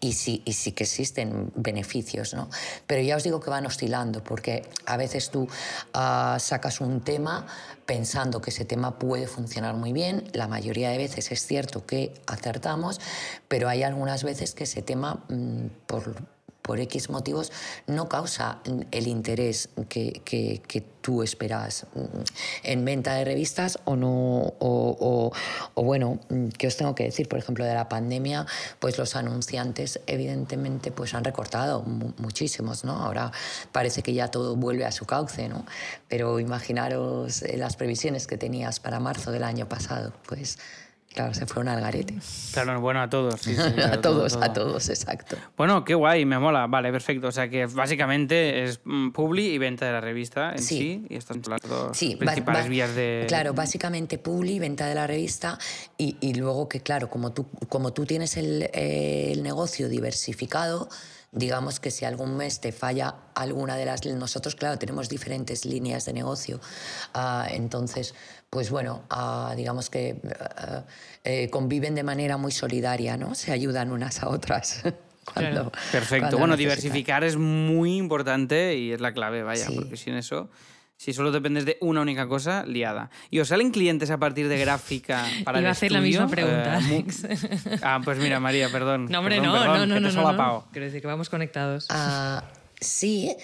y 0.00 0.12
sí, 0.12 0.42
y 0.44 0.52
sí 0.52 0.72
que 0.72 0.84
existen 0.84 1.52
beneficios, 1.54 2.34
¿no? 2.34 2.48
Pero 2.86 3.02
ya 3.02 3.16
os 3.16 3.24
digo 3.24 3.40
que 3.40 3.50
van 3.50 3.66
oscilando, 3.66 4.22
porque 4.22 4.68
a 4.86 4.96
veces 4.96 5.30
tú 5.30 5.48
ah, 5.94 6.36
sacas 6.40 6.80
un 6.80 7.00
tema 7.00 7.46
pensando 7.86 8.40
que 8.40 8.50
ese 8.50 8.64
tema 8.64 8.98
puede 8.98 9.26
funcionar 9.26 9.74
muy 9.74 9.92
bien. 9.92 10.24
La 10.32 10.48
mayoría 10.48 10.90
de 10.90 10.98
veces 10.98 11.30
es 11.32 11.46
cierto 11.46 11.86
que 11.86 12.12
acertamos, 12.26 13.00
pero 13.48 13.68
hay 13.68 13.82
algunas 13.82 14.24
veces 14.24 14.54
que 14.54 14.64
ese 14.64 14.82
tema, 14.82 15.24
mm, 15.28 15.66
por, 15.86 16.35
por 16.66 16.80
X 16.80 17.08
motivos, 17.10 17.52
no 17.86 18.08
causa 18.08 18.58
el 18.90 19.06
interés 19.06 19.68
que, 19.88 20.20
que- 20.24 20.60
que 20.66 20.80
tú 21.00 21.22
esperas 21.22 21.86
mm, 21.94 22.00
en 22.64 22.84
venta 22.84 23.14
de 23.14 23.24
revistas 23.24 23.78
o 23.84 23.94
no, 23.94 24.10
o, 24.10 24.52
o- 24.58 25.32
o 25.74 25.82
bueno, 25.84 26.18
mm, 26.28 26.48
¿qué 26.58 26.66
os 26.66 26.76
tengo 26.76 26.96
que 26.96 27.04
decir? 27.04 27.28
Por 27.28 27.38
ejemplo, 27.38 27.64
de 27.64 27.72
la 27.74 27.88
pandemia, 27.88 28.44
pues 28.80 28.98
los 28.98 29.14
anunciantes 29.14 30.00
evidentemente 30.08 30.90
pues 30.90 31.14
han 31.14 31.22
recortado 31.22 31.82
mu- 31.82 32.12
muchísimos, 32.18 32.82
¿no? 32.84 32.94
Ahora 32.94 33.30
parece 33.70 34.02
que 34.02 34.12
ya 34.12 34.28
todo 34.32 34.56
vuelve 34.56 34.84
a 34.84 34.90
su 34.90 35.06
cauce, 35.06 35.48
¿no? 35.48 35.64
Pero 36.08 36.40
imaginaros 36.40 37.42
eh, 37.42 37.56
las 37.56 37.76
previsiones 37.76 38.26
que 38.26 38.36
tenías 38.36 38.80
para 38.80 38.98
marzo 38.98 39.30
del 39.30 39.44
año 39.44 39.68
pasado, 39.68 40.12
pues 40.26 40.58
claro, 41.16 41.34
se 41.34 41.46
fueron 41.46 41.68
al 41.68 41.80
garete. 41.80 42.14
Claro, 42.52 42.80
bueno, 42.80 43.00
a 43.00 43.08
todos. 43.10 43.40
sí, 43.40 43.56
sí, 43.56 43.72
claro, 43.74 43.94
a 43.94 44.00
todo, 44.00 44.18
todos, 44.18 44.32
todo. 44.34 44.44
a 44.44 44.52
todos, 44.52 44.88
exacto. 44.90 45.36
Bueno, 45.56 45.82
qué 45.84 45.94
guay, 45.94 46.24
me 46.26 46.38
mola. 46.38 46.66
Vale, 46.68 46.92
perfecto. 46.92 47.28
O 47.28 47.32
sea 47.32 47.48
que 47.48 47.66
básicamente 47.66 48.62
es 48.64 48.80
mm, 48.84 49.10
publi 49.10 49.46
y 49.54 49.58
venta 49.58 49.86
de 49.86 49.92
la 49.92 50.00
revista 50.00 50.52
en 50.52 50.58
sí. 50.62 50.78
Sí. 50.78 51.06
y 51.08 51.16
estas 51.16 51.38
son 51.42 51.50
las 51.50 51.60
dos 51.62 51.96
Sí, 51.96 52.14
principales 52.16 52.66
va- 52.66 52.68
vías 52.68 52.94
de... 52.94 53.24
Claro, 53.26 53.54
básicamente 53.54 54.18
publi, 54.18 54.58
venta 54.58 54.86
de 54.86 54.94
la 54.94 55.06
revista 55.06 55.58
y, 55.96 56.16
y 56.20 56.34
luego 56.34 56.68
que, 56.68 56.80
claro, 56.82 57.08
como 57.08 57.32
tú, 57.32 57.46
como 57.68 57.92
tú 57.94 58.04
tienes 58.04 58.36
el, 58.36 58.68
eh, 58.74 59.32
el 59.32 59.42
negocio 59.42 59.88
diversificado, 59.88 60.88
digamos 61.32 61.80
que 61.80 61.90
si 61.90 62.04
algún 62.04 62.36
mes 62.36 62.60
te 62.60 62.72
falla 62.72 63.14
alguna 63.34 63.76
de 63.76 63.84
las... 63.84 64.04
Nosotros, 64.06 64.54
claro, 64.54 64.78
tenemos 64.78 65.08
diferentes 65.08 65.64
líneas 65.64 66.04
de 66.04 66.12
negocio, 66.12 66.60
ah, 67.14 67.46
entonces, 67.50 68.14
pues 68.56 68.70
bueno, 68.70 69.02
ah, 69.10 69.52
digamos 69.54 69.90
que 69.90 70.16
ah, 70.40 70.82
eh, 71.24 71.50
conviven 71.50 71.94
de 71.94 72.02
manera 72.02 72.38
muy 72.38 72.52
solidaria, 72.52 73.18
¿no? 73.18 73.34
Se 73.34 73.52
ayudan 73.52 73.92
unas 73.92 74.22
a 74.22 74.30
otras. 74.30 74.80
Cuando, 75.34 75.70
Perfecto. 75.92 76.20
cuando 76.22 76.38
Bueno, 76.38 76.54
necesitan. 76.56 76.78
diversificar 76.78 77.22
es 77.24 77.36
muy 77.36 77.98
importante 77.98 78.76
y 78.78 78.92
es 78.92 79.00
la 79.02 79.12
clave, 79.12 79.42
vaya, 79.42 79.66
Sí. 79.66 79.74
porque 79.74 79.98
sin 79.98 80.14
eso, 80.14 80.48
si 80.96 81.12
solo 81.12 81.32
dependes 81.32 81.66
de 81.66 81.76
una 81.82 82.00
única 82.00 82.26
cosa, 82.28 82.64
liada. 82.64 83.10
¿Y 83.30 83.40
os 83.40 83.48
salen 83.48 83.72
clientes 83.72 84.10
a 84.10 84.16
partir 84.16 84.48
de 84.48 84.56
gráfica 84.58 85.26
para 85.44 85.58
Iba 85.58 85.66
el 85.66 85.66
a 85.66 85.70
hacer 85.72 85.92
la 85.92 86.00
misma 86.00 86.28
pregunta, 86.28 86.80
Eh. 86.90 87.04
Ah, 87.82 88.00
pues 88.02 88.16
mira, 88.18 88.40
María, 88.40 88.70
perdón. 88.70 89.06
No, 89.10 89.18
hombre, 89.18 89.38
perdón, 89.38 89.52
no, 89.52 89.60
perdón, 89.60 89.76
no, 89.80 89.86
no, 89.86 89.94
que 90.08 90.14
no, 90.14 90.22
no, 90.32 90.32
no. 90.32 90.64
Quiero 90.72 90.86
decir 90.86 91.02
que 91.02 91.06
vamos 91.08 91.28
conectados. 91.28 91.88
Ah, 91.90 92.44
sí, 92.80 93.36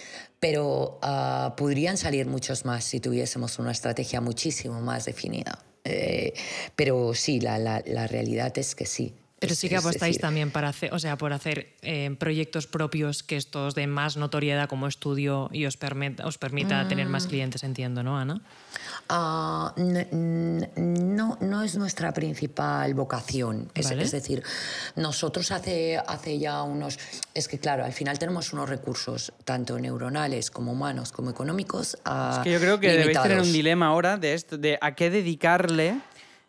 pero 0.42 0.98
ah, 1.02 1.54
podrían 1.56 1.96
salir 1.96 2.26
muchos 2.26 2.64
más 2.64 2.82
si 2.82 2.98
tuviésemos 2.98 3.60
una 3.60 3.70
estrategia 3.70 4.20
muchísimo 4.20 4.80
más 4.80 5.04
definida. 5.04 5.60
Eh, 5.84 6.34
pero 6.74 7.14
sí, 7.14 7.38
la, 7.40 7.58
la- 7.58 7.80
la 7.86 8.08
realidad 8.08 8.52
es 8.58 8.74
que 8.74 8.84
sí. 8.84 9.14
Pero 9.38 9.54
sí 9.54 9.68
que 9.68 9.76
apostáis 9.76 10.14
decir, 10.16 10.20
también 10.20 10.50
para 10.50 10.68
hacer, 10.68 10.92
o 10.94 10.98
sea, 10.98 11.16
por 11.16 11.32
hacer 11.32 11.74
eh, 11.82 12.14
proyectos 12.18 12.66
propios 12.66 13.22
que 13.22 13.36
estos 13.36 13.74
de 13.76 13.86
más 13.86 14.16
notoriedad 14.16 14.68
como 14.68 14.86
estudio 14.88 15.48
y 15.52 15.66
os, 15.66 15.76
permita, 15.76 16.26
os 16.26 16.38
permita 16.38 16.86
tener 16.88 17.06
Mm. 17.06 17.10
más 17.10 17.26
clientes, 17.28 17.62
entiendo, 17.64 18.02
¿no, 18.02 18.18
Ana? 18.18 18.40
Ah, 19.14 19.74
no, 19.76 21.36
no 21.38 21.62
es 21.62 21.76
nuestra 21.76 22.12
principal 22.14 22.94
vocación. 22.94 23.70
Es, 23.74 23.90
Vale. 23.90 24.04
es 24.04 24.10
decir, 24.10 24.42
nosotros 24.96 25.50
hace, 25.52 25.98
hace 25.98 26.38
ya 26.38 26.62
unos... 26.62 26.98
Es 27.34 27.46
que 27.46 27.58
claro, 27.58 27.84
al 27.84 27.92
final 27.92 28.18
tenemos 28.18 28.54
unos 28.54 28.70
recursos, 28.70 29.32
tanto 29.44 29.78
neuronales 29.78 30.50
como 30.50 30.72
humanos 30.72 31.12
como 31.12 31.28
económicos. 31.30 31.98
ah, 32.06 32.36
Es 32.38 32.42
que 32.44 32.52
yo 32.52 32.58
creo 32.58 32.80
que 32.80 32.88
debéis 32.88 33.08
tener 33.08 33.22
limitados. 33.32 33.46
un 33.48 33.52
dilema 33.52 33.86
ahora 33.88 34.16
de 34.16 34.32
esto, 34.32 34.56
de 34.56 34.78
a 34.80 34.94
qué 34.94 35.10
dedicarle 35.10 36.00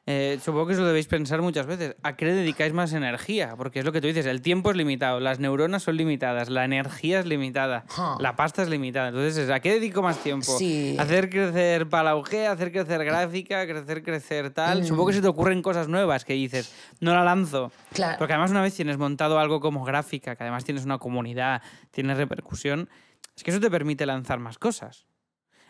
eh, 0.05 0.37
supongo 0.43 0.67
que 0.67 0.73
eso 0.73 0.81
lo 0.81 0.87
debéis 0.87 1.07
pensar 1.07 1.41
muchas 1.41 1.65
veces. 1.65 1.95
¿A 2.03 2.17
qué 2.17 2.25
le 2.25 2.33
dedicáis 2.33 2.73
más 2.73 2.91
energía? 2.91 3.55
Porque 3.55 3.79
es 3.79 3.85
lo 3.85 3.93
que 3.93 4.01
tú 4.01 4.07
dices, 4.07 4.25
el 4.25 4.41
tiempo 4.41 4.71
es 4.71 4.75
limitado, 4.75 5.21
las 5.21 5.39
neuronas 5.39 5.83
son 5.83 5.95
limitadas, 5.95 6.49
la 6.49 6.65
energía 6.65 7.21
es 7.21 7.25
limitada, 7.25 7.85
la 8.19 8.35
pasta 8.35 8.63
es 8.63 8.69
limitada. 8.69 9.09
Entonces, 9.09 9.49
¿a 9.49 9.61
qué 9.61 9.73
dedico 9.73 10.01
más 10.01 10.17
tiempo? 10.17 10.57
Hacer 10.99 11.29
crecer 11.29 11.87
Palauge, 11.87 12.47
hacer 12.47 12.73
crecer 12.73 13.05
gráfica, 13.05 13.65
crecer, 13.65 14.03
crecer 14.03 14.49
tal. 14.49 14.81
Mm. 14.81 14.85
Supongo 14.85 15.07
que 15.07 15.13
se 15.13 15.21
te 15.21 15.27
ocurren 15.27 15.61
cosas 15.61 15.87
nuevas 15.87 16.25
que 16.25 16.33
dices, 16.33 16.73
no 16.99 17.13
la 17.13 17.23
lanzo. 17.23 17.71
Claro. 17.93 18.17
Porque 18.17 18.33
además 18.33 18.51
una 18.51 18.61
vez 18.61 18.75
tienes 18.75 18.97
montado 18.97 19.39
algo 19.39 19.61
como 19.61 19.85
gráfica, 19.85 20.35
que 20.35 20.43
además 20.43 20.65
tienes 20.65 20.83
una 20.83 20.97
comunidad, 20.97 21.61
tienes 21.91 22.17
repercusión, 22.17 22.89
es 23.37 23.43
que 23.43 23.51
eso 23.51 23.61
te 23.61 23.71
permite 23.71 24.05
lanzar 24.05 24.39
más 24.39 24.57
cosas. 24.57 25.05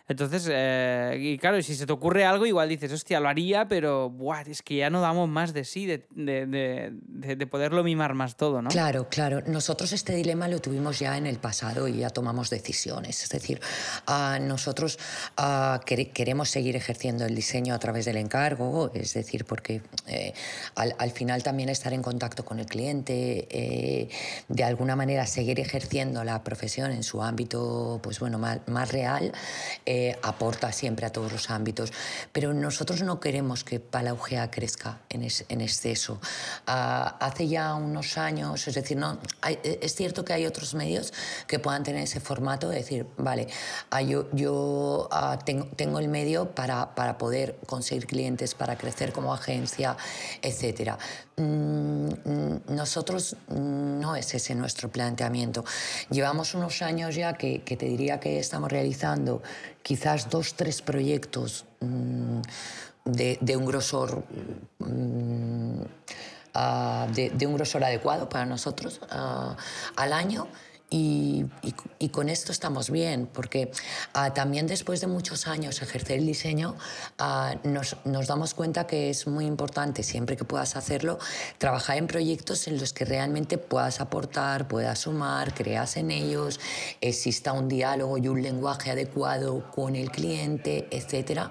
Entonces, 0.08 0.50
eh, 0.52 1.18
y 1.18 1.38
claro, 1.38 1.62
si 1.62 1.76
se 1.76 1.86
te 1.86 1.94
ocurre 1.94 2.26
algo, 2.26 2.46
igual 2.46 2.68
dices, 2.68 2.92
hostia, 2.92 3.22
lo 3.22 3.30
haría, 3.30 3.70
pero 3.70 4.10
buah, 4.10 4.42
es 4.42 4.62
que 4.62 4.76
ya 4.76 4.90
no 4.90 5.00
damos 5.00 5.30
más 5.30 5.54
de 5.54 5.64
sí, 5.64 5.86
de, 5.86 6.06
de, 6.12 6.92
de, 6.98 7.48
poderlo 7.48 7.84
mimar 7.84 8.14
más 8.14 8.36
todo, 8.36 8.62
¿no? 8.62 8.70
Claro, 8.70 9.08
claro. 9.10 9.42
Nosotros 9.48 9.94
este 9.94 10.14
dilema 10.14 10.50
lo 10.50 10.60
tuvimos 10.60 11.00
ya 11.00 11.18
en 11.18 11.26
el 11.26 11.38
pasado 11.38 11.88
y 11.88 12.00
ya 12.00 12.10
tomamos 12.10 12.50
decisiones. 12.50 13.24
Es 13.24 13.30
decir, 13.30 13.62
uh, 14.08 14.44
nosotros 14.44 15.00
uh, 15.38 15.80
queremos 15.86 16.50
seguir 16.50 16.76
ejerciendo 16.76 17.26
el 17.26 17.34
diseño 17.34 17.74
a 17.74 17.80
través 17.80 18.04
del 18.04 18.18
encargo, 18.18 18.92
es 18.94 19.14
decir, 19.14 19.46
porque 19.46 19.82
eh, 20.08 20.34
al, 20.76 20.96
al, 20.98 21.12
final 21.12 21.44
también 21.44 21.70
estar 21.70 21.94
en 21.94 22.02
contacto 22.02 22.44
con 22.44 22.60
el 22.60 22.66
cliente, 22.66 23.48
eh, 23.50 24.10
de 24.50 24.64
alguna 24.66 24.98
manera 24.98 25.26
seguir 25.28 25.62
ejerciendo 25.62 26.26
la 26.26 26.44
profesión 26.44 26.92
en 26.92 27.04
su 27.04 27.24
ámbito, 27.24 28.02
pues 28.04 28.20
bueno, 28.20 28.38
más, 28.38 28.60
más 28.68 28.92
real. 28.92 29.32
Eh, 29.96 30.18
aporta 30.24 30.72
siempre 30.72 31.06
a 31.06 31.12
todos 31.12 31.32
los 31.32 31.52
ámbitos, 31.52 31.94
pero 32.32 32.52
nosotros 32.52 33.04
no 33.04 33.20
queremos 33.20 33.64
que 33.64 33.80
Palaugea 33.80 34.50
crezca 34.50 35.02
en, 35.08 35.22
en 35.22 35.62
exceso. 35.62 36.20
Ah, 36.66 37.16
hace 37.20 37.48
ya 37.48 37.76
unos 37.76 38.18
años, 38.18 38.68
es 38.68 38.74
decir, 38.74 38.98
no, 38.98 39.20
eh, 39.48 39.78
es 39.84 39.94
cierto 39.94 40.26
que 40.26 40.34
hay 40.34 40.48
otros 40.48 40.74
medios 40.74 41.14
que 41.46 41.60
puedan 41.60 41.84
tener 41.84 42.02
ese 42.02 42.20
formato 42.20 42.70
de 42.70 42.78
decir, 42.78 43.06
vale, 43.18 43.46
ah, 43.92 44.02
yo, 44.02 44.32
yo 44.32 45.10
ah, 45.12 45.38
tengo, 45.46 45.68
tengo, 45.76 46.00
el 46.00 46.08
medio 46.08 46.50
para, 46.56 46.96
para 46.96 47.20
poder 47.20 47.60
conseguir 47.68 48.08
clientes, 48.08 48.56
para 48.56 48.76
crecer 48.80 49.14
como 49.14 49.32
agencia, 49.32 49.96
etc. 50.42 50.98
Mm, 51.36 52.08
mm, 52.08 52.62
nosotros 52.70 53.36
no 53.48 54.16
es 54.16 54.34
ese 54.34 54.56
nuestro 54.56 54.90
planteamiento. 54.90 55.64
Llevamos 56.10 56.56
unos 56.56 56.82
años 56.82 57.14
ya 57.14 57.34
que, 57.34 57.62
que 57.62 57.78
te 57.78 57.86
diría 57.86 58.20
que 58.20 58.40
estamos 58.40 58.72
realizando 58.72 59.42
quizás 59.84 60.30
dos, 60.30 60.56
tres 60.56 60.82
proyectos 60.82 61.66
mm, 61.82 62.42
de, 63.06 63.58
un 63.58 63.66
grosor... 63.66 64.24
Ah, 66.56 67.08
de, 67.12 67.48
un 67.48 67.56
grosor 67.56 67.84
adecuado 67.84 68.30
para 68.30 68.46
nosotros 68.46 69.02
ah, 69.10 69.58
al 69.96 70.14
año 70.14 70.48
y, 70.96 72.10
con 72.12 72.30
esto 72.30 72.52
estamos 72.52 72.92
bien, 72.92 73.28
porque 73.32 73.72
ah, 74.14 74.34
también 74.36 74.68
después 74.68 75.02
de 75.02 75.08
muchos 75.08 75.48
años 75.48 75.82
ejercer 75.82 76.20
el 76.20 76.28
diseño, 76.28 76.76
ah, 77.18 77.56
nos, 77.64 77.98
nos, 78.06 78.28
damos 78.28 78.54
cuenta 78.54 78.86
que 78.86 79.10
es 79.10 79.26
muy 79.26 79.46
importante, 79.46 80.04
siempre 80.04 80.38
que 80.38 80.44
puedas 80.44 80.76
hacerlo, 80.76 81.18
trabajar 81.58 81.98
en 81.98 82.06
proyectos 82.06 82.68
en 82.68 82.80
los 82.80 82.94
que 82.94 83.06
realmente 83.06 83.58
puedas 83.58 84.02
aportar, 84.02 84.68
puedas 84.68 85.00
sumar, 85.00 85.56
creas 85.56 85.98
en 85.98 86.12
ellos, 86.12 86.60
exista 87.02 87.54
un 87.54 87.68
diálogo 87.68 88.20
y 88.20 88.28
un 88.28 88.44
lenguaje 88.44 88.92
adecuado 88.92 89.72
con 89.72 89.96
el 89.96 90.12
cliente, 90.12 90.88
etc. 90.92 91.50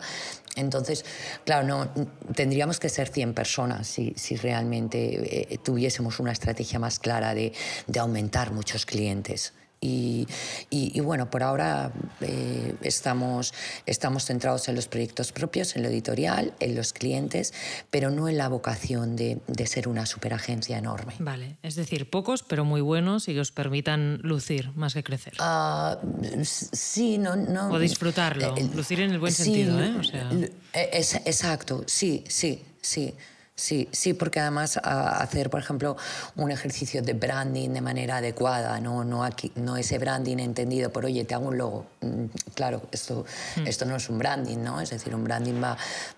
Entonces, 0.57 1.05
claro, 1.45 1.67
no, 1.67 1.91
tendríamos 2.35 2.79
que 2.79 2.89
ser 2.89 3.09
100 3.09 3.35
personas 3.35 3.87
si, 3.87 4.13
si 4.17 4.37
realmente 4.37 5.53
eh, 5.53 5.59
tuviésemos 5.59 6.21
una 6.21 6.33
estrategia 6.33 6.79
más 6.79 6.99
clara 6.99 7.35
de, 7.35 7.53
de 7.87 8.01
aumentar 8.01 8.53
muchos 8.53 8.85
clientes. 8.85 9.55
Y, 9.85 10.29
y, 10.71 11.01
bueno, 11.01 11.29
por 11.29 11.43
ahora 11.43 11.91
eh, 12.21 12.77
estamos, 12.83 13.53
estamos 13.85 14.25
centrados 14.25 14.69
en 14.69 14.77
los 14.77 14.87
proyectos 14.87 15.33
propios, 15.33 15.75
en 15.75 15.83
lo 15.83 15.89
editorial, 15.89 16.55
en 16.61 16.77
los 16.77 16.93
clientes, 16.93 17.53
pero 17.91 18.11
no 18.11 18.29
en 18.29 18.39
la 18.39 18.49
vocación 18.49 19.17
de, 19.17 19.41
de 19.49 19.67
ser 19.67 19.89
una 19.89 20.07
superagencia 20.07 20.79
enorme. 20.79 21.15
Vale, 21.19 21.57
es 21.65 21.75
decir, 21.75 22.09
pocos, 22.09 22.45
pero 22.45 22.65
muy 22.65 22.81
buenos 22.81 23.27
y 23.27 23.35
que 23.35 23.41
os 23.41 23.51
permitan 23.51 24.21
lucir 24.23 24.71
más 24.77 24.95
que 24.95 25.03
crecer. 25.03 25.35
Uh, 25.41 25.97
sí, 26.45 27.19
no, 27.19 27.35
no. 27.35 27.71
O 27.73 27.79
disfrutarlo, 27.81 28.57
eh, 28.57 28.71
lucir 28.77 29.01
en 29.01 29.11
el 29.11 29.19
buen 29.19 29.33
sentido, 29.33 29.83
¿eh? 29.83 29.97
O 29.99 30.05
sea... 30.05 30.31
es, 30.73 31.17
exacto, 31.17 31.83
sí, 31.87 32.23
sí, 32.29 32.63
sí. 32.81 33.15
Sí, 33.55 33.87
sí, 33.93 34.15
porque 34.15 34.41
además 34.41 34.81
hacer, 34.83 35.51
por 35.51 35.61
ejemplo, 35.61 35.99
un 36.37 36.51
ejercicio 36.51 37.03
de 37.03 37.13
branding 37.13 37.69
de 37.69 37.83
manera 37.83 38.17
adecuada, 38.17 38.81
no, 38.81 39.05
no, 39.05 39.25
aquí, 39.25 39.53
no 39.57 39.77
ese 39.77 39.99
branding 39.99 40.39
entendido 40.39 40.91
por, 40.91 41.05
oye, 41.05 41.25
te 41.27 41.35
hago 41.35 41.49
un 41.49 41.59
logo. 41.59 41.87
Mm, 42.01 42.25
claro, 42.55 42.81
esto, 42.93 43.27
hmm. 43.57 43.67
esto 43.67 43.85
no 43.85 43.97
es 43.97 44.09
un 44.09 44.19
branding, 44.19 44.57
¿no? 44.57 44.81
Es 44.81 44.89
decir, 44.89 45.15
un 45.15 45.23
branding 45.23 45.63
va, 45.63 45.77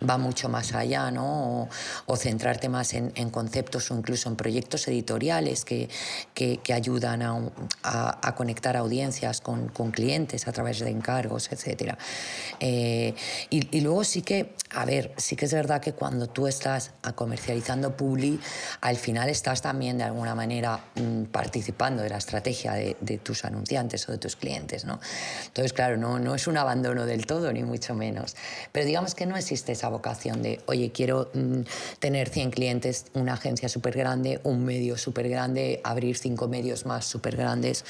va 0.08 0.16
mucho 0.16 0.48
más 0.48 0.74
allá, 0.74 1.10
¿no? 1.10 1.68
O, 2.06 2.16
centrarte 2.16 2.68
más 2.68 2.94
en, 2.94 3.10
en, 3.16 3.30
conceptos 3.30 3.90
o 3.90 3.96
incluso 3.96 4.28
en 4.28 4.36
proyectos 4.36 4.86
editoriales 4.86 5.64
que, 5.64 5.88
que, 6.34 6.58
que 6.58 6.72
ayudan 6.72 7.22
a, 7.22 7.36
a, 7.82 8.28
a, 8.28 8.34
conectar 8.36 8.76
audiencias 8.76 9.40
con, 9.40 9.68
con, 9.68 9.90
clientes 9.90 10.46
a 10.46 10.52
través 10.52 10.78
de 10.78 10.90
encargos, 10.90 11.50
etc. 11.50 11.96
Eh, 12.60 13.14
y, 13.50 13.76
y 13.76 13.80
luego 13.80 14.04
sí 14.04 14.22
que, 14.22 14.54
a 14.74 14.84
ver, 14.84 15.12
sí 15.16 15.36
que 15.36 15.44
es 15.44 15.54
verdad 15.54 15.80
que 15.80 15.92
cuando 15.92 16.26
tú 16.28 16.46
estás 16.46 16.92
comercializando 17.14 17.96
Publi, 17.96 18.40
al 18.80 18.96
final 18.96 19.28
estás 19.28 19.62
también 19.62 19.98
de 19.98 20.04
alguna 20.04 20.34
manera 20.34 20.80
mm, 20.96 21.24
participando 21.24 22.02
de 22.02 22.10
la 22.10 22.18
estrategia 22.18 22.72
de, 22.72 23.20
tus 23.22 23.44
anunciantes 23.44 24.08
o 24.08 24.12
de 24.12 24.18
tus 24.18 24.36
clientes. 24.36 24.84
¿no? 24.84 24.98
Entonces, 25.46 25.72
claro, 25.72 25.96
no, 25.96 26.18
no 26.18 26.34
es 26.34 26.46
un 26.46 26.56
abandono 26.56 27.06
del 27.06 27.26
todo, 27.26 27.52
ni 27.52 27.62
mucho 27.62 27.94
menos. 27.94 28.36
Pero 28.72 28.86
digamos 28.86 29.14
que 29.14 29.26
no 29.26 29.36
existe 29.36 29.72
esa 29.72 29.88
vocación 29.88 30.42
de, 30.42 30.60
oye, 30.66 30.90
quiero 30.92 31.30
mm, 31.34 31.60
tener 32.00 32.28
100 32.28 32.50
clientes, 32.50 33.06
una 33.14 33.34
agencia 33.34 33.68
súper 33.68 33.96
grande, 33.96 34.40
un 34.42 34.64
medio 34.64 34.96
súper 34.96 35.28
grande, 35.28 35.80
abrir 35.84 36.16
cinco 36.16 36.48
medios 36.48 36.84
más 36.84 37.04
súper 37.04 37.36
grandes. 37.36 37.84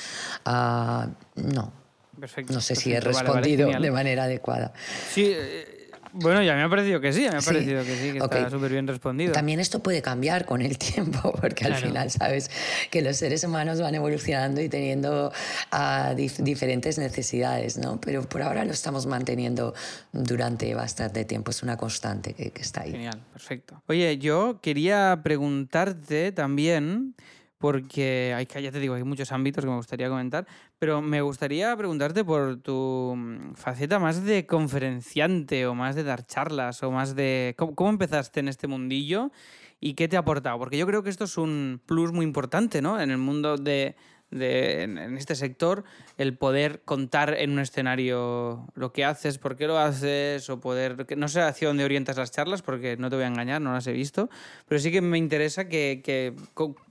Uh, 0.46 1.08
no. 1.36 1.84
Perfecto, 2.18 2.52
no 2.52 2.60
sé 2.60 2.76
si 2.76 2.92
he 2.92 3.00
respondido 3.00 3.68
de 3.68 3.90
manera 3.90 4.24
adecuada. 4.24 4.72
Sí, 5.12 5.32
eh, 5.34 5.73
bueno, 6.16 6.42
ya 6.42 6.54
me 6.54 6.62
ha 6.62 6.68
parecido 6.68 7.00
que 7.00 7.12
sí, 7.12 7.22
me 7.22 7.36
ha 7.36 7.40
parecido 7.40 7.84
que 7.84 7.96
sí, 7.96 8.12
que 8.12 8.18
está 8.18 8.48
súper 8.48 8.70
bien 8.70 8.86
respondido. 8.86 9.32
También 9.32 9.58
esto 9.58 9.82
puede 9.82 10.00
cambiar 10.00 10.44
con 10.44 10.62
el 10.62 10.78
tiempo, 10.78 11.32
porque 11.40 11.64
al 11.64 11.74
final 11.74 12.10
sabes 12.10 12.50
que 12.90 13.02
los 13.02 13.16
seres 13.16 13.42
humanos 13.42 13.80
van 13.80 13.96
evolucionando 13.96 14.60
y 14.60 14.68
teniendo 14.68 15.32
uh, 15.72 16.14
diferentes 16.14 16.98
necesidades, 16.98 17.78
¿no? 17.78 18.00
Pero 18.00 18.22
por 18.28 18.42
ahora 18.42 18.64
lo 18.64 18.72
estamos 18.72 19.06
manteniendo 19.06 19.74
durante 20.12 20.72
bastante 20.74 21.24
tiempo, 21.24 21.50
es 21.50 21.62
una 21.64 21.76
constante 21.76 22.34
que, 22.34 22.52
que 22.52 22.62
está 22.62 22.82
ahí. 22.82 22.92
Genial, 22.92 23.20
perfecto. 23.32 23.82
Oye, 23.88 24.16
yo 24.18 24.60
quería 24.62 25.20
preguntarte 25.22 26.30
también 26.30 27.16
porque 27.64 28.34
hay, 28.36 28.46
ya 28.62 28.70
te 28.70 28.78
digo, 28.78 28.92
hay 28.94 29.04
muchos 29.04 29.32
ámbitos 29.32 29.64
que 29.64 29.70
me 29.70 29.76
gustaría 29.76 30.10
comentar, 30.10 30.46
pero 30.84 31.00
me 31.00 31.22
gustaría 31.22 31.74
preguntarte 31.78 32.24
por 32.26 32.58
tu 32.60 33.14
mm, 33.16 33.54
faceta 33.54 33.98
más 33.98 34.22
de 34.22 34.44
conferenciante 34.44 35.66
o 35.66 35.74
más 35.74 35.96
de 35.96 36.04
dar 36.04 36.26
charlas 36.26 36.82
o 36.82 36.90
más 36.90 37.16
de... 37.16 37.54
¿Cómo, 37.56 37.88
empezaste 37.88 38.40
en 38.40 38.48
este 38.48 38.66
mundillo 38.66 39.32
y 39.80 39.94
qué 39.94 40.08
te 40.08 40.16
ha 40.16 40.18
aportado? 40.18 40.58
Porque 40.58 40.76
yo 40.76 40.86
creo 40.86 41.02
que 41.02 41.08
esto 41.08 41.24
es 41.24 41.38
un 41.38 41.80
plus 41.86 42.12
muy 42.12 42.26
importante, 42.26 42.82
¿no? 42.82 43.00
En 43.00 43.10
el 43.10 43.16
mundo 43.16 43.56
de, 43.56 43.96
en 44.30 45.16
este 45.16 45.34
sector, 45.36 45.84
el 46.18 46.36
poder 46.36 46.82
contar 46.84 47.34
en 47.38 47.52
un 47.52 47.60
escenario 47.60 48.66
lo 48.74 48.92
que 48.92 49.06
haces, 49.06 49.38
por 49.38 49.56
qué 49.56 49.66
lo 49.66 49.78
haces, 49.78 50.50
o 50.50 50.60
poder. 50.60 51.06
No 51.16 51.28
sé 51.28 51.40
hacia 51.40 51.68
dónde 51.68 51.86
orientas 51.86 52.18
las 52.18 52.30
charlas, 52.30 52.60
porque 52.60 52.98
no 52.98 53.08
te 53.08 53.16
voy 53.16 53.24
a 53.24 53.28
engañar, 53.28 53.62
no 53.62 53.72
las 53.72 53.86
he 53.86 53.92
visto, 53.92 54.28
pero 54.68 54.78
sí 54.80 54.92
que 54.92 55.00
me 55.00 55.16
interesa 55.16 55.66
que. 55.66 56.02
que 56.04 56.34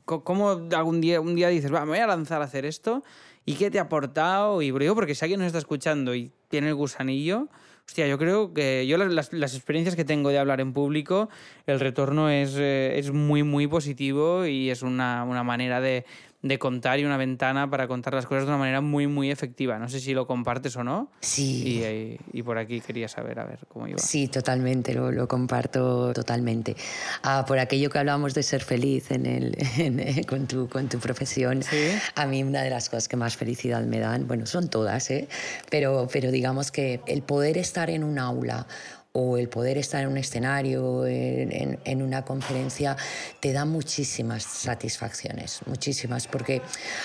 cómo 0.06 0.50
algún 0.76 1.00
día, 1.00 1.22
un 1.22 1.36
día 1.36 1.50
dices, 1.50 1.72
va, 1.72 1.82
me 1.82 1.92
voy 1.92 2.00
a 2.00 2.08
lanzar 2.08 2.42
a 2.42 2.46
hacer 2.46 2.66
esto, 2.66 3.04
y 3.46 3.56
qué 3.56 3.70
te 3.70 3.80
ha 3.80 3.84
aportado, 3.84 4.62
y 4.62 4.72
digo, 4.72 4.96
porque 4.96 5.16
si 5.16 5.26
alguien 5.26 5.40
nos 5.40 5.48
está 5.48 5.60
escuchando 5.60 6.16
y 6.16 6.32
tiene 6.48 6.70
el 6.70 6.76
gusanillo. 6.76 7.50
Hostia, 7.86 8.08
yo 8.08 8.18
creo 8.18 8.54
que 8.54 8.88
yo 8.88 8.98
las, 8.98 9.34
las, 9.34 9.56
experiencias 9.56 9.98
que 9.98 10.06
tengo 10.06 10.30
de 10.30 10.40
hablar 10.40 10.62
en 10.62 10.72
público, 10.72 11.28
el 11.68 11.82
retorno 11.82 12.30
es, 12.30 12.56
eh, 12.58 12.98
es 12.98 13.12
muy, 13.12 13.44
muy 13.44 13.68
positivo 13.68 14.46
y 14.46 14.70
es 14.70 14.84
una, 14.84 15.26
una 15.26 15.44
manera 15.44 15.82
de, 15.82 16.06
de 16.44 16.60
contar 16.60 17.00
y 17.00 17.06
una 17.06 17.16
ventana 17.16 17.70
para 17.70 17.88
contar 17.88 18.14
las 18.14 18.26
cosas 18.26 18.44
de 18.44 18.50
una 18.50 18.58
manera 18.58 18.82
muy, 18.82 19.08
muy 19.08 19.32
efectiva. 19.32 19.80
No 19.80 19.88
sé 19.88 20.02
si 20.02 20.14
lo 20.14 20.28
compartes 20.28 20.76
o 20.76 20.84
no. 20.84 21.10
Sí. 21.22 22.20
Y, 22.34 22.38
y 22.38 22.44
por 22.44 22.58
aquí 22.58 22.82
quería 22.82 23.08
saber, 23.08 23.40
a 23.40 23.46
ver 23.46 23.60
cómo 23.70 23.88
iba. 23.88 23.98
Sí, 23.98 24.28
totalmente, 24.28 24.94
lo, 24.94 25.10
lo 25.10 25.26
comparto 25.28 26.14
totalmente. 26.14 26.76
Ah, 27.24 27.46
por 27.48 27.60
aquello 27.60 27.90
que 27.90 27.98
hablábamos 27.98 28.34
de 28.34 28.44
ser 28.44 28.62
feliz 28.62 29.10
en 29.12 29.26
el, 29.26 29.56
eh, 29.78 30.26
con, 30.28 30.46
tu, 30.46 30.68
con 30.68 30.90
tu 30.90 31.00
profesión, 31.00 31.64
¿Sí? 31.64 31.92
a 32.16 32.26
mí 32.26 32.44
una 32.44 32.62
de 32.62 32.70
las 32.70 32.90
cosas 32.90 33.08
que 33.08 33.16
más 33.16 33.38
felicidad 33.38 33.82
me 33.84 34.00
dan, 34.00 34.28
bueno, 34.28 34.46
son 34.46 34.70
todas, 34.70 35.10
¿eh? 35.12 35.30
pero, 35.70 36.10
pero 36.12 36.30
digamos 36.30 36.72
que 36.72 37.00
el 37.08 37.22
poder 37.22 37.58
estar 37.58 37.90
en 37.90 38.04
un 38.04 38.20
aula 38.20 38.68
o 39.14 39.38
el 39.38 39.48
poder 39.48 39.78
estar 39.78 40.02
en 40.02 40.10
un 40.10 40.18
escenario, 40.18 41.06
en, 41.06 42.02
una 42.02 42.26
conferencia, 42.26 42.98
te 43.40 43.54
da 43.54 43.64
muchísimas 43.64 44.44
satisfacciones, 44.44 45.60
muchísimas, 45.68 46.28
porque, 46.28 46.64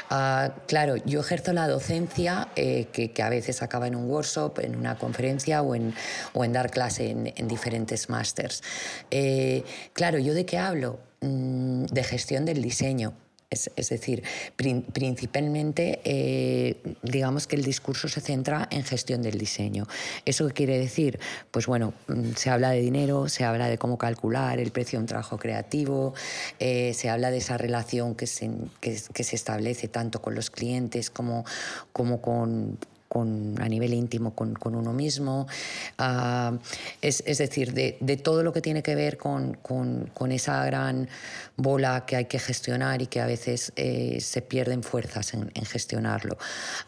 ah, 0.09 0.55
claro, 0.67 0.97
yo 0.97 1.21
ejerzo 1.21 1.53
la 1.53 1.69
docencia, 1.69 2.49
eh, 2.57 2.87
que, 2.93 3.13
a 3.23 3.29
veces 3.29 3.63
acaba 3.63 3.87
en 3.89 3.95
un 3.95 4.09
workshop, 4.11 4.61
en 4.61 4.77
una 4.77 4.97
conferencia 4.97 5.61
o 5.61 5.75
en, 5.75 5.95
en 6.35 6.53
dar 6.53 6.71
clase 6.71 7.11
en, 7.11 7.49
diferentes 7.49 8.09
másters. 8.09 8.63
Eh, 9.11 9.65
claro, 9.93 10.19
¿yo 10.19 10.33
de 10.33 10.47
qué 10.47 10.57
hablo? 10.57 10.99
Mm, 11.21 11.85
de 11.87 12.05
gestión 12.05 12.45
del 12.47 12.63
diseño. 12.63 13.13
Es, 13.51 13.89
decir, 13.89 14.23
principalmente, 14.57 16.01
eh, 16.05 16.77
digamos 17.03 17.47
que 17.47 17.57
el 17.57 17.65
discurso 17.65 18.07
se 18.07 18.21
centra 18.21 18.69
en 18.71 18.85
gestión 18.85 19.23
del 19.23 19.39
diseño. 19.39 19.87
¿Eso 20.27 20.47
qué 20.49 20.53
quiere 20.53 20.79
decir? 20.79 21.19
Pues 21.51 21.67
bueno, 21.67 21.95
mm, 22.09 22.33
se 22.37 22.51
habla 22.51 22.73
de 22.73 22.83
dinero, 22.83 23.27
se 23.31 23.45
habla 23.45 23.69
de 23.69 23.79
cómo 23.79 23.97
calcular 23.97 24.59
el 24.59 24.71
precio 24.71 24.99
de 24.99 25.05
un 25.05 25.07
trabajo 25.07 25.39
creativo, 25.39 26.13
eh, 26.59 26.93
se 26.93 27.09
habla 27.09 27.31
de 27.31 27.39
esa 27.39 27.57
relación 27.57 28.15
que 28.17 28.27
se, 28.27 28.51
que, 28.83 28.99
se 28.99 29.37
establece 29.37 29.89
tanto 29.89 30.21
con 30.21 30.35
los 30.35 30.51
clientes 30.51 31.09
como, 31.09 31.47
como 31.95 32.21
con, 32.21 32.77
con, 33.09 33.55
a 33.61 33.69
nivel 33.69 33.95
íntimo 33.95 34.35
con, 34.35 34.55
con 34.55 34.75
uno 34.75 34.93
mismo, 34.93 35.47
uh, 35.99 36.59
es, 37.01 37.23
es, 37.27 37.39
decir, 37.39 37.73
de, 37.73 37.97
de, 38.01 38.17
todo 38.17 38.43
lo 38.43 38.53
que 38.53 38.61
tiene 38.61 38.83
que 38.83 38.95
ver 38.95 39.17
con, 39.17 39.55
con, 39.55 40.33
esa 40.33 40.65
gran 40.67 41.09
bola 41.57 42.05
que 42.07 42.17
hay 42.17 42.27
que 42.27 42.39
gestionar 42.39 43.01
y 43.01 43.07
que 43.07 43.21
a 43.21 43.27
veces 43.27 43.73
eh, 43.77 44.19
se 44.21 44.43
pierden 44.43 44.83
fuerzas 44.83 45.33
en, 45.35 45.51
en 45.55 45.65
gestionarlo. 45.65 46.37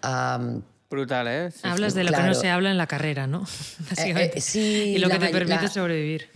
Uh, 0.04 0.60
Brutal, 0.90 1.28
¿eh? 1.28 1.50
Hablas 1.62 1.94
de 1.94 2.02
lo 2.02 2.12
que 2.12 2.22
no 2.22 2.34
se 2.34 2.48
habla 2.48 2.70
en 2.70 2.76
la 2.76 2.88
carrera, 2.88 3.26
¿no? 3.26 3.46
Eh, 3.96 4.32
eh, 4.34 4.40
sí, 4.40 4.94
y 4.96 4.98
lo 4.98 5.08
que 5.08 5.18
te 5.18 5.28
permite 5.28 5.68
sobrevivir. 5.68 6.28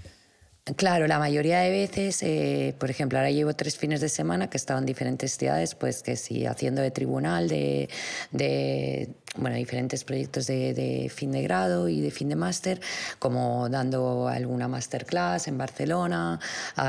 Claro, 0.77 1.07
la 1.07 1.19
mayoría 1.19 1.61
de 1.61 1.71
veces, 1.71 2.23
eh, 2.23 2.75
por 2.79 2.89
ejemplo, 2.89 3.19
ahora 3.19 3.31
llevo 3.31 3.53
tres 3.55 3.77
fines 3.77 4.01
de 4.01 4.09
semana 4.09 4.49
que 4.49 4.57
he 4.57 4.61
estado 4.61 4.79
en 4.79 4.87
diferentes 4.87 5.37
ciudades, 5.37 5.75
pues 5.75 6.03
que 6.03 6.17
sí, 6.17 6.47
haciendo 6.47 6.81
de 6.81 6.91
tribunal, 6.91 7.49
de, 7.49 7.91
de 8.31 9.11
bueno, 9.37 9.57
diferentes 9.57 10.05
proyectos 10.05 10.47
de, 10.47 10.75
de, 10.75 11.09
fin 11.09 11.33
de 11.33 11.43
grado 11.43 11.89
y 11.89 12.01
de 12.01 12.11
fin 12.11 12.29
de 12.29 12.37
máster, 12.37 12.81
como 13.19 13.69
dando 13.69 14.29
alguna 14.29 14.69
masterclass 14.69 15.49
en 15.49 15.59
Barcelona, 15.59 16.39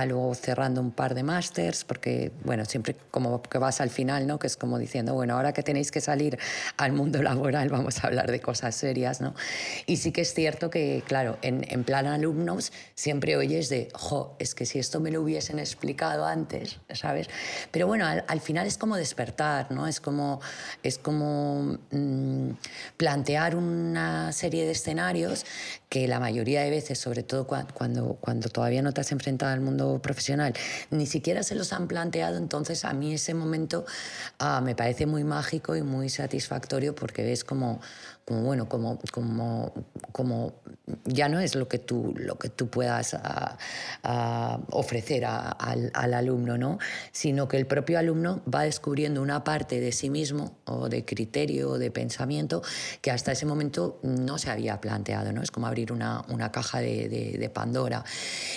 luego 0.05 0.35
cerrando 0.35 0.81
un 0.81 0.91
par 0.91 1.15
de 1.15 1.23
másters, 1.23 1.83
porque, 1.83 2.31
bueno, 2.43 2.65
siempre 2.65 2.95
como 3.09 3.41
que 3.41 3.57
vas 3.57 3.81
al 3.81 3.89
final, 3.89 4.27
¿no? 4.27 4.37
Que 4.37 4.47
es 4.47 4.57
como 4.57 4.77
diciendo, 4.77 5.13
bueno, 5.15 5.35
ahora 5.35 5.53
que 5.53 5.63
tenéis 5.63 5.91
que 5.91 6.01
salir 6.01 6.37
al 6.77 6.91
mundo 6.91 7.23
laboral, 7.23 7.69
vamos 7.69 8.03
a 8.03 8.07
hablar 8.07 8.29
de 8.29 8.39
cosas 8.39 8.75
serias, 8.75 9.21
¿no? 9.21 9.33
Y 9.87 9.97
sí 9.97 10.11
que 10.11 10.21
es 10.21 10.33
cierto 10.33 10.69
que, 10.69 11.03
claro, 11.07 11.39
en, 11.41 11.65
en 11.69 11.83
plan 11.83 12.05
alumnos 12.05 12.71
siempre 12.93 13.37
oyes 13.37 13.69
de, 13.69 13.89
jo, 13.93 14.35
es 14.37 14.53
que 14.53 14.65
si 14.65 14.77
esto 14.77 14.99
me 14.99 15.09
lo 15.09 15.21
hubiesen 15.21 15.57
explicado 15.57 16.25
antes, 16.25 16.79
¿sabes? 16.93 17.27
Pero 17.71 17.87
bueno, 17.87 18.05
al, 18.05 18.23
al 18.27 18.39
final 18.39 18.67
es 18.67 18.77
como 18.77 18.97
despertar, 18.97 19.71
¿no? 19.71 19.87
Es 19.87 19.99
como, 19.99 20.41
es 20.83 20.99
como... 20.99 21.77
Mmm, 21.91 22.34
plantear 22.97 23.55
una 23.55 24.31
serie 24.31 24.65
de 24.65 24.71
escenarios 24.71 25.45
que 25.89 26.07
la 26.07 26.19
mayoría 26.19 26.61
de 26.61 26.69
veces, 26.69 26.99
sobre 26.99 27.23
todo 27.23 27.47
cuando, 27.47 28.17
cuando 28.19 28.49
todavía 28.49 28.81
no 28.81 28.93
te 28.93 29.01
has 29.01 29.11
enfrentado 29.11 29.53
al 29.53 29.61
mundo 29.61 29.99
profesional, 30.01 30.53
ni 30.91 31.05
siquiera 31.05 31.43
se 31.43 31.55
los 31.55 31.73
han 31.73 31.88
planteado, 31.88 32.38
entonces 32.38 32.86
a 32.86 32.93
mí 32.93 33.13
ese 33.13 33.33
momento 33.33 33.86
ah, 34.39 34.61
me 34.61 34.75
parece 34.75 35.05
muy 35.05 35.23
mágico 35.23 35.75
y 35.75 35.81
muy 35.81 36.09
satisfactorio 36.09 36.95
porque 36.95 37.23
ves 37.23 37.43
como 37.43 37.79
como 38.26 38.41
bueno, 38.41 38.67
como, 38.67 38.99
como, 39.11 39.71
como 40.11 40.53
ya 41.05 41.30
no 41.30 41.39
es 41.39 41.53
lo 41.53 41.67
que 41.67 41.78
tú, 41.78 42.13
lo 42.17 42.39
que 42.39 42.49
tú 42.49 42.69
puedas 42.69 43.13
a, 43.13 43.57
ofrecer 44.71 45.26
al, 45.26 45.91
al, 45.93 46.13
alumno, 46.13 46.57
¿no? 46.57 46.80
sino 47.11 47.47
que 47.47 47.57
el 47.57 47.67
propio 47.67 47.99
alumno 47.99 48.41
va 48.51 48.63
descubriendo 48.63 49.21
una 49.21 49.43
parte 49.43 49.80
de 49.80 49.91
sí 49.91 50.09
mismo 50.09 50.57
o 50.65 50.89
de 50.89 51.05
criterio 51.05 51.71
o 51.71 51.78
de 51.78 51.91
pensamiento 51.91 52.63
que 53.01 53.11
hasta 53.11 53.32
ese 53.32 53.45
momento 53.45 53.99
no 54.01 54.38
se 54.39 54.49
había 54.49 54.82
planteado, 54.82 55.32
¿no? 55.32 55.43
es 55.43 55.51
como 55.51 55.67
abrir 55.67 55.91
una, 55.91 56.23
una 56.30 56.51
caja 56.51 56.80
de, 56.80 57.07
de, 57.07 57.49
Pandora. 57.55 58.03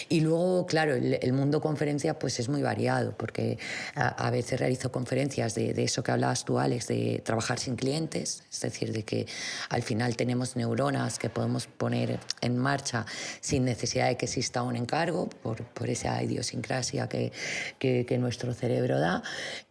Y 0.08 0.20
luego, 0.20 0.66
claro, 0.66 0.94
el, 0.94 1.32
mundo 1.32 1.60
conferencia 1.60 2.18
pues 2.18 2.40
es 2.40 2.48
muy 2.48 2.62
variado, 2.62 3.12
porque 3.16 3.58
a, 3.94 4.30
veces 4.30 4.58
realizo 4.58 4.90
conferencias 4.90 5.54
de, 5.54 5.74
de 5.74 5.84
eso 5.84 6.02
que 6.02 6.10
hablabas 6.10 6.44
tú, 6.44 6.58
Alex, 6.58 6.88
de 6.88 7.22
trabajar 7.24 7.58
sin 7.58 7.76
clientes, 7.76 8.42
es 8.50 8.60
decir, 8.60 8.92
de 8.92 9.04
que 9.04 9.26
al 9.68 9.82
final 9.82 10.16
tenemos 10.16 10.56
neuronas 10.56 11.18
que 11.18 11.30
podemos 11.30 11.66
poner 11.66 12.18
en 12.40 12.56
marcha 12.56 13.06
sin 13.40 13.64
necesidad 13.64 14.08
de 14.08 14.16
que 14.16 14.26
exista 14.26 14.62
un 14.62 14.76
encargo 14.76 15.28
por, 15.28 15.64
por 15.64 15.88
esa 15.90 16.22
idiosincrasia 16.22 17.08
que, 17.08 17.32
que, 17.78 18.18
nuestro 18.18 18.52
cerebro 18.52 18.98
da. 18.98 19.22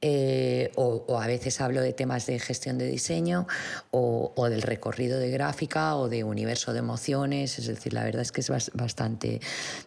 Eh, 0.02 0.72
o, 0.76 1.20
a 1.20 1.28
veces 1.28 1.60
hablo 1.60 1.82
de 1.82 1.92
temas 1.94 2.26
de 2.26 2.40
gestión 2.40 2.78
de 2.78 2.88
diseño 2.88 3.46
o, 3.92 4.32
o, 4.36 4.50
del 4.50 4.62
recorrido 4.62 5.20
de 5.20 5.30
gráfica 5.30 5.96
o 5.96 6.08
de 6.08 6.24
universo 6.24 6.72
de 6.72 6.80
emociones. 6.80 7.60
Es 7.60 7.68
decir, 7.68 7.94
la 7.94 8.04
verdad 8.04 8.22
es 8.22 8.32
que 8.32 8.42
es 8.42 8.72
bastante... 8.74 9.42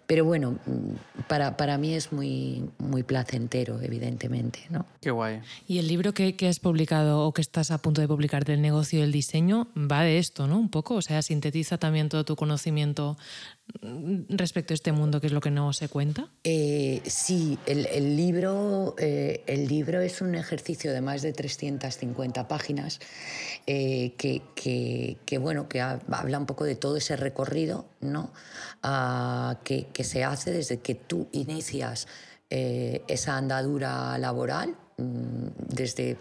Pero 0.06 0.24
bueno, 0.24 0.58
para, 1.28 1.56
para 1.56 1.78
mí 1.78 1.94
es 1.94 2.12
muy, 2.12 2.68
muy 2.78 3.02
placentero, 3.02 3.80
evidentemente. 3.80 4.60
¿no? 4.68 4.84
Qué 5.00 5.10
guay. 5.10 5.40
¿Y 5.66 5.78
el 5.78 5.88
libro 5.88 6.12
que, 6.12 6.36
que 6.36 6.48
has 6.48 6.60
publicado 6.60 7.24
o 7.24 7.32
que 7.32 7.40
estás 7.40 7.70
a 7.70 7.78
punto 7.78 8.00
de 8.00 8.08
publicar 8.08 8.44
del 8.44 8.60
negocio 8.60 9.00
del 9.00 9.12
diseño 9.12 9.68
va 9.90 10.02
de 10.02 10.18
esto, 10.18 10.46
¿no? 10.46 10.58
Un 10.58 10.70
poco, 10.70 10.94
o 10.94 11.02
sea, 11.02 11.22
sintetiza 11.22 11.78
también 11.78 12.08
todo 12.08 12.24
tu 12.24 12.36
conocimiento 12.36 13.16
respecto 14.28 14.72
a 14.72 14.76
este 14.76 14.92
mundo, 14.92 15.20
que 15.20 15.28
es 15.28 15.32
lo 15.32 15.40
que 15.40 15.50
no 15.50 15.72
se 15.72 15.88
cuenta. 15.88 16.28
Eh, 16.44 17.02
sí, 17.06 17.58
el, 17.66 18.16
libro, 18.16 18.94
eh, 18.98 19.42
el 19.46 19.68
libro 19.68 20.00
es 20.00 20.20
un 20.20 20.34
ejercicio 20.34 20.92
de 20.92 21.00
más 21.00 21.22
de 21.22 21.32
350 21.32 22.48
páginas 22.48 23.00
eh, 23.66 24.14
que, 24.16 24.42
que, 25.24 25.38
bueno, 25.38 25.68
que 25.68 25.80
habla 25.80 26.38
un 26.38 26.46
poco 26.46 26.64
de 26.64 26.74
todo 26.74 26.96
ese 26.96 27.16
recorrido 27.16 27.86
¿no? 28.00 28.32
Ah, 28.82 29.58
que, 29.64 29.86
que, 29.92 30.04
se 30.04 30.24
hace 30.24 30.50
desde 30.50 30.78
que 30.78 30.94
tú 30.94 31.28
inicias 31.32 32.08
esa 32.48 33.36
andadura 33.36 34.18
laboral 34.18 34.74
mm, 34.96 35.46
desde 35.68 36.16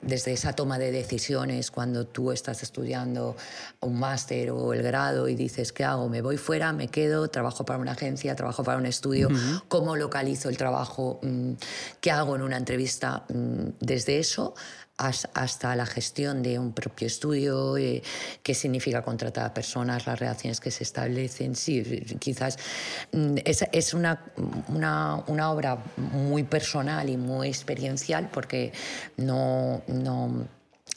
desde 0.00 0.32
esa 0.32 0.52
toma 0.52 0.78
de 0.78 0.92
decisiones 0.92 1.70
cuando 1.70 2.06
tú 2.06 2.32
estás 2.32 2.62
estudiando 2.62 3.36
un 3.80 3.98
máster 3.98 4.50
o 4.50 4.72
el 4.72 4.82
grado 4.82 5.28
y 5.28 5.34
dices, 5.34 5.72
¿qué 5.72 5.84
hago? 5.84 6.08
¿Me 6.08 6.22
voy 6.22 6.36
fuera? 6.36 6.72
¿Me 6.72 6.88
quedo? 6.88 7.28
¿Trabajo 7.28 7.64
para 7.64 7.78
una 7.78 7.92
agencia? 7.92 8.34
¿Trabajo 8.36 8.64
para 8.64 8.78
un 8.78 8.86
estudio? 8.86 9.28
¿Cómo 9.68 9.96
localizo 9.96 10.48
el 10.48 10.56
trabajo? 10.56 11.20
Mm, 11.22 11.52
¿Qué 12.00 12.10
hago 12.10 12.36
en 12.36 12.42
una 12.42 12.56
entrevista? 12.56 13.24
Mm, 13.28 13.70
desde 13.80 14.18
eso 14.18 14.54
hasta 14.98 15.76
la 15.76 15.86
gestión 15.86 16.42
de 16.42 16.58
un 16.58 16.72
propio 16.72 17.06
estudio, 17.06 17.76
eh, 17.76 18.02
qué 18.42 18.52
significa 18.52 19.02
contratar 19.02 19.46
a 19.46 19.54
personas, 19.54 20.06
las 20.06 20.18
relaciones 20.18 20.58
que 20.60 20.72
se 20.72 20.82
establecen. 20.82 21.54
Sí, 21.54 21.82
quizás 22.18 22.58
mm, 23.12 23.36
es, 23.44 23.64
es 23.72 23.94
una, 23.94 24.24
una, 24.68 25.22
una, 25.28 25.50
obra 25.52 25.78
muy 25.96 26.42
personal 26.42 27.08
y 27.08 27.16
muy 27.16 27.48
experiencial 27.48 28.28
porque 28.32 28.72
no, 29.16 29.82
no 29.86 30.48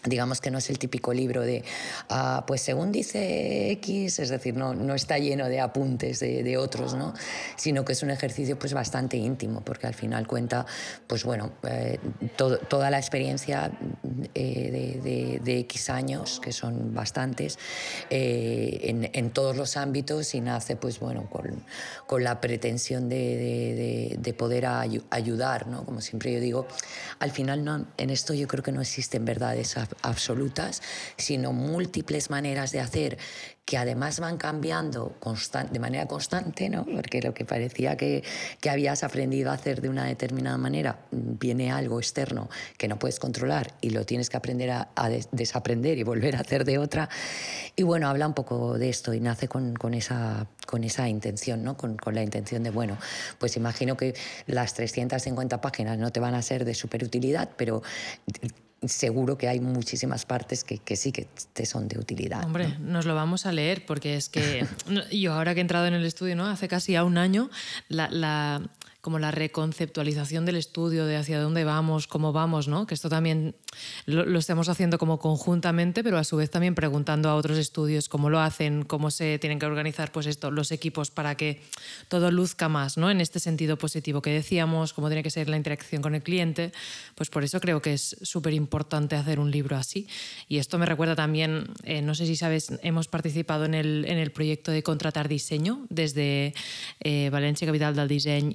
digamos 0.04 0.42
que 0.42 0.52
no 0.52 0.58
es 0.58 0.70
el 0.70 0.80
típico 0.80 1.14
libro 1.14 1.42
de, 1.42 1.64
ah, 2.10 2.44
pues 2.48 2.62
según 2.62 2.92
dice 2.92 3.72
X, 3.72 4.20
es 4.20 4.30
decir, 4.30 4.56
no, 4.56 4.74
no 4.74 4.96
está 4.96 5.18
lleno 5.20 5.48
de 5.48 5.60
apuntes 5.60 6.20
de, 6.20 6.44
de, 6.44 6.58
otros, 6.58 6.96
¿no? 6.96 7.14
sino 7.56 7.86
que 7.86 7.94
es 7.94 8.04
un 8.04 8.10
ejercicio 8.10 8.58
pues 8.58 8.74
bastante 8.74 9.18
íntimo, 9.18 9.62
porque 9.62 9.88
al 9.88 9.94
final 9.94 10.28
cuenta, 10.28 10.66
pues 11.08 11.24
bueno, 11.24 11.52
eh, 11.68 12.00
toda 12.36 12.90
la 12.90 12.98
experiencia 12.98 13.72
eh, 14.34 15.00
de, 15.04 15.40
de, 15.44 15.60
X 15.60 15.90
años, 15.90 16.40
que 16.40 16.52
son 16.52 16.94
bastantes, 16.94 17.60
eh, 18.10 18.80
en, 18.84 19.10
en, 19.14 19.32
todos 19.32 19.56
los 19.56 19.78
ámbitos 19.78 20.34
y 20.34 20.42
nace, 20.42 20.76
pues 20.76 21.00
bueno, 21.00 21.30
con, 21.30 21.64
con 22.08 22.24
la 22.24 22.42
pretensión 22.42 23.10
de, 23.10 24.34
poder 24.38 24.66
ayudar, 24.66 25.68
¿no? 25.68 25.86
Como 25.86 26.02
siempre 26.02 26.34
yo 26.34 26.40
digo, 26.40 26.68
al 27.20 27.32
final 27.32 27.64
no, 27.64 27.86
en 27.98 28.10
esto 28.10 28.34
yo 28.34 28.48
creo 28.48 28.64
que 28.64 28.72
no 28.72 28.82
existen 28.82 29.26
verdades 29.26 29.78
absolutas, 30.02 30.82
sino 31.18 31.54
múltiples 31.54 32.30
maneras 32.30 32.72
de 32.72 32.80
hacer 32.80 33.18
que 33.72 33.78
además 33.78 34.20
van 34.20 34.38
cambiando 34.38 35.16
de 35.72 35.80
manera 35.80 36.06
constante, 36.06 36.70
¿no? 36.70 36.86
porque 36.86 37.22
lo 37.22 37.34
que 37.34 37.46
parecía 37.46 37.96
que, 37.96 38.22
que, 38.60 38.70
habías 38.70 39.04
aprendido 39.04 39.50
a 39.52 39.54
hacer 39.54 39.82
de 39.82 39.88
una 39.88 40.04
determinada 40.06 40.58
manera, 40.58 41.06
viene 41.12 41.72
algo 41.72 42.00
externo 42.00 42.50
que 42.78 42.90
no 42.90 43.00
puedes 43.00 43.18
controlar 43.20 43.74
y 43.80 43.92
lo 43.92 44.06
tienes 44.06 44.30
que 44.30 44.36
aprender 44.36 44.72
a, 44.72 44.90
desaprender 45.32 45.98
y 45.98 46.04
volver 46.04 46.36
a 46.36 46.42
hacer 46.42 46.66
de 46.66 46.80
otra. 46.80 47.08
Y 47.76 47.84
bueno, 47.84 48.10
habla 48.10 48.28
un 48.28 48.34
poco 48.34 48.78
de 48.78 48.90
esto 48.90 49.14
y 49.14 49.22
nace 49.22 49.48
con, 49.48 49.94
esa, 49.94 50.48
con 50.68 50.84
esa 50.84 51.08
intención, 51.08 51.64
¿no? 51.64 51.78
Con, 51.78 51.96
con, 51.96 52.14
la 52.14 52.24
intención 52.24 52.64
de, 52.64 52.72
bueno, 52.72 52.98
pues 53.40 53.56
imagino 53.56 53.96
que 53.96 54.16
las 54.48 54.74
350 54.74 55.62
páginas 55.62 55.98
no 55.98 56.12
te 56.12 56.20
van 56.20 56.36
a 56.36 56.42
ser 56.42 56.66
de 56.66 56.74
superutilidad, 56.74 57.52
pero 57.56 57.84
seguro 58.86 59.38
que 59.38 59.48
hay 59.48 59.60
muchísimas 59.60 60.26
partes 60.26 60.64
que, 60.64 60.80
que, 60.80 60.96
sí 60.96 61.12
que 61.12 61.28
te 61.54 61.66
son 61.66 61.88
de 61.88 62.00
utilidad. 62.00 62.44
Hombre, 62.44 62.78
nos 62.80 63.06
lo 63.06 63.14
vamos 63.14 63.46
a 63.46 63.52
leer 63.52 63.86
porque 63.86 64.16
es 64.16 64.30
que 64.30 64.66
yo 65.12 65.34
ahora 65.34 65.54
que 65.54 65.60
he 65.60 65.62
entrado 65.62 65.86
en 65.86 65.94
el 65.94 66.06
estudio, 66.06 66.36
¿no? 66.36 66.48
hace 66.48 66.68
casi 66.68 66.96
a 66.96 67.04
un 67.04 67.18
año, 67.18 67.50
la, 67.90 68.10
la 68.10 68.62
como 69.02 69.18
la 69.18 69.32
reconceptualización 69.32 70.46
del 70.46 70.56
estudio, 70.56 71.06
de 71.06 71.18
hacia 71.18 71.42
dónde 71.42 71.64
vamos, 71.64 72.06
cómo 72.08 72.34
vamos, 72.34 72.68
¿no? 72.68 72.86
Que 72.86 72.94
esto 72.94 73.10
también 73.10 73.56
lo, 74.06 74.38
estamos 74.38 74.70
haciendo 74.70 75.00
como 75.00 75.18
conjuntamente, 75.18 76.04
pero 76.04 76.20
a 76.20 76.24
su 76.24 76.38
vez 76.38 76.52
también 76.52 76.76
preguntando 76.76 77.30
a 77.30 77.36
otros 77.36 77.58
estudios 77.58 78.10
cómo 78.10 78.30
lo 78.30 78.40
hacen, 78.40 78.84
cómo 78.84 79.10
se 79.10 79.40
tienen 79.40 79.58
que 79.58 79.66
organizar 79.66 80.12
pues 80.12 80.28
esto, 80.28 80.52
los 80.52 80.72
equipos 80.72 81.10
para 81.10 81.36
que 81.36 81.62
todo 82.10 82.30
luzca 82.30 82.70
más, 82.70 82.98
¿no? 82.98 83.10
En 83.10 83.22
este 83.22 83.40
sentido 83.40 83.78
positivo 83.78 84.22
que 84.22 84.32
decíamos, 84.32 84.94
cómo 84.94 85.08
tiene 85.08 85.24
que 85.24 85.32
ser 85.32 85.50
la 85.50 85.58
interacción 85.58 86.04
con 86.04 86.14
el 86.14 86.22
cliente, 86.22 86.72
pues 87.16 87.30
por 87.30 87.44
eso 87.44 87.60
creo 87.60 87.82
que 87.82 87.94
es 87.94 88.18
súper 88.22 88.54
importante 88.54 89.16
hacer 89.16 89.40
un 89.40 89.50
libro 89.50 89.78
así. 89.78 90.08
Y 90.48 90.60
esto 90.60 90.78
me 90.78 90.86
recuerda 90.86 91.16
también, 91.16 91.70
eh, 91.84 92.04
no 92.04 92.14
sé 92.14 92.28
si 92.28 92.36
sabes, 92.36 92.72
hemos 92.84 93.08
participado 93.08 93.66
en 93.66 93.74
el, 93.74 94.06
en 94.08 94.20
el 94.20 94.32
proyecto 94.32 94.72
de 94.72 94.84
contratar 94.84 95.28
diseño 95.28 95.88
desde 95.90 96.54
eh, 97.00 97.30
Valencia 97.32 97.66
Capital 97.66 97.96
del 97.96 98.08
Diseño 98.08 98.52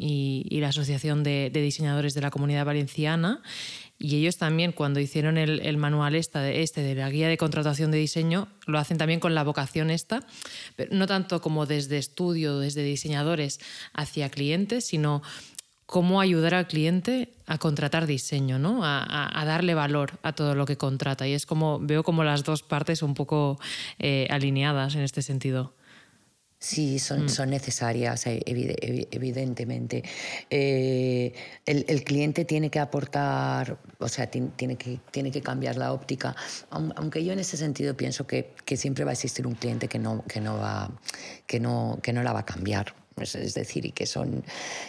y 0.48 0.60
la 0.60 0.68
Asociación 0.68 1.22
de, 1.22 1.50
Diseñadores 1.52 2.14
de 2.14 2.20
la 2.20 2.30
Comunidad 2.30 2.64
Valenciana. 2.64 3.42
Y 3.98 4.16
ellos 4.16 4.36
también, 4.36 4.72
cuando 4.72 5.00
hicieron 5.00 5.38
el, 5.38 5.76
manual 5.78 6.14
esta, 6.14 6.50
este 6.50 6.82
de 6.82 6.94
la 6.94 7.08
guía 7.08 7.28
de 7.28 7.38
contratación 7.38 7.90
de 7.90 7.98
diseño, 7.98 8.48
lo 8.66 8.78
hacen 8.78 8.98
también 8.98 9.20
con 9.20 9.34
la 9.34 9.42
vocación 9.42 9.90
esta, 9.90 10.26
pero 10.76 10.94
no 10.94 11.06
tanto 11.06 11.40
como 11.40 11.64
desde 11.64 11.96
estudio, 11.96 12.58
desde 12.58 12.82
diseñadores 12.82 13.58
hacia 13.94 14.28
clientes, 14.28 14.84
sino 14.86 15.22
cómo 15.86 16.20
ayudar 16.20 16.54
al 16.54 16.66
cliente 16.66 17.32
a 17.46 17.58
contratar 17.58 18.06
diseño, 18.06 18.58
¿no? 18.58 18.80
a, 18.84 19.42
darle 19.46 19.74
valor 19.74 20.18
a 20.22 20.32
todo 20.32 20.54
lo 20.54 20.66
que 20.66 20.76
contrata. 20.76 21.26
Y 21.26 21.32
es 21.32 21.46
como, 21.46 21.78
veo 21.78 22.02
como 22.02 22.24
las 22.24 22.44
dos 22.44 22.62
partes 22.62 23.02
un 23.02 23.14
poco 23.14 23.58
eh, 23.98 24.26
alineadas 24.30 24.96
en 24.96 25.02
este 25.02 25.22
sentido. 25.22 25.72
Sí, 26.66 26.98
son, 26.98 27.26
mm. 27.26 27.28
son 27.28 27.50
necesarias, 27.50 28.26
eh, 28.26 28.42
evidentemente. 28.44 30.02
Eh, 30.50 31.32
el, 31.64 32.02
cliente 32.02 32.44
tiene 32.44 32.70
que 32.70 32.80
aportar, 32.80 33.78
o 34.00 34.08
sea, 34.08 34.26
tiene 34.26 34.74
que, 34.74 34.98
tiene 35.12 35.30
que 35.30 35.42
cambiar 35.42 35.76
la 35.76 35.92
óptica, 35.92 36.34
aunque 36.70 37.24
yo 37.24 37.32
en 37.32 37.38
ese 37.38 37.56
sentido 37.56 37.96
pienso 37.96 38.26
que, 38.26 38.52
que 38.64 38.76
siempre 38.76 39.04
va 39.04 39.10
a 39.10 39.12
existir 39.12 39.46
un 39.46 39.54
cliente 39.54 39.86
que 39.86 40.00
no, 40.00 40.24
que 40.26 40.40
no, 40.40 40.58
va, 40.58 40.90
que 41.46 41.60
no, 41.60 42.00
que 42.02 42.12
no 42.12 42.24
la 42.24 42.32
va 42.32 42.40
a 42.40 42.44
cambiar 42.44 43.05
es 43.18 43.54
decir, 43.54 43.86
y 43.86 43.92
que 43.92 44.04
son 44.04 44.44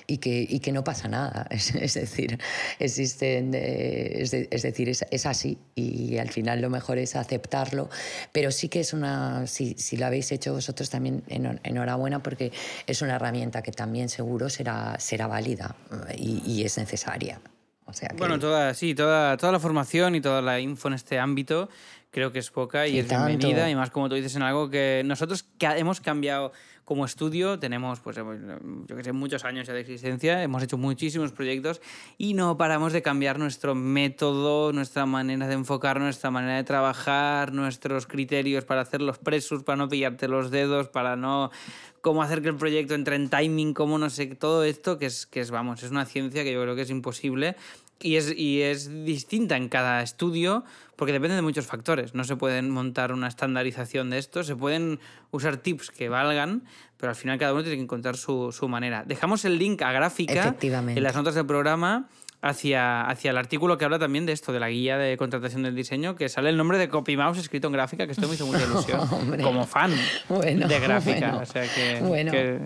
y 0.06 0.18
que, 0.18 0.46
y 0.50 0.60
que 0.60 0.74
no 0.74 0.84
pasa 0.84 1.08
nada. 1.08 1.48
Es, 1.58 1.94
decir, 1.94 2.38
existen, 2.80 3.54
eh, 3.54 4.22
es, 4.22 4.62
decir, 4.62 4.90
es, 4.90 5.26
así 5.26 5.58
y 5.76 6.18
al 6.18 6.30
final 6.30 6.60
lo 6.62 6.70
mejor 6.70 6.98
es 6.98 7.16
aceptarlo, 7.16 7.90
pero 8.32 8.52
sí 8.52 8.68
que 8.68 8.82
es 8.82 8.94
una, 8.94 9.48
si, 9.48 9.76
si 9.78 9.96
lo 9.96 10.06
habéis 10.06 10.32
hecho 10.32 10.54
vosotros 10.54 10.90
también, 10.90 11.24
enhorabuena 11.28 12.22
porque 12.22 12.52
es 12.86 13.02
una 13.02 13.16
herramienta 13.16 13.62
que 13.62 13.72
también 13.72 14.10
seguro 14.10 14.50
será, 14.50 15.00
será 15.00 15.28
válida 15.28 15.76
y, 16.18 16.42
y 16.46 16.64
es 16.64 16.78
necesaria. 16.78 17.40
O 17.88 17.94
sea 17.94 18.10
Bueno, 18.18 18.38
toda, 18.38 18.74
sí, 18.74 18.94
toda, 18.94 19.38
toda 19.38 19.54
la 19.54 19.60
formación 19.62 20.16
y 20.16 20.22
toda 20.22 20.42
la 20.42 20.60
info 20.60 20.90
en 20.90 20.96
este 20.96 21.20
ámbito 21.20 21.70
creo 22.12 22.32
que 22.32 22.40
es 22.40 22.52
poca 22.52 22.88
y, 22.88 23.00
es 23.00 23.08
bienvenida 23.08 23.70
y 23.70 23.76
más 23.76 23.92
como 23.92 24.10
tú 24.10 24.16
dices 24.16 24.36
en 24.36 24.42
algo 24.42 24.70
que 24.70 25.04
nosotros 25.06 25.46
hemos 25.60 26.02
cambiado 26.02 26.52
como 26.88 27.04
estudio 27.04 27.60
tenemos, 27.60 28.00
pues, 28.00 28.16
yo 28.16 28.96
que 28.96 29.04
sé, 29.04 29.12
muchos 29.12 29.44
años 29.44 29.68
ya 29.68 29.74
de 29.74 29.82
existencia, 29.82 30.42
hemos 30.42 30.64
hecho 30.64 30.78
muchísimos 30.78 31.34
proyectos 31.34 31.82
y 32.18 32.34
no 32.34 32.56
paramos 32.56 32.94
de 32.94 33.02
cambiar 33.02 33.40
nuestro 33.40 33.76
método, 33.76 34.72
nuestra 34.72 35.06
manera 35.06 35.50
de 35.50 35.54
enfocar, 35.56 36.00
nuestra 36.00 36.32
manera 36.32 36.56
de 36.56 36.64
trabajar, 36.64 37.52
nuestros 37.52 38.08
criterios 38.08 38.64
para 38.64 38.80
hacer 38.80 39.02
los 39.02 39.18
presos, 39.18 39.64
para 39.64 39.76
no 39.76 39.90
pillarte 39.90 40.30
los 40.30 40.50
dedos, 40.50 40.88
para 40.88 41.18
no 41.18 41.52
cómo 42.00 42.24
hacer 42.24 42.42
que 42.42 42.48
el 42.48 42.56
proyecto 42.56 42.96
entre 42.96 43.18
en 43.18 43.30
timing, 43.30 43.74
cómo 43.74 43.98
no 43.98 44.10
sé, 44.10 44.28
todo 44.28 44.64
esto 44.64 44.98
que 44.98 45.08
es, 45.08 45.26
que 45.26 45.42
es, 45.42 45.52
vamos, 45.52 45.84
es 45.84 45.92
una 45.92 46.06
ciencia 46.06 46.46
que 46.46 46.54
yo 46.54 46.62
creo 46.62 46.78
que 46.78 46.84
es 46.84 46.90
imposible 46.90 47.58
y 48.00 48.16
es, 48.16 48.32
y 48.34 48.62
es 48.62 49.04
distinta 49.04 49.58
en 49.58 49.68
cada 49.68 50.02
estudio 50.02 50.64
porque 50.98 51.14
depende 51.14 51.36
de 51.36 51.42
muchos 51.42 51.66
factores. 51.66 52.14
No 52.14 52.26
se 52.26 52.36
pueden 52.36 52.70
montar 52.70 53.14
una 53.14 53.30
estandarización 53.30 54.10
de 54.10 54.18
esto, 54.18 54.44
se 54.44 54.56
pueden 54.56 55.00
usar 55.32 55.58
tips 55.58 55.92
que 55.92 56.10
valgan, 56.10 56.64
pero 56.98 57.12
al 57.12 57.16
final 57.16 57.38
cada 57.38 57.54
uno 57.54 57.62
tiene 57.62 57.78
que 57.78 57.84
encontrar 57.84 58.18
su, 58.18 58.52
su 58.52 58.68
manera. 58.68 59.06
Dejamos 59.06 59.46
el 59.46 59.58
link 59.58 59.82
a 59.84 59.94
gráfica 59.94 60.56
en 60.62 61.04
las 61.04 61.16
notas 61.16 61.36
del 61.36 61.46
programa 61.46 62.10
hacia, 62.42 63.02
hacia 63.02 63.32
el 63.32 63.38
artículo 63.38 63.78
que 63.78 63.86
habla 63.86 63.98
también 63.98 64.26
de 64.26 64.34
esto, 64.34 64.54
de 64.54 64.60
la 64.60 64.70
guía 64.70 64.98
de 64.98 65.18
contratación 65.18 65.64
del 65.64 65.76
diseño, 65.76 66.16
que 66.16 66.30
sale 66.30 66.50
el 66.50 66.58
nombre 66.58 66.78
de 66.78 66.88
CopyMouse 66.88 67.40
escrito 67.40 67.68
en 67.68 67.74
gráfica, 67.74 68.06
que 68.06 68.12
esto 68.12 68.28
me 68.28 68.36
hizo 68.36 68.46
mucha 68.46 68.64
ilusión 68.70 69.08
como 69.42 69.66
fan 69.66 69.92
de 70.30 70.80
gráfica. 70.80 71.38
o 71.38 71.46
sea 71.46 71.64
que, 71.64 71.98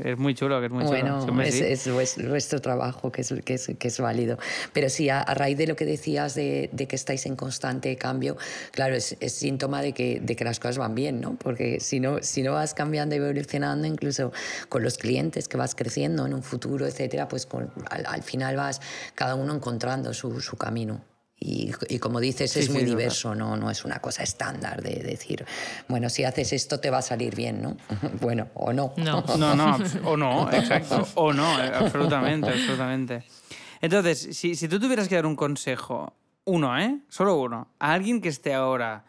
es 0.04 0.18
muy 0.18 0.36
chulo, 0.36 0.60
que 0.60 0.66
es 0.66 0.72
muy 0.72 0.84
bueno, 0.84 1.26
chulo. 1.26 1.42
es, 1.42 1.62
es, 1.62 2.18
nuestro 2.18 2.60
trabajo, 2.60 3.12
que 3.12 3.22
es, 3.22 3.34
que 3.46 3.54
es, 3.54 3.72
que 3.80 3.88
es 3.88 4.00
válido. 4.00 4.38
Pero 4.74 4.90
sí, 4.90 5.10
a, 5.10 5.24
raíz 5.24 5.58
de 5.58 5.68
lo 5.68 5.76
que 5.76 5.86
decías 5.86 6.36
de, 6.36 6.70
de, 6.74 6.88
que 6.88 6.96
estáis 6.96 7.26
en 7.26 7.36
constante 7.36 7.96
cambio, 7.96 8.38
claro, 8.72 8.96
es, 8.96 9.16
es 9.20 9.34
síntoma 9.34 9.82
de 9.82 9.94
que, 9.94 10.20
de 10.20 10.36
que 10.36 10.44
las 10.44 10.60
cosas 10.60 10.78
van 10.78 10.96
bien, 10.96 11.22
¿no? 11.22 11.36
Porque 11.36 11.80
si 11.80 12.00
no, 12.00 12.22
si 12.22 12.44
no 12.44 12.54
vas 12.54 12.74
cambiando 12.74 13.16
y 13.16 13.20
evolucionando, 13.20 13.88
incluso 13.88 14.34
con 14.68 14.84
los 14.84 14.98
clientes 14.98 15.48
que 15.48 15.56
vas 15.56 15.76
creciendo 15.76 16.26
en 16.26 16.34
un 16.34 16.44
futuro, 16.44 16.86
etcétera, 16.86 17.28
pues 17.30 17.48
al, 17.90 18.06
al 18.06 18.24
final 18.24 18.58
vas 18.58 18.82
cada 19.16 19.36
uno 19.36 19.61
encontrando 19.62 20.14
su, 20.14 20.42
su 20.42 20.58
camino. 20.58 21.02
Y, 21.44 21.72
y, 21.90 21.98
como 21.98 22.20
dices, 22.20 22.56
es 22.56 22.70
muy 22.70 22.84
diverso, 22.84 23.34
¿no? 23.34 23.58
no 23.58 23.72
es 23.72 23.84
una 23.84 24.00
cosa 24.00 24.22
estándar 24.22 24.84
de 24.84 25.02
decir, 25.02 25.44
bueno, 25.88 26.08
si 26.08 26.24
haces 26.24 26.54
esto 26.54 26.80
te 26.80 26.92
va 26.92 27.00
a 27.00 27.02
salir 27.02 27.36
bien, 27.36 27.62
¿no? 27.62 27.78
bueno, 28.22 28.50
o 28.54 28.74
no. 28.74 28.94
No, 28.98 29.24
no, 29.38 29.56
no 29.56 29.78
o 30.06 30.18
no, 30.18 30.52
exacto. 30.52 31.08
O 31.16 31.34
no, 31.34 31.60
eh, 31.64 31.72
absolutamente, 31.74 32.50
absolutamente. 32.50 33.24
Entonces, 33.82 34.38
si, 34.38 34.56
si 34.56 34.68
tú 34.68 34.80
tuvieras 34.80 35.08
que 35.08 35.16
dar 35.16 35.26
un 35.26 35.36
consejo, 35.36 36.14
uno, 36.46 36.78
¿eh? 36.78 37.00
Solo 37.10 37.40
uno, 37.40 37.70
a 37.80 37.94
alguien 37.94 38.22
que 38.22 38.30
esté 38.30 38.54
ahora 38.54 39.04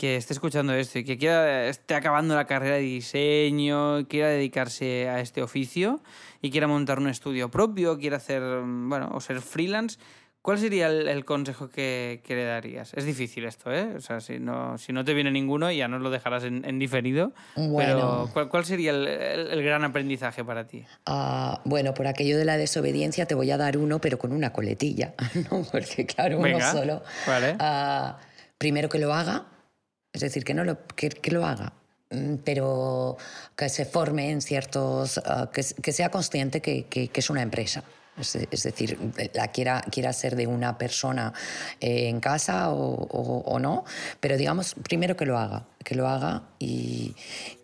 que 0.00 0.16
esté 0.16 0.32
escuchando 0.32 0.72
esto 0.72 0.98
y 0.98 1.04
que 1.04 1.18
quiera, 1.18 1.66
esté 1.66 1.94
acabando 1.94 2.34
la 2.34 2.46
carrera 2.46 2.76
de 2.76 2.80
diseño, 2.80 4.08
quiera 4.08 4.28
dedicarse 4.28 5.10
a 5.10 5.20
este 5.20 5.42
oficio 5.42 6.00
y 6.40 6.50
quiera 6.50 6.66
montar 6.66 6.98
un 6.98 7.08
estudio 7.08 7.50
propio, 7.50 7.98
quiera 7.98 8.16
hacer, 8.16 8.42
bueno, 8.64 9.10
o 9.12 9.20
ser 9.20 9.42
freelance, 9.42 9.98
¿cuál 10.40 10.58
sería 10.58 10.86
el, 10.86 11.24
consejo 11.26 11.68
que, 11.68 12.22
le 12.26 12.44
darías? 12.44 12.94
Es 12.94 13.04
difícil 13.04 13.44
esto, 13.44 13.70
¿eh? 13.70 13.92
O 13.94 14.00
sea, 14.00 14.22
si 14.22 14.38
no, 14.38 14.78
si 14.78 14.94
no 14.94 15.04
te 15.04 15.12
viene 15.12 15.30
ninguno, 15.30 15.70
ya 15.70 15.86
no 15.86 15.98
lo 15.98 16.08
dejarás 16.08 16.44
en, 16.44 16.78
diferido. 16.78 17.34
Pero, 17.54 18.30
¿cuál, 18.32 18.64
sería 18.64 18.92
el, 18.92 19.62
gran 19.62 19.84
aprendizaje 19.84 20.42
para 20.42 20.66
ti? 20.66 20.82
Uh, 21.06 21.56
bueno, 21.66 21.92
por 21.92 22.06
aquello 22.06 22.38
de 22.38 22.46
la 22.46 22.56
desobediencia 22.56 23.26
te 23.26 23.34
voy 23.34 23.50
a 23.50 23.58
dar 23.58 23.76
uno, 23.76 24.00
pero 24.00 24.18
con 24.18 24.32
una 24.32 24.50
coletilla, 24.50 25.12
¿no? 25.50 25.62
Porque, 25.70 26.06
claro, 26.06 26.38
uno 26.38 26.58
solo. 26.72 27.02
Vale. 27.26 27.58
Uh, 27.60 28.14
primero 28.56 28.88
que 28.88 28.98
lo 28.98 29.12
haga 29.12 29.49
es 30.12 30.20
decir, 30.20 30.44
que, 30.44 30.54
no 30.54 30.64
lo, 30.64 30.78
que, 30.86 31.30
lo 31.30 31.46
haga, 31.46 31.72
mm, 32.10 32.36
pero 32.44 33.16
que 33.56 33.68
se 33.68 33.84
forme 33.84 34.30
en 34.30 34.40
ciertos, 34.40 35.18
ah, 35.24 35.50
que, 35.52 35.92
sea 35.92 36.10
consciente 36.10 36.60
que, 36.60 37.10
es 37.12 37.30
una 37.30 37.42
empresa. 37.42 37.84
Es, 38.18 38.64
decir, 38.64 38.98
la 39.32 39.48
quiera, 39.48 39.80
quiera 39.90 40.12
ser 40.12 40.36
de 40.36 40.46
una 40.46 40.76
persona 40.76 41.32
eh, 41.80 42.08
en 42.08 42.20
casa 42.20 42.70
o, 42.70 43.58
no, 43.58 43.84
pero 44.18 44.36
digamos, 44.36 44.74
primero 44.82 45.16
que 45.16 45.24
lo 45.24 45.38
haga, 45.38 45.64
que 45.82 45.94
lo 45.94 46.06
haga 46.06 46.42
y, 46.58 47.14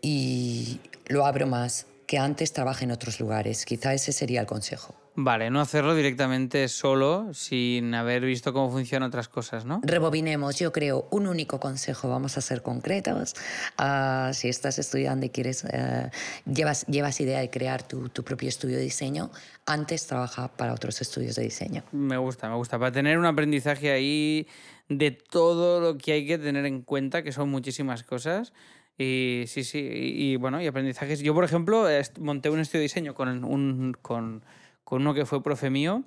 y 0.00 0.80
lo 1.08 1.26
abro 1.26 1.46
más, 1.46 1.86
que 2.06 2.16
antes 2.16 2.52
trabaje 2.54 2.84
en 2.84 2.92
otros 2.92 3.20
lugares. 3.20 3.66
Quizá 3.66 3.92
ese 3.92 4.12
sería 4.12 4.40
el 4.40 4.46
consejo. 4.46 4.94
Vale, 5.18 5.48
no 5.48 5.62
hacerlo 5.62 5.94
directamente 5.94 6.68
solo, 6.68 7.32
sin 7.32 7.94
haber 7.94 8.22
visto 8.26 8.52
cómo 8.52 8.70
funcionan 8.70 9.08
otras 9.08 9.28
cosas, 9.28 9.64
¿no? 9.64 9.80
Rebobinemos, 9.82 10.58
yo 10.58 10.72
creo, 10.72 11.08
un 11.10 11.26
único 11.26 11.58
consejo, 11.58 12.10
vamos 12.10 12.36
a 12.36 12.42
ser 12.42 12.60
concretos. 12.60 13.34
Ah, 13.78 14.32
si 14.34 14.48
estás 14.48 14.78
estudiando 14.78 15.24
y 15.24 15.30
quieres, 15.30 15.64
eh, 15.72 16.10
llevas, 16.44 16.84
llevas 16.86 17.18
idea 17.22 17.40
de 17.40 17.48
crear 17.48 17.82
tu, 17.82 18.10
tu, 18.10 18.24
propio 18.24 18.50
estudio 18.50 18.76
de 18.76 18.82
diseño, 18.82 19.30
antes 19.64 20.06
trabaja 20.06 20.48
para 20.48 20.74
otros 20.74 21.00
estudios 21.00 21.36
de 21.36 21.44
diseño. 21.44 21.82
Me 21.92 22.18
gusta, 22.18 22.50
me 22.50 22.56
gusta, 22.56 22.78
para 22.78 22.92
tener 22.92 23.16
un 23.16 23.24
aprendizaje 23.24 23.92
ahí 23.92 24.46
de 24.90 25.12
todo 25.12 25.80
lo 25.80 25.96
que 25.96 26.12
hay 26.12 26.26
que 26.26 26.36
tener 26.36 26.66
en 26.66 26.82
cuenta, 26.82 27.22
que 27.22 27.32
son 27.32 27.48
muchísimas 27.48 28.02
cosas. 28.02 28.52
Y 28.98 29.44
sí, 29.46 29.64
sí, 29.64 29.78
y, 29.80 30.36
bueno, 30.36 30.60
y 30.60 30.66
aprendizajes. 30.66 31.20
Yo, 31.20 31.32
por 31.32 31.44
ejemplo, 31.44 31.86
monté 32.20 32.50
un 32.50 32.60
estudio 32.60 32.80
de 32.80 32.84
diseño 32.84 33.14
con 33.14 33.44
un... 33.44 33.96
Con, 34.02 34.42
con 34.86 35.02
uno 35.02 35.14
que 35.14 35.26
fue 35.26 35.42
profe 35.42 35.68
mío 35.68 36.04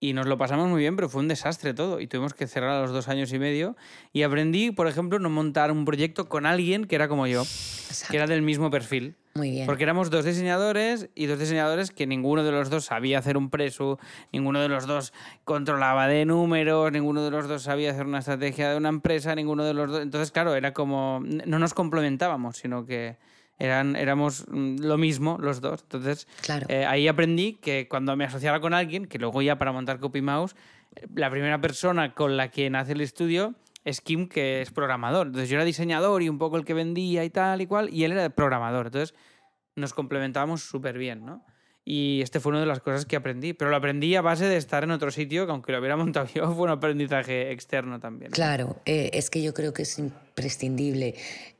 y 0.00 0.14
nos 0.14 0.26
lo 0.26 0.38
pasamos 0.38 0.66
muy 0.68 0.80
bien, 0.80 0.96
pero 0.96 1.10
fue 1.10 1.20
un 1.20 1.28
desastre 1.28 1.74
todo 1.74 2.00
y 2.00 2.06
tuvimos 2.06 2.32
que 2.32 2.46
cerrar 2.46 2.70
a 2.70 2.80
los 2.80 2.90
dos 2.90 3.06
años 3.08 3.30
y 3.34 3.38
medio 3.38 3.76
y 4.14 4.22
aprendí, 4.22 4.70
por 4.70 4.88
ejemplo, 4.88 5.18
no 5.18 5.28
montar 5.28 5.70
un 5.70 5.84
proyecto 5.84 6.26
con 6.26 6.46
alguien 6.46 6.86
que 6.86 6.94
era 6.94 7.06
como 7.06 7.26
yo, 7.26 7.42
que 8.10 8.16
era 8.16 8.26
del 8.26 8.40
mismo 8.40 8.70
perfil. 8.70 9.16
Muy 9.34 9.50
bien. 9.50 9.66
Porque 9.66 9.82
éramos 9.82 10.08
dos 10.08 10.24
diseñadores 10.24 11.10
y 11.14 11.26
dos 11.26 11.38
diseñadores 11.38 11.90
que 11.90 12.06
ninguno 12.06 12.44
de 12.44 12.50
los 12.50 12.70
dos 12.70 12.86
sabía 12.86 13.18
hacer 13.18 13.36
un 13.36 13.50
preso, 13.50 13.98
ninguno 14.32 14.60
de 14.60 14.70
los 14.70 14.86
dos 14.86 15.12
controlaba 15.44 16.08
de 16.08 16.24
números, 16.24 16.90
ninguno 16.90 17.22
de 17.22 17.30
los 17.30 17.46
dos 17.46 17.64
sabía 17.64 17.90
hacer 17.90 18.06
una 18.06 18.20
estrategia 18.20 18.70
de 18.70 18.78
una 18.78 18.88
empresa, 18.88 19.34
ninguno 19.34 19.64
de 19.64 19.74
los 19.74 19.90
dos... 19.90 20.00
Entonces, 20.00 20.32
claro, 20.32 20.54
era 20.54 20.72
como... 20.72 21.20
No 21.20 21.58
nos 21.58 21.74
complementábamos, 21.74 22.56
sino 22.56 22.86
que 22.86 23.18
eran, 23.58 23.96
éramos 23.96 24.46
mm, 24.48 24.78
lo 24.80 24.98
mismo 24.98 25.36
los 25.40 25.60
dos. 25.60 25.82
Entonces, 25.82 26.26
Claro. 26.42 26.66
eh, 26.68 26.84
ahí 26.86 27.08
aprendí 27.08 27.54
que 27.54 27.88
cuando 27.88 28.14
me 28.16 28.24
asociara 28.24 28.60
con 28.60 28.74
alguien, 28.74 29.06
que 29.06 29.18
luego 29.18 29.42
ya 29.42 29.58
para 29.58 29.72
montar 29.72 29.98
Copy 30.00 30.20
Mouse, 30.22 30.54
eh, 30.96 31.06
la 31.14 31.30
primera 31.30 31.60
persona 31.60 32.14
con 32.14 32.36
la 32.36 32.50
que 32.50 32.70
nace 32.70 32.92
el 32.92 33.00
estudio 33.00 33.54
es 33.84 34.00
Kim, 34.00 34.28
que 34.28 34.60
es 34.62 34.70
programador. 34.70 35.26
Entonces 35.28 35.48
yo 35.48 35.56
era 35.56 35.64
diseñador 35.64 36.22
y 36.22 36.28
un 36.28 36.38
poco 36.38 36.56
el 36.56 36.64
que 36.64 36.74
vendía 36.74 37.24
y 37.24 37.30
tal 37.30 37.60
y 37.60 37.66
cual, 37.66 37.88
y 37.92 38.04
él 38.04 38.12
era 38.12 38.28
programador. 38.30 38.86
Entonces 38.86 39.14
nos 39.76 39.94
complementábamos 39.94 40.62
súper 40.62 40.98
bien, 40.98 41.24
¿no? 41.24 41.44
Y 41.90 42.20
este 42.20 42.38
fue 42.38 42.50
una 42.50 42.60
de 42.60 42.66
las 42.66 42.80
cosas 42.80 43.06
que 43.06 43.16
aprendí. 43.16 43.54
Pero 43.54 43.70
lo 43.70 43.76
aprendí 43.76 44.14
a 44.14 44.20
base 44.20 44.44
de 44.44 44.58
estar 44.58 44.84
en 44.84 44.90
otro 44.90 45.10
sitio, 45.10 45.46
que 45.46 45.52
aunque 45.52 45.72
lo 45.72 45.78
hubiera 45.78 45.96
montado 45.96 46.26
yo, 46.34 46.52
fue 46.52 46.64
un 46.64 46.70
aprendizaje 46.70 47.50
externo 47.50 47.98
también. 47.98 48.30
Claro, 48.30 48.76
eh, 48.84 49.08
es 49.14 49.30
que 49.30 49.42
yo 49.42 49.54
creo 49.54 49.72
que 49.72 49.82
es 49.82 49.98
imprescindible 50.42 51.14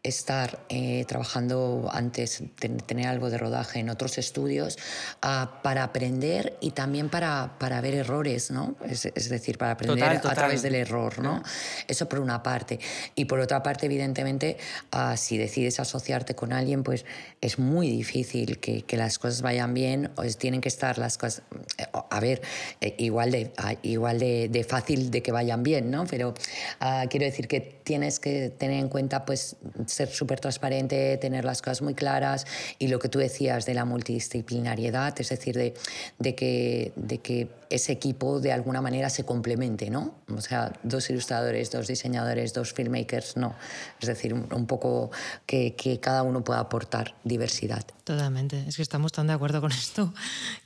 estar 0.04 0.60
eh, 0.68 1.04
trabajando 1.08 1.88
antes, 1.92 2.42
ten- 2.58 2.78
tener 2.78 3.08
algo 3.08 3.28
de 3.30 3.36
rodaje 3.36 3.80
en 3.80 3.90
otros 3.90 4.16
estudios 4.16 4.78
ah, 5.22 5.58
para 5.62 5.82
aprender 5.82 6.56
y 6.60 6.70
también 6.70 7.08
para, 7.10 7.58
para 7.58 7.80
ver 7.80 7.94
errores, 7.94 8.52
¿no? 8.52 8.76
Es, 8.88 9.06
es 9.06 9.28
decir, 9.28 9.58
para 9.58 9.72
aprender 9.72 9.98
Total, 9.98 10.16
a 10.16 10.20
total. 10.20 10.36
través 10.36 10.62
del 10.62 10.76
error, 10.76 11.18
¿no? 11.18 11.42
Eso 11.88 12.08
por 12.08 12.20
una 12.20 12.42
parte. 12.44 12.78
Y 13.16 13.24
por 13.24 13.40
otra 13.40 13.62
parte, 13.64 13.86
evidentemente, 13.86 14.56
ah, 14.92 15.16
si 15.16 15.36
decides 15.36 15.80
asociarte 15.80 16.34
con 16.36 16.52
alguien, 16.52 16.84
pues 16.84 17.04
es 17.40 17.58
muy 17.58 17.90
difícil 17.90 18.60
que, 18.60 18.82
que 18.82 18.96
las 18.96 19.18
cosas 19.18 19.42
vayan 19.42 19.74
bien, 19.74 20.12
o 20.16 20.22
es- 20.22 20.38
tienen 20.38 20.60
que 20.60 20.68
estar 20.68 20.96
las 20.98 21.18
cosas, 21.18 21.42
eh, 21.76 21.84
a 22.08 22.20
ver, 22.20 22.40
eh, 22.80 22.94
igual, 22.98 23.32
de, 23.32 23.52
ah, 23.58 23.74
igual 23.82 24.20
de, 24.20 24.48
de 24.48 24.62
fácil 24.64 25.10
de 25.10 25.22
que 25.24 25.32
vayan 25.32 25.64
bien, 25.64 25.90
¿no? 25.90 26.06
Pero 26.06 26.34
ah, 26.78 27.04
quiero 27.10 27.26
decir 27.26 27.48
que 27.48 27.77
tienes 27.88 28.20
que 28.20 28.50
tener 28.50 28.80
en 28.80 28.90
cuenta, 28.90 29.24
pues, 29.24 29.56
ser 29.86 30.10
súper 30.10 30.40
transparente, 30.40 31.16
tener 31.16 31.46
las 31.46 31.62
cosas 31.62 31.80
muy 31.80 31.94
claras 31.94 32.46
y 32.78 32.88
lo 32.88 32.98
que 32.98 33.08
tú 33.08 33.18
decías 33.18 33.64
de 33.64 33.72
la 33.72 33.86
multidisciplinariedad, 33.86 35.18
es 35.18 35.30
decir, 35.30 35.56
de, 35.56 35.72
de, 36.18 36.34
que, 36.34 36.92
de 36.96 37.16
que 37.16 37.48
ese 37.70 37.92
equipo 37.92 38.40
de 38.40 38.52
alguna 38.52 38.82
manera 38.82 39.08
se 39.08 39.24
complemente, 39.24 39.88
¿no? 39.88 40.16
O 40.36 40.42
sea, 40.42 40.70
dos 40.82 41.08
ilustradores, 41.08 41.70
dos 41.70 41.86
diseñadores, 41.86 42.52
dos 42.52 42.74
filmmakers, 42.74 43.38
no. 43.38 43.54
Es 44.02 44.06
decir, 44.06 44.34
un, 44.34 44.66
poco 44.66 45.10
que, 45.46 45.74
que 45.74 45.98
cada 45.98 46.24
uno 46.24 46.44
pueda 46.44 46.60
aportar 46.60 47.14
diversidad. 47.24 47.86
Totalmente. 48.04 48.66
Es 48.68 48.76
que 48.76 48.82
estamos 48.82 49.12
tan 49.12 49.28
de 49.28 49.32
acuerdo 49.32 49.62
con 49.62 49.72
esto 49.72 50.12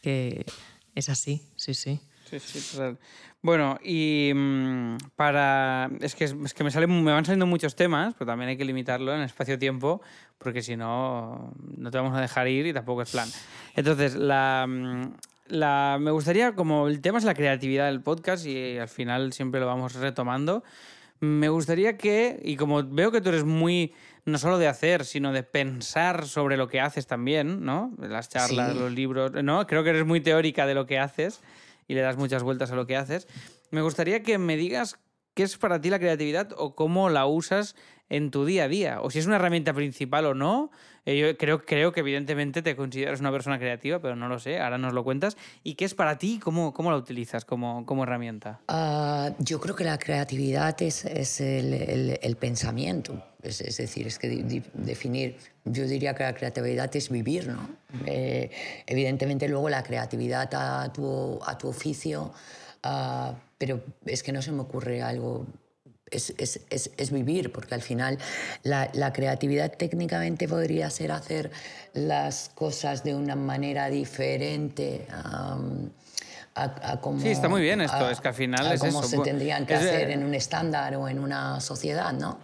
que 0.03 0.45
es 0.97 1.09
así, 1.09 1.47
sí, 1.55 1.75
sí. 1.75 2.01
Sí, 2.39 2.61
sí, 2.61 2.77
total. 2.77 2.99
Bueno, 3.43 3.79
y 3.83 4.33
mm, 4.35 4.97
para. 5.17 5.91
Es 6.01 6.15
que, 6.15 6.25
es 6.25 6.55
que 6.55 6.65
me, 6.65 6.71
salen, 6.71 7.03
me 7.03 7.13
van 7.13 7.25
saliendo 7.25 7.47
muchos 7.47 7.75
temas, 7.75 8.15
pero 8.15 8.31
también 8.31 8.51
hay 8.51 8.57
que 8.57 8.65
limitarlo 8.65 9.15
en 9.15 9.23
espacio-tiempo, 9.23 10.01
porque 10.39 10.63
si 10.63 10.77
no, 10.77 11.53
no 11.77 11.91
te 11.91 11.99
vamos 11.99 12.17
a 12.17 12.21
dejar 12.21 12.49
ir 12.49 12.67
y 12.67 12.73
tampoco 12.73 13.03
es 13.03 13.11
plan. 13.11 13.29
Entonces, 13.75 14.15
la, 14.15 14.67
mm, 14.69 15.13
la, 15.49 15.99
me 16.01 16.11
gustaría, 16.13 16.55
como 16.55 16.87
el 16.89 17.01
tema 17.01 17.19
es 17.19 17.25
la 17.25 17.35
creatividad 17.35 17.87
del 17.87 18.01
podcast 18.01 18.47
y 18.47 18.79
al 18.79 18.89
final 18.89 19.33
siempre 19.33 19.61
lo 19.61 19.67
vamos 19.67 19.95
retomando, 19.95 20.63
me 21.21 21.49
gustaría 21.49 21.97
que, 21.97 22.41
y 22.45 22.57
como 22.57 22.83
veo 22.83 23.13
que 23.13 23.21
tú 23.21 23.29
eres 23.29 23.45
muy, 23.45 23.93
no 24.25 24.39
solo 24.39 24.59
de 24.59 24.69
hacer, 24.69 25.05
sino 25.05 25.33
de 25.33 25.43
pensar 25.43 26.27
sobre 26.27 26.57
lo 26.57 26.69
que 26.69 26.81
haces 26.81 27.07
también, 27.07 27.65
¿no? 27.65 27.93
Las 27.99 28.29
charlas, 28.29 28.73
Sí. 28.73 28.79
los 28.79 28.93
libros, 28.93 29.33
¿no? 29.43 29.67
Creo 29.67 29.85
que 29.85 29.91
eres 29.91 30.07
muy 30.07 30.21
teórica 30.21 30.67
de 30.67 30.75
lo 30.75 30.87
que 30.87 30.99
haces 30.99 31.41
y 31.89 31.95
le 31.95 32.01
das 32.01 32.17
muchas 32.17 32.43
vueltas 32.43 32.71
a 32.71 32.77
lo 32.77 32.87
que 32.87 32.97
haces. 32.97 33.29
Me 33.71 33.83
gustaría 33.83 34.23
que 34.23 34.39
me 34.39 34.57
digas 34.57 34.99
qué 35.35 35.43
es 35.43 35.57
para 35.57 35.81
ti 35.81 35.91
la 35.91 35.99
creatividad 35.99 36.51
o 36.57 36.75
cómo 36.75 37.09
la 37.09 37.27
usas 37.27 37.75
en 38.09 38.31
tu 38.31 38.45
día 38.45 38.65
a 38.65 38.69
día, 38.69 39.01
o 39.01 39.11
si 39.11 39.19
es 39.19 39.27
una 39.27 39.37
herramienta 39.37 39.73
principal 39.73 40.27
o 40.27 40.35
no. 40.35 40.71
Eh, 41.05 41.19
yo 41.19 41.37
creo, 41.37 41.65
creo 41.65 41.91
que 41.93 42.01
evidentemente 42.01 42.63
te 42.63 42.77
consideras 42.77 43.19
una 43.21 43.33
persona 43.33 43.59
creativa, 43.59 43.99
pero 44.01 44.15
no 44.15 44.29
lo 44.29 44.39
sé, 44.39 44.61
ahora 44.61 44.79
nos 44.79 44.93
lo 44.93 45.03
cuentas. 45.03 45.37
¿Y 45.65 45.75
qué 45.75 45.85
es 45.85 45.95
para 45.95 46.17
ti? 46.19 46.39
¿Cómo, 46.43 46.73
cómo 46.73 46.91
la 46.93 46.97
utilizas 46.97 47.45
como, 47.45 47.85
como 47.87 48.05
herramienta? 48.05 48.61
Ah, 48.69 49.31
yo 49.39 49.59
creo 49.61 49.75
que 49.75 49.83
la 49.85 49.99
creatividad 49.99 50.81
es, 50.81 51.05
es 51.05 51.41
el, 51.41 51.73
el- 51.75 52.19
el 52.23 52.37
pensamiento. 52.37 53.21
Es, 53.43 53.61
es 53.61 53.77
decir, 53.79 54.07
es 54.07 54.21
que 54.21 54.29
di- 54.29 54.43
di- 54.45 54.63
definir, 54.75 55.37
yo 55.65 55.85
diría 55.89 56.15
que 56.15 56.23
la 56.23 56.35
creatividad 56.35 56.95
es 56.95 57.09
vivir, 57.11 57.49
¿no? 57.49 57.69
Eh, 58.07 58.51
evidentemente 58.87 59.49
luego 59.49 59.69
la 59.69 59.83
creatividad 59.83 60.49
a 60.55 60.93
tu, 60.93 61.41
a 61.45 61.59
tu 61.59 61.67
oficio, 61.69 62.33
ah, 62.85 63.35
pero 63.59 63.83
es 64.07 64.23
que 64.23 64.31
no 64.31 64.41
se 64.43 64.53
me 64.53 64.61
ocurre 64.61 65.03
algo 65.03 65.47
es, 66.13 66.33
es- 66.39 66.61
es- 66.71 66.91
es 66.97 67.11
vivir, 67.11 67.53
porque 67.53 67.75
al 67.75 67.83
final 67.83 68.19
la, 68.63 68.89
la 68.95 69.13
creatividad 69.13 69.73
técnicamente 69.73 70.47
podría 70.49 70.91
ser 70.91 71.13
hacer 71.13 71.51
las 71.95 72.51
cosas 72.55 73.03
de 73.05 73.15
una 73.15 73.35
manera 73.37 73.89
diferente. 73.89 75.07
am, 75.11 75.91
a, 76.55 76.65
a 76.65 77.01
Sí, 77.19 77.31
está 77.31 77.49
muy 77.49 77.63
bien 77.63 77.81
esto, 77.81 77.97
a- 78.07 78.13
es 78.13 78.21
que 78.21 78.29
al 78.29 78.35
final 78.35 78.71
es 78.73 78.83
eso, 78.85 79.03
se 79.03 79.19
tendrían 79.21 79.65
que 79.65 79.75
hacer 79.75 80.11
en 80.11 80.23
un 80.23 80.35
estándar 80.35 80.95
o 80.97 81.09
en 81.09 81.19
una 81.19 81.61
sociedad, 81.61 82.13
¿no? 82.13 82.39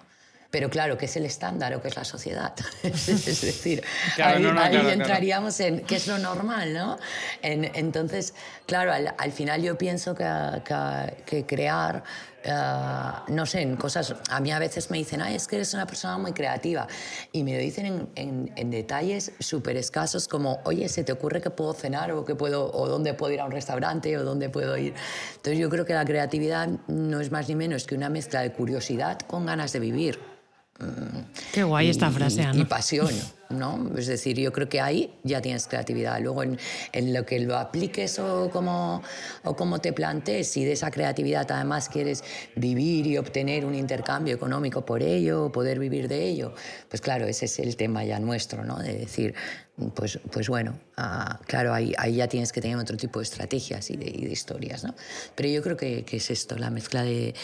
Pero 0.51 0.71
claro, 0.71 0.97
¿qué 0.97 1.05
es 1.05 1.15
el 1.19 1.27
estándar 1.27 1.75
o 1.75 1.83
qué 1.83 1.89
es 1.89 1.97
la 1.97 2.05
sociedad? 2.07 2.55
es 2.83 3.07
decir, 3.43 3.83
Claro, 4.17 4.39
ahí, 4.39 4.43
no, 4.43 4.55
no, 4.55 4.61
ahí 4.63 4.71
claro, 4.71 4.87
claro. 4.87 5.03
entraríamos 5.03 5.61
en 5.61 5.81
qué 5.81 5.97
es 5.97 6.07
lo 6.07 6.17
normal, 6.17 6.73
¿no? 6.73 6.99
En- 7.43 7.71
entonces, 7.75 8.33
claro, 8.65 8.91
al, 8.95 9.15
al 9.19 9.33
final 9.33 9.61
yo 9.63 9.77
pienso 9.77 10.15
que, 10.15 10.25
que- 10.65 11.23
que 11.27 11.45
crear, 11.45 12.03
eh, 12.45 12.53
no 13.29 13.47
sé, 13.47 13.63
en 13.63 13.77
cosas, 13.77 14.15
a 14.31 14.41
mí 14.41 14.51
a 14.53 14.59
veces 14.59 14.91
me 14.91 14.99
dicen, 14.99 15.21
ay, 15.23 15.35
es 15.35 15.49
que 15.49 15.57
eres 15.57 15.75
una 15.75 15.87
persona 15.87 16.19
muy 16.19 16.33
creativa, 16.33 16.87
y 17.33 17.43
me 17.45 17.55
lo 17.55 17.59
dicen 17.61 17.87
en, 17.87 18.09
en- 18.15 18.53
en 18.57 18.71
detalles 18.71 19.33
súper 19.41 19.77
escasos 19.77 20.29
como, 20.29 20.61
oye, 20.65 20.89
¿se 20.89 21.05
te 21.05 21.13
ocurre 21.13 21.41
que 21.41 21.51
puedo 21.51 21.73
cenar 21.73 22.13
o 22.13 22.25
que 22.25 22.35
puedo, 22.35 22.71
o 22.73 22.89
dónde 22.89 23.15
puedo 23.15 23.33
ir 23.33 23.41
a 23.41 23.45
un 23.45 23.53
restaurante 23.53 24.17
o 24.17 24.25
dónde 24.25 24.49
puedo 24.51 24.77
ir? 24.77 24.95
Entonces 25.37 25.59
yo 25.59 25.69
creo 25.69 25.85
que 25.85 25.95
la 25.95 26.05
creatividad 26.05 26.69
no 26.87 27.21
es 27.21 27.31
más 27.31 27.49
ni 27.49 27.55
menos 27.55 27.85
que 27.85 27.95
una 27.95 28.09
mezcla 28.09 28.41
de 28.43 28.53
curiosidad 28.53 29.19
con 29.27 29.47
ganas 29.47 29.73
de 29.73 29.81
vivir 29.81 30.19
Qué 31.53 31.65
guay 31.65 31.89
esta 31.91 32.09
y- 32.09 32.13
frase, 32.13 32.41
y, 32.43 32.45
Ana. 32.45 32.69
pasión, 32.69 33.09
¿no? 33.51 33.91
Es 33.99 34.07
decir, 34.07 34.39
yo 34.39 34.53
creo 34.53 34.69
que 34.69 34.81
ahí 34.81 35.13
ya 35.25 35.41
tienes 35.43 35.67
creatividad. 35.67 36.21
Luego 36.21 36.43
en, 36.45 36.59
en 36.93 37.13
lo 37.13 37.27
que 37.27 37.41
lo 37.41 37.59
apliques 37.59 38.19
o 38.21 38.49
como, 38.51 39.03
o 39.43 39.57
como 39.57 39.81
te 39.81 39.93
plantees, 39.93 40.49
si 40.49 40.65
de 40.65 40.73
esa 40.73 40.91
creatividad 40.91 41.51
además 41.51 41.89
quieres 41.89 42.23
vivir 42.55 43.07
y 43.09 43.19
obtener 43.19 43.65
un 43.65 43.75
intercambio 43.75 44.35
económico 44.35 44.85
por 44.85 45.03
ello, 45.03 45.51
poder 45.51 45.79
vivir 45.81 46.07
de 46.07 46.27
ello, 46.29 46.55
pues 46.89 47.01
claro, 47.01 47.27
ese 47.27 47.47
es 47.47 47.59
el 47.59 47.77
tema 47.77 48.05
ya 48.05 48.21
nuestro, 48.21 48.65
¿no? 48.65 48.79
De 48.79 48.93
decir, 48.97 49.35
pues, 49.95 50.19
pues 50.33 50.49
bueno, 50.49 50.79
ah, 50.97 51.39
claro, 51.47 51.73
ahí, 51.73 51.95
ya 52.13 52.27
tienes 52.27 52.53
que 52.53 52.61
tener 52.61 52.77
otro 52.77 52.97
tipo 52.97 53.21
de 53.21 53.25
estrategias 53.25 53.91
y 53.91 53.97
de, 53.97 54.07
historias, 54.07 54.85
¿no? 54.85 54.95
Pero 55.35 55.49
yo 55.49 55.63
creo 55.63 55.77
que, 55.77 56.05
es 56.11 56.31
esto, 56.31 56.57
la 56.57 56.71
mezcla 56.71 57.03
de, 57.03 57.35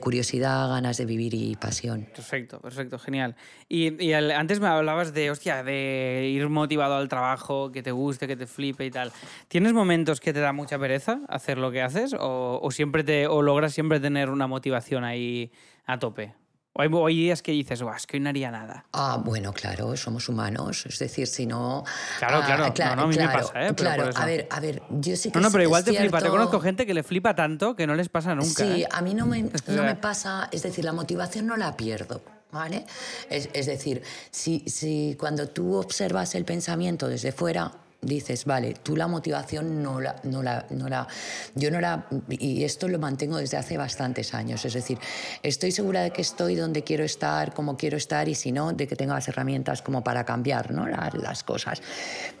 curiosidad, 0.00 0.68
ganas 0.68 0.98
de 0.98 1.04
vivir 1.04 1.34
y 1.34 1.56
pasión. 1.56 2.06
Perfecto, 2.14 2.60
perfecto, 2.60 2.98
genial. 2.98 3.34
Y, 3.68 4.02
y 4.02 4.12
antes 4.12 4.60
me 4.60 4.68
hablabas 4.68 5.12
de, 5.12 5.30
hostia, 5.30 5.62
de 5.64 6.30
ir 6.32 6.48
motivado 6.48 6.94
al 6.94 7.08
trabajo, 7.08 7.72
que 7.72 7.82
te 7.82 7.90
guste, 7.90 8.28
que 8.28 8.36
te 8.36 8.46
flipe 8.46 8.84
y 8.84 8.90
tal. 8.90 9.12
¿Tienes 9.48 9.72
momentos 9.72 10.20
que 10.20 10.32
te 10.32 10.40
da 10.40 10.52
mucha 10.52 10.78
pereza 10.78 11.20
hacer 11.28 11.58
lo 11.58 11.72
que 11.72 11.82
haces 11.82 12.14
o 12.18 12.68
siempre 12.70 13.02
te, 13.02 13.26
o 13.26 13.42
logras 13.42 13.74
siempre 13.74 13.98
tener 13.98 14.30
una 14.30 14.46
motivación 14.46 15.04
ahí 15.04 15.50
a 15.86 15.98
tope? 15.98 16.39
O 16.72 16.82
hay, 16.82 16.88
o 16.92 17.06
hay 17.06 17.16
días 17.16 17.42
que 17.42 17.50
dices, 17.50 17.82
"Buah, 17.82 17.96
es 17.96 18.06
que 18.06 18.16
hoy 18.16 18.20
no 18.20 18.28
haría 18.28 18.50
nada. 18.52 18.84
Ah, 18.92 19.20
bueno, 19.24 19.52
claro, 19.52 19.96
somos 19.96 20.28
humanos. 20.28 20.86
Es 20.86 20.98
decir, 21.00 21.26
si 21.26 21.44
no. 21.44 21.82
Claro, 22.20 22.38
ah, 22.42 22.46
claro. 22.46 22.64
cla- 22.74 22.90
No, 22.90 22.96
no, 22.96 23.02
a 23.02 23.06
mí 23.08 23.16
me 23.16 23.22
claro, 23.24 23.38
pasa, 23.48 23.66
¿eh? 23.66 23.74
Claro, 23.74 24.10
a 24.14 24.24
ver, 24.24 24.46
a 24.50 24.60
ver, 24.60 24.82
yo 24.88 25.16
sí 25.16 25.32
que 25.32 25.38
No, 25.38 25.46
no, 25.46 25.50
pero 25.50 25.64
igual 25.64 25.82
te 25.82 25.90
flipa. 25.90 26.18
Te 26.18 26.22
cierto- 26.22 26.30
conozco 26.30 26.60
gente 26.60 26.86
que 26.86 26.94
le 26.94 27.02
flipa 27.02 27.34
tanto 27.34 27.74
que 27.74 27.86
no 27.88 27.94
les 27.96 28.08
pasa 28.08 28.34
nunca. 28.36 28.62
Sí, 28.64 28.82
¿eh? 28.82 28.88
a 28.90 29.02
mí 29.02 29.14
no 29.14 29.26
me, 29.26 29.42
no 29.66 29.82
me 29.82 29.96
pasa, 29.96 30.48
es 30.52 30.62
decir, 30.62 30.84
la 30.84 30.92
motivación 30.92 31.46
no 31.46 31.56
la 31.56 31.76
pierdo. 31.76 32.22
¿Vale? 32.52 32.84
Es, 33.28 33.48
es 33.52 33.66
decir, 33.66 34.02
si, 34.32 34.64
si 34.66 35.16
cuando 35.18 35.48
tú 35.48 35.74
observas 35.76 36.34
el 36.34 36.44
pensamiento 36.44 37.06
desde 37.06 37.30
fuera, 37.30 37.70
dices, 38.02 38.44
vale, 38.44 38.74
tú 38.82 38.96
la 38.96 39.06
motivación 39.06 39.82
no 39.82 40.00
la, 40.00 40.16
no 40.24 40.42
la, 40.42 40.66
no 40.70 40.88
la, 40.88 41.06
yo 41.54 41.70
no 41.70 41.80
la, 41.80 42.06
y 42.28 42.64
esto 42.64 42.88
lo 42.88 42.98
mantengo 42.98 43.36
desde 43.36 43.56
hace 43.56 43.76
bastantes 43.76 44.32
años, 44.34 44.64
es 44.64 44.72
decir, 44.74 44.98
estoy 45.42 45.70
segura 45.72 46.02
de 46.02 46.10
que 46.10 46.22
estoy 46.22 46.54
donde 46.54 46.82
quiero 46.82 47.04
estar, 47.04 47.52
como 47.52 47.76
quiero 47.76 47.96
estar, 47.96 48.28
y 48.28 48.34
si 48.34 48.52
no, 48.52 48.72
de 48.72 48.86
que 48.86 48.96
tengo 48.96 49.12
las 49.14 49.28
herramientas 49.28 49.82
como 49.82 50.02
para 50.02 50.24
cambiar 50.24 50.72
¿no? 50.72 50.86
La- 50.86 51.10
las 51.20 51.42
cosas. 51.44 51.82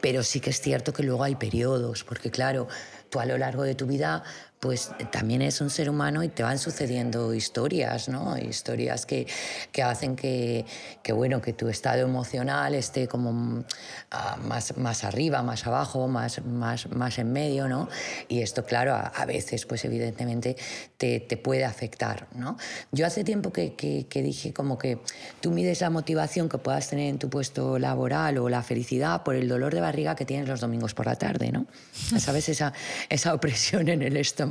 Pero 0.00 0.22
sí 0.22 0.40
que 0.40 0.50
es 0.50 0.60
cierto 0.60 0.92
que 0.92 1.02
luego 1.02 1.24
hay 1.24 1.34
periodos, 1.34 2.04
porque 2.04 2.30
claro, 2.30 2.66
tú 3.10 3.20
a 3.20 3.26
lo 3.26 3.36
largo 3.36 3.62
de 3.62 3.74
tu 3.74 3.86
vida 3.86 4.22
pues 4.60 4.90
también 5.10 5.40
es 5.40 5.62
un 5.62 5.70
ser 5.70 5.88
humano 5.88 6.22
y 6.22 6.28
te 6.28 6.42
van 6.42 6.58
sucediendo 6.58 7.32
historias, 7.32 8.10
¿no? 8.10 8.36
Historias 8.36 9.06
que, 9.06 9.26
que 9.72 9.82
hacen 9.82 10.16
que, 10.16 10.66
que, 11.02 11.14
bueno, 11.14 11.40
que 11.40 11.54
tu 11.54 11.68
estado 11.68 12.02
emocional 12.02 12.74
esté 12.74 13.08
como 13.08 13.30
uh, 13.30 14.46
más, 14.46 14.76
más 14.76 15.04
arriba, 15.04 15.42
más 15.42 15.66
abajo, 15.66 16.08
más, 16.08 16.44
más, 16.44 16.90
más 16.90 17.18
en 17.18 17.32
medio, 17.32 17.68
¿no? 17.68 17.88
Y 18.28 18.42
esto, 18.42 18.66
claro, 18.66 18.94
a, 18.94 19.00
a 19.00 19.24
veces, 19.24 19.64
pues 19.64 19.86
evidentemente 19.86 20.56
te, 20.98 21.20
te, 21.20 21.38
puede 21.38 21.64
afectar, 21.64 22.28
¿no? 22.34 22.58
Yo 22.92 23.06
hace 23.06 23.24
tiempo 23.24 23.54
que, 23.54 23.74
que, 23.74 24.08
que, 24.10 24.22
dije 24.22 24.52
como 24.52 24.76
que 24.76 24.98
tú 25.40 25.52
mides 25.52 25.80
la 25.80 25.88
motivación 25.88 26.50
que 26.50 26.58
puedas 26.58 26.90
tener 26.90 27.08
en 27.08 27.18
tu 27.18 27.30
puesto 27.30 27.78
laboral 27.78 28.36
o 28.36 28.50
la 28.50 28.62
felicidad 28.62 29.22
por 29.22 29.36
el 29.36 29.48
dolor 29.48 29.72
de 29.72 29.80
barriga 29.80 30.14
que 30.16 30.26
tienes 30.26 30.46
los 30.46 30.60
domingos 30.60 30.92
por 30.92 31.06
la 31.06 31.16
tarde, 31.16 31.50
¿no? 31.50 31.64
¿Sabes? 32.18 32.50
Esa, 32.50 32.74
esa 33.08 33.32
opresión 33.32 33.88
en 33.88 34.02
el 34.02 34.18
estómago 34.18 34.49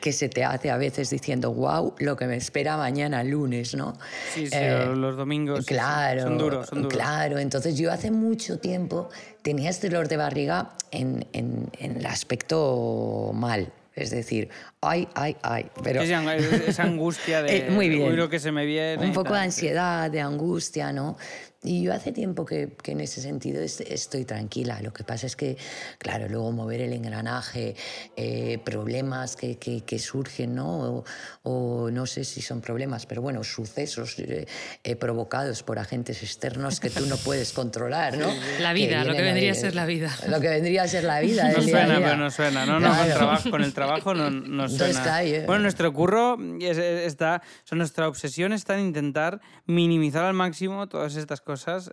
que 0.00 0.12
se 0.12 0.28
te 0.28 0.44
hace 0.44 0.70
a 0.70 0.76
veces 0.76 1.10
diciendo, 1.10 1.52
wow, 1.52 1.94
lo 1.98 2.16
que 2.16 2.26
me 2.26 2.36
espera 2.36 2.76
mañana 2.76 3.22
lunes, 3.24 3.74
¿no? 3.74 3.94
Sí, 4.34 4.46
sí, 4.46 4.52
eh, 4.54 4.92
los 4.94 5.16
domingos 5.16 5.66
claro, 5.66 6.22
son 6.22 6.38
duros, 6.38 6.68
son 6.68 6.82
duros. 6.82 6.96
Claro, 6.96 7.38
entonces 7.38 7.76
yo 7.76 7.92
hace 7.92 8.10
mucho 8.10 8.58
tiempo 8.58 9.08
tenía 9.42 9.70
este 9.70 9.88
dolor 9.88 10.08
de 10.08 10.16
barriga 10.16 10.70
en, 10.90 11.26
en, 11.32 11.70
en 11.78 11.96
el 11.96 12.06
aspecto 12.06 13.30
mal, 13.34 13.72
es 13.94 14.10
decir, 14.10 14.48
ay, 14.80 15.08
ay, 15.14 15.36
ay. 15.42 15.66
Pero... 15.82 16.00
Esa, 16.02 16.82
angustia 16.82 17.42
de 17.42 17.56
Eh, 17.56 17.70
Muy 17.70 17.88
bien. 17.88 18.16
lo 18.16 18.28
que 18.28 18.38
se 18.38 18.52
me 18.52 18.64
viene. 18.64 19.04
Un 19.04 19.12
poco 19.12 19.34
de 19.34 19.40
ansiedad, 19.40 20.10
de 20.10 20.20
angustia, 20.20 20.92
¿no? 20.92 21.16
Y 21.64 21.82
yo 21.82 21.92
hace 21.92 22.12
tiempo 22.12 22.46
que, 22.46 22.76
que 22.80 22.92
en 22.92 23.00
ese 23.00 23.20
sentido 23.20 23.60
es- 23.60 23.80
estoy 23.80 24.24
tranquila. 24.24 24.80
Lo 24.80 24.92
que 24.92 25.02
pasa 25.02 25.26
es 25.26 25.34
que, 25.34 25.56
claro, 25.98 26.28
luego 26.28 26.52
mover 26.52 26.80
el 26.82 26.92
engranaje, 26.92 27.74
eh, 28.16 28.58
problemas 28.64 29.34
que, 29.34 29.58
que- 29.58 29.80
que 29.80 29.98
surgen, 29.98 30.54
¿no? 30.54 31.02
O, 31.02 31.04
o 31.42 31.90
no 31.90 32.06
sé 32.06 32.22
si 32.22 32.42
son 32.42 32.60
problemas, 32.60 33.06
pero 33.06 33.22
bueno, 33.22 33.42
sucesos 33.42 34.20
eh, 34.20 34.46
eh, 34.84 34.94
provocados 34.94 35.64
por 35.64 35.80
agentes 35.80 36.22
externos 36.22 36.78
que 36.78 36.90
tú 36.90 37.06
no 37.06 37.16
puedes 37.16 37.52
controlar, 37.52 38.16
¿no? 38.16 38.28
La 38.60 38.72
vida, 38.72 39.02
lo 39.02 39.12
que 39.14 39.22
vendría 39.22 39.50
a 39.50 39.54
ser 39.56 39.74
la 39.74 39.84
vida. 39.84 40.16
Lo 40.28 40.40
que 40.40 40.48
vendría 40.50 40.84
a 40.84 40.88
ser 40.88 41.02
la 41.02 41.18
vida. 41.18 41.50
No 41.50 41.60
suena, 41.60 41.96
pero 41.98 42.16
no 42.16 42.30
suena. 42.30 42.66
No, 42.66 42.78
no, 42.78 42.88
con, 42.88 42.98
el 43.00 43.04
Claro. 43.06 43.18
trabajo, 43.18 43.50
con 43.50 43.62
el 43.64 43.74
trabajo 43.74 44.14
no, 44.14 44.30
no 44.30 44.62
Entonces, 44.64 44.94
suena. 44.96 45.02
claro, 45.02 45.46
Bueno, 45.46 45.62
nuestro 45.62 45.92
curro, 45.92 46.38
es- 46.60 46.78
es- 46.78 47.06
está, 47.06 47.42
o 47.44 47.66
sea, 47.66 47.76
nuestra 47.76 48.06
obsesión 48.06 48.52
está 48.52 48.78
en 48.78 48.86
intentar 48.86 49.40
minimizar 49.66 50.24
al 50.24 50.34
máximo 50.34 50.86
todas 50.86 51.16
estas 51.16 51.40
cosas 51.40 51.47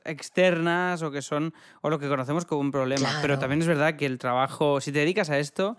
externas 0.05 1.01
o 1.01 1.11
que 1.11 1.21
son, 1.21 1.53
o 1.81 1.89
lo 1.89 1.99
que 1.99 2.07
conocemos 2.07 2.45
como 2.45 2.61
un 2.61 2.71
problema. 2.71 3.01
Claro. 3.07 3.19
Pero 3.21 3.39
también 3.39 3.61
es 3.61 3.67
verdad 3.67 3.95
que 3.95 4.05
el 4.05 4.17
trabajo, 4.17 4.81
si 4.81 4.91
te 4.91 4.99
dedicas 4.99 5.29
a 5.29 5.39
esto, 5.39 5.77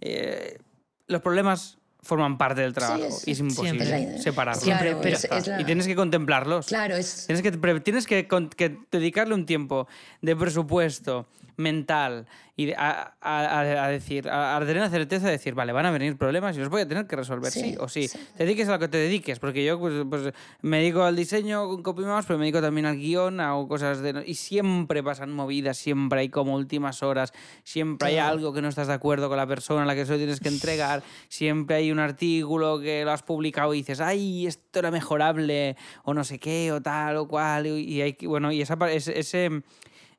eh, 0.00 0.58
los 1.06 1.20
problemas 1.22 1.78
forman 2.00 2.38
parte 2.38 2.60
del 2.60 2.72
trabajo 2.72 3.08
y 3.26 3.32
es 3.32 3.40
imposible 3.40 3.84
siempre. 3.84 4.18
separarlos. 4.22 4.62
Siempre, 4.64 4.90
Ya 4.92 5.00
pero 5.00 5.16
está. 5.16 5.38
es 5.38 5.46
la- 5.48 5.60
Y 5.60 5.64
tienes 5.64 5.86
que 5.86 5.96
contemplarlos. 5.96 6.66
Claro, 6.66 6.94
es, 6.96 7.26
Tienes 7.26 7.42
que, 7.42 7.52
pre- 7.52 7.80
tienes 7.80 8.06
que, 8.06 8.28
con- 8.28 8.48
que 8.48 8.78
dedicarle 8.90 9.34
un 9.34 9.44
tiempo 9.46 9.88
de 10.22 10.36
presupuesto 10.36 11.26
mental 11.56 12.26
y 12.58 12.72
a, 12.72 13.14
a- 13.20 13.60
a- 13.84 13.88
decir, 13.88 14.28
a, 14.28 14.58
tener 14.58 14.78
la 14.78 14.90
certeza 14.90 15.26
de 15.26 15.32
decir, 15.32 15.54
vale, 15.54 15.72
van 15.72 15.86
a 15.86 15.92
venir 15.92 16.16
problemas 16.18 16.56
y 16.56 16.58
los 16.58 16.68
voy 16.68 16.80
a 16.82 16.88
tener 16.88 17.06
que 17.06 17.14
resolver, 17.14 17.52
sí, 17.52 17.60
Sí, 17.60 17.76
o 17.78 17.88
sí. 17.88 18.08
sí. 18.08 18.18
Te 18.36 18.42
dediques 18.44 18.66
a 18.68 18.72
lo 18.72 18.78
que 18.80 18.88
te 18.88 18.98
dediques, 18.98 19.38
porque 19.38 19.64
yo 19.64 19.78
pues, 19.78 19.94
pues, 20.10 20.34
me 20.62 20.78
dedico 20.78 21.04
al 21.04 21.14
diseño 21.14 21.68
con 21.68 21.84
CopyMouse, 21.84 22.26
pero 22.26 22.36
me 22.36 22.46
dedico 22.46 22.60
también 22.60 22.86
al 22.86 22.96
guion, 22.96 23.38
hago 23.38 23.68
cosas 23.68 24.00
de... 24.00 24.24
Y 24.26 24.34
siempre 24.34 25.04
pasan 25.04 25.30
movidas, 25.32 25.78
siempre 25.78 26.18
hay 26.18 26.30
como 26.30 26.56
últimas 26.56 27.04
horas, 27.04 27.32
siempre 27.62 28.08
hay 28.08 28.18
algo 28.18 28.52
que 28.52 28.60
no 28.60 28.68
estás 28.68 28.88
de 28.88 28.94
acuerdo 28.94 29.28
con 29.28 29.36
la 29.36 29.46
persona 29.46 29.84
a 29.84 29.86
la 29.86 29.94
que 29.94 30.04
se 30.04 30.12
lo 30.12 30.18
tienes 30.18 30.40
que 30.40 30.48
entregar, 30.48 31.04
siempre 31.28 31.76
hay 31.76 31.92
un 31.92 32.00
artículo 32.00 32.80
que 32.80 33.04
lo 33.04 33.12
has 33.12 33.22
publicado 33.22 33.72
y 33.72 33.78
dices, 33.78 34.00
ay, 34.00 34.48
esto 34.48 34.80
era 34.80 34.90
mejorable, 34.90 35.76
o 36.02 36.12
no 36.12 36.24
sé 36.24 36.40
qué, 36.40 36.72
o 36.72 36.82
tal, 36.82 37.18
o 37.18 37.28
cual, 37.28 37.68
y, 37.68 38.02
hay 38.02 38.16
bueno, 38.22 38.50
y 38.50 38.62
esa, 38.62 38.76
pa- 38.76 38.90
ese, 38.90 39.16
ese- 39.16 39.62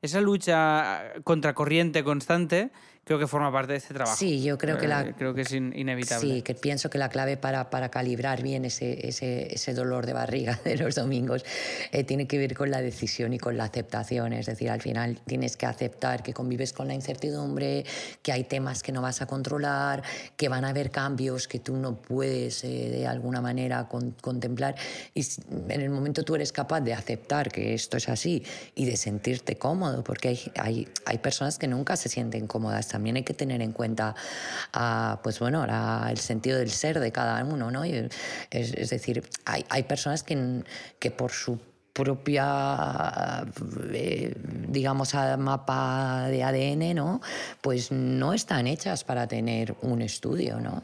esa 0.02 0.20
lucha 0.20 1.12
contracorriente 1.24 2.02
constante 2.04 2.70
creo 3.04 3.18
que 3.18 3.26
forma 3.26 3.50
parte 3.50 3.72
de 3.72 3.78
este 3.78 3.92
trabajo. 3.94 4.16
Sí, 4.16 4.42
yo 4.42 4.56
creo 4.56 4.78
que 4.78 4.86
la- 4.86 5.00
Eh, 5.02 5.14
creo 5.16 5.34
que 5.34 5.40
es 5.40 5.52
in- 5.52 5.72
inevitable. 5.74 6.34
Sí, 6.36 6.42
que 6.42 6.54
pienso 6.54 6.90
que 6.90 6.98
la 6.98 7.08
clave 7.08 7.36
para, 7.36 7.68
para 7.70 7.88
calibrar 7.90 8.40
bien 8.42 8.64
ese, 8.64 9.08
ese, 9.08 9.52
ese 9.52 9.74
dolor 9.74 10.06
de 10.06 10.12
barriga 10.12 10.60
de 10.64 10.76
los 10.76 10.94
domingos 10.94 11.44
eh, 11.90 12.04
tiene 12.04 12.26
que 12.28 12.38
ver 12.38 12.54
con 12.54 12.70
la 12.70 12.80
decisión 12.80 13.32
y 13.32 13.38
con 13.38 13.56
la 13.56 13.64
aceptación. 13.64 14.32
Es 14.32 14.46
decir, 14.46 14.70
al 14.70 14.80
final 14.80 15.20
tienes 15.26 15.56
que 15.56 15.66
aceptar 15.66 16.22
que 16.22 16.32
convives 16.32 16.72
con 16.72 16.86
la 16.86 16.94
incertidumbre, 16.94 17.84
que 18.22 18.30
hay 18.32 18.44
temas 18.44 18.82
que 18.82 18.92
no 18.92 19.02
vas 19.02 19.22
a 19.22 19.26
controlar, 19.26 20.02
que 20.36 20.48
van 20.48 20.64
a 20.64 20.68
haber 20.68 20.90
cambios 20.92 21.48
que 21.48 21.58
tú 21.58 21.76
no 21.76 21.96
puedes 22.00 22.62
eh, 22.62 22.90
de 22.90 23.06
alguna 23.08 23.40
manera 23.40 23.88
con- 23.88 24.12
contemplar. 24.20 24.76
Y 25.14 25.26
en 25.68 25.80
el 25.80 25.90
momento 25.90 26.22
tú 26.22 26.36
eres 26.36 26.52
capaz 26.52 26.80
de 26.82 26.92
aceptar 26.94 27.50
que 27.50 27.74
esto 27.74 27.96
es 27.96 28.08
así 28.08 28.44
y 28.76 28.84
de 28.84 28.96
sentirte 28.96 29.56
cómodo, 29.56 30.04
porque 30.04 30.28
hay, 30.28 30.52
hay, 30.56 30.88
hay 31.06 31.18
personas 31.18 31.58
que 31.58 31.66
nunca 31.66 31.96
se 31.96 32.08
sienten 32.08 32.46
cómodas. 32.46 32.89
También 32.90 33.16
hay 33.16 33.22
que 33.22 33.34
tener 33.34 33.62
en 33.62 33.72
cuenta, 33.72 34.14
ah, 34.72 35.20
pues 35.22 35.38
bueno, 35.38 35.66
la- 35.66 36.08
el 36.10 36.18
sentido 36.18 36.58
del 36.58 36.70
ser 36.70 37.00
de 37.00 37.12
cada 37.12 37.42
uno, 37.44 37.70
¿no? 37.70 37.84
Y 37.86 38.08
es, 38.50 38.90
decir, 38.90 39.22
hay, 39.44 39.64
hay 39.70 39.84
personas 39.84 40.22
que, 40.22 40.62
que 40.98 41.10
por 41.10 41.30
su 41.30 41.58
propia, 41.92 43.44
eh, 43.92 44.34
digamos, 44.68 45.14
mapa 45.38 46.26
de 46.28 46.42
ADN, 46.44 46.94
¿no? 46.94 47.20
Pues 47.60 47.90
no 47.92 48.32
están 48.32 48.66
hechas 48.66 49.04
para 49.04 49.26
tener 49.26 49.74
un 49.82 50.00
estudio, 50.02 50.60
¿no? 50.60 50.82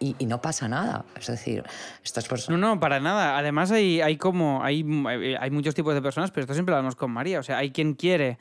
Y, 0.00 0.16
y 0.18 0.26
no 0.26 0.40
pasa 0.40 0.68
nada. 0.68 1.04
Es 1.18 1.26
decir, 1.26 1.64
estas 2.04 2.24
No, 2.24 2.28
personas... 2.30 2.60
no, 2.60 2.80
para 2.80 2.98
nada. 3.00 3.36
Además 3.38 3.70
hay, 3.70 4.00
hay 4.00 4.16
como 4.16 4.64
hay, 4.64 4.84
hay 5.38 5.50
muchos 5.50 5.74
tipos 5.74 5.94
de 5.94 6.02
personas, 6.02 6.30
pero 6.30 6.42
esto 6.42 6.54
siempre 6.54 6.72
lo 6.72 6.76
hablamos 6.78 6.96
con 6.96 7.10
María. 7.10 7.40
O 7.40 7.42
sea, 7.42 7.58
hay 7.58 7.70
quien 7.70 7.94
quiere 7.94 8.38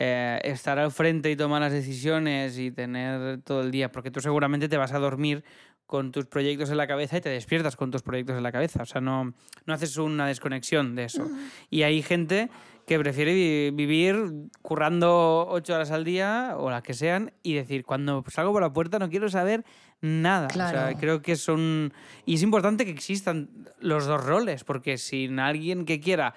eh, 0.00 0.38
estar 0.44 0.78
al 0.78 0.90
frente 0.92 1.30
y 1.30 1.36
tomar 1.36 1.60
las 1.60 1.72
decisiones 1.72 2.58
y 2.58 2.70
tener 2.70 3.40
todo 3.42 3.62
el 3.62 3.70
día, 3.70 3.90
porque 3.90 4.10
tú 4.10 4.20
seguramente 4.20 4.68
te 4.68 4.76
vas 4.76 4.92
a 4.92 4.98
dormir 4.98 5.42
con 5.86 6.12
tus 6.12 6.26
proyectos 6.26 6.70
en 6.70 6.76
la 6.76 6.86
cabeza 6.86 7.16
y 7.16 7.20
te 7.22 7.30
despiertas 7.30 7.74
con 7.74 7.90
tus 7.90 8.02
proyectos 8.02 8.36
en 8.36 8.42
la 8.42 8.52
cabeza. 8.52 8.82
O 8.82 8.86
sea, 8.86 9.00
no, 9.00 9.32
no 9.64 9.74
haces 9.74 9.96
una 9.96 10.26
desconexión 10.26 10.94
de 10.94 11.04
eso. 11.04 11.26
Y 11.70 11.82
hay 11.82 12.02
gente 12.02 12.50
que 12.86 12.98
prefiere 12.98 13.32
vi- 13.34 13.70
vivir 13.70 14.16
currando 14.62 15.46
ocho 15.48 15.74
horas 15.74 15.90
al 15.90 16.04
día 16.04 16.54
o 16.58 16.70
las 16.70 16.82
que 16.82 16.92
sean 16.94 17.32
y 17.42 17.54
decir, 17.54 17.84
cuando 17.84 18.22
salgo 18.28 18.52
por 18.52 18.62
la 18.62 18.72
puerta 18.72 18.98
no 18.98 19.08
quiero 19.08 19.28
saber 19.30 19.64
nada. 20.02 20.48
O 20.48 20.50
sea, 20.50 20.70
Claro. 20.70 20.98
creo 21.00 21.22
que 21.22 21.36
son... 21.36 21.92
Y 22.26 22.34
es 22.34 22.42
importante 22.42 22.84
que 22.84 22.90
existan 22.90 23.48
los 23.80 24.06
dos 24.06 24.22
roles, 24.24 24.64
porque 24.64 24.98
sin 24.98 25.38
alguien 25.38 25.84
que 25.86 26.00
quiera 26.00 26.34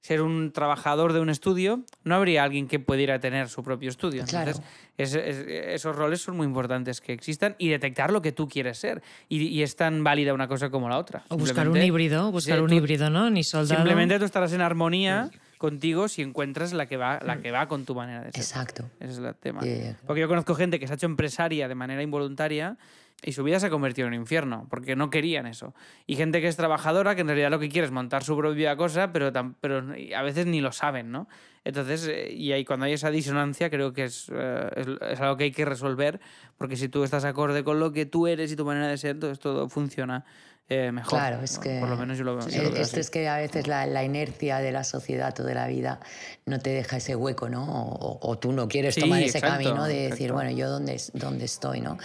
ser 0.00 0.22
un 0.22 0.50
trabajador 0.52 1.12
de 1.12 1.20
un 1.20 1.28
estudio, 1.28 1.84
no 2.04 2.14
habría 2.14 2.42
alguien 2.42 2.68
que 2.68 2.78
pudiera 2.78 3.20
tener 3.20 3.48
su 3.50 3.62
propio 3.62 3.90
estudio. 3.90 4.24
Claro. 4.24 4.50
Entonces, 4.52 4.64
es- 4.96 5.14
es- 5.14 5.46
esos 5.46 5.94
roles 5.94 6.22
son 6.22 6.36
muy 6.36 6.46
importantes 6.46 7.00
que 7.00 7.12
existan 7.12 7.54
y 7.58 7.68
detectar 7.68 8.10
lo 8.10 8.22
que 8.22 8.32
tú 8.32 8.48
quieres 8.48 8.78
ser. 8.78 9.02
Y, 9.28 9.42
y 9.48 9.62
es 9.62 9.76
tan 9.76 10.02
válida 10.02 10.32
una 10.32 10.48
cosa 10.48 10.70
como 10.70 10.88
la 10.88 10.96
otra. 10.98 11.24
O 11.28 11.36
buscar 11.36 11.68
un 11.68 11.76
híbrido, 11.76 12.32
buscar 12.32 12.56
Sí, 12.56 12.62
un 12.62 12.68
tú- 12.70 12.74
híbrido, 12.76 13.10
¿no? 13.10 13.28
Ni 13.30 13.44
soldado. 13.44 13.76
Simplemente 13.80 14.18
tú 14.18 14.24
estarás 14.24 14.52
en 14.54 14.62
armonía 14.62 15.30
contigo 15.58 16.08
si 16.08 16.22
encuentras 16.22 16.72
la 16.72 16.86
que 16.86 16.96
va, 16.96 17.20
la 17.22 17.38
que 17.42 17.50
va 17.50 17.68
con 17.68 17.84
tu 17.84 17.94
manera 17.94 18.22
de 18.22 18.32
ser. 18.32 18.40
Exacto. 18.40 18.88
Ese 18.98 19.12
es 19.12 19.18
el 19.18 19.34
tema. 19.34 19.60
Yeah, 19.60 19.76
yeah. 19.76 19.96
Porque 20.06 20.22
yo 20.22 20.28
conozco 20.28 20.54
gente 20.54 20.80
que 20.80 20.86
se 20.86 20.94
ha 20.94 20.96
hecho 20.96 21.04
empresaria 21.06 21.68
de 21.68 21.74
manera 21.74 22.02
involuntaria 22.02 22.78
y 23.22 23.32
su 23.32 23.44
vida 23.44 23.60
se 23.60 23.66
ha 23.66 23.70
convertido 23.70 24.08
en 24.08 24.14
un 24.14 24.20
infierno, 24.20 24.66
porque 24.70 24.96
no 24.96 25.10
querían 25.10 25.46
eso. 25.46 25.74
Y 26.06 26.16
gente 26.16 26.40
que 26.40 26.48
es 26.48 26.56
trabajadora, 26.56 27.14
que 27.14 27.20
en 27.20 27.26
realidad 27.26 27.50
lo 27.50 27.58
que 27.58 27.68
quiere 27.68 27.86
es 27.86 27.92
montar 27.92 28.24
su 28.24 28.36
propia 28.36 28.76
cosa, 28.76 29.12
pero, 29.12 29.32
pero 29.60 29.84
a 30.16 30.22
veces 30.22 30.46
ni 30.46 30.60
lo 30.60 30.72
saben, 30.72 31.10
¿no? 31.10 31.28
Entonces, 31.64 32.06
eh, 32.08 32.32
y 32.32 32.52
ahí 32.52 32.64
cuando 32.64 32.86
hay 32.86 32.94
esa 32.94 33.10
disonancia, 33.10 33.68
creo 33.68 33.92
que 33.92 34.04
es, 34.04 34.30
eh, 34.34 34.70
es, 34.76 34.86
es 35.12 35.20
algo 35.20 35.36
que 35.36 35.44
hay 35.44 35.52
que 35.52 35.66
resolver, 35.66 36.20
porque 36.56 36.76
si 36.76 36.88
tú 36.88 37.04
estás 37.04 37.24
acorde 37.24 37.62
con 37.64 37.78
lo 37.78 37.92
que 37.92 38.06
tú 38.06 38.26
eres 38.26 38.50
y 38.52 38.56
tu 38.56 38.64
manera 38.64 38.88
de 38.88 38.96
ser, 38.96 39.12
entonces 39.12 39.38
todo 39.38 39.68
funciona 39.68 40.24
eh, 40.68 40.92
mejor. 40.92 41.18
Claro, 41.18 41.42
es 41.42 41.58
que... 41.58 41.78
Por 41.80 41.88
lo 41.88 41.96
menos 41.96 42.16
yo 42.18 42.24
lo, 42.24 42.36
veo 42.36 42.46
Esto 42.46 42.80
así. 42.82 43.00
es 43.00 43.10
que 43.10 43.28
a 43.28 43.36
veces 43.38 43.66
la, 43.66 43.86
la 43.86 44.04
inercia 44.04 44.58
de 44.58 44.70
la 44.70 44.84
sociedad 44.84 45.34
o 45.40 45.44
de 45.44 45.54
la 45.54 45.66
vida 45.66 45.98
no 46.46 46.58
te 46.60 46.70
deja 46.70 46.98
ese 46.98 47.16
hueco, 47.16 47.48
¿no? 47.48 47.64
O, 47.64 48.18
o 48.30 48.38
tú 48.38 48.52
no 48.52 48.68
quieres 48.68 48.94
Sí, 48.94 49.00
tomar 49.00 49.20
ese 49.22 49.38
exacto, 49.38 49.56
camino 49.56 49.84
de 49.86 50.10
decir, 50.10 50.32
bueno, 50.32 50.50
¿yo 50.52 50.68
dónde, 50.70 51.00
dónde 51.14 51.44
estoy, 51.46 51.80
no? 51.80 51.98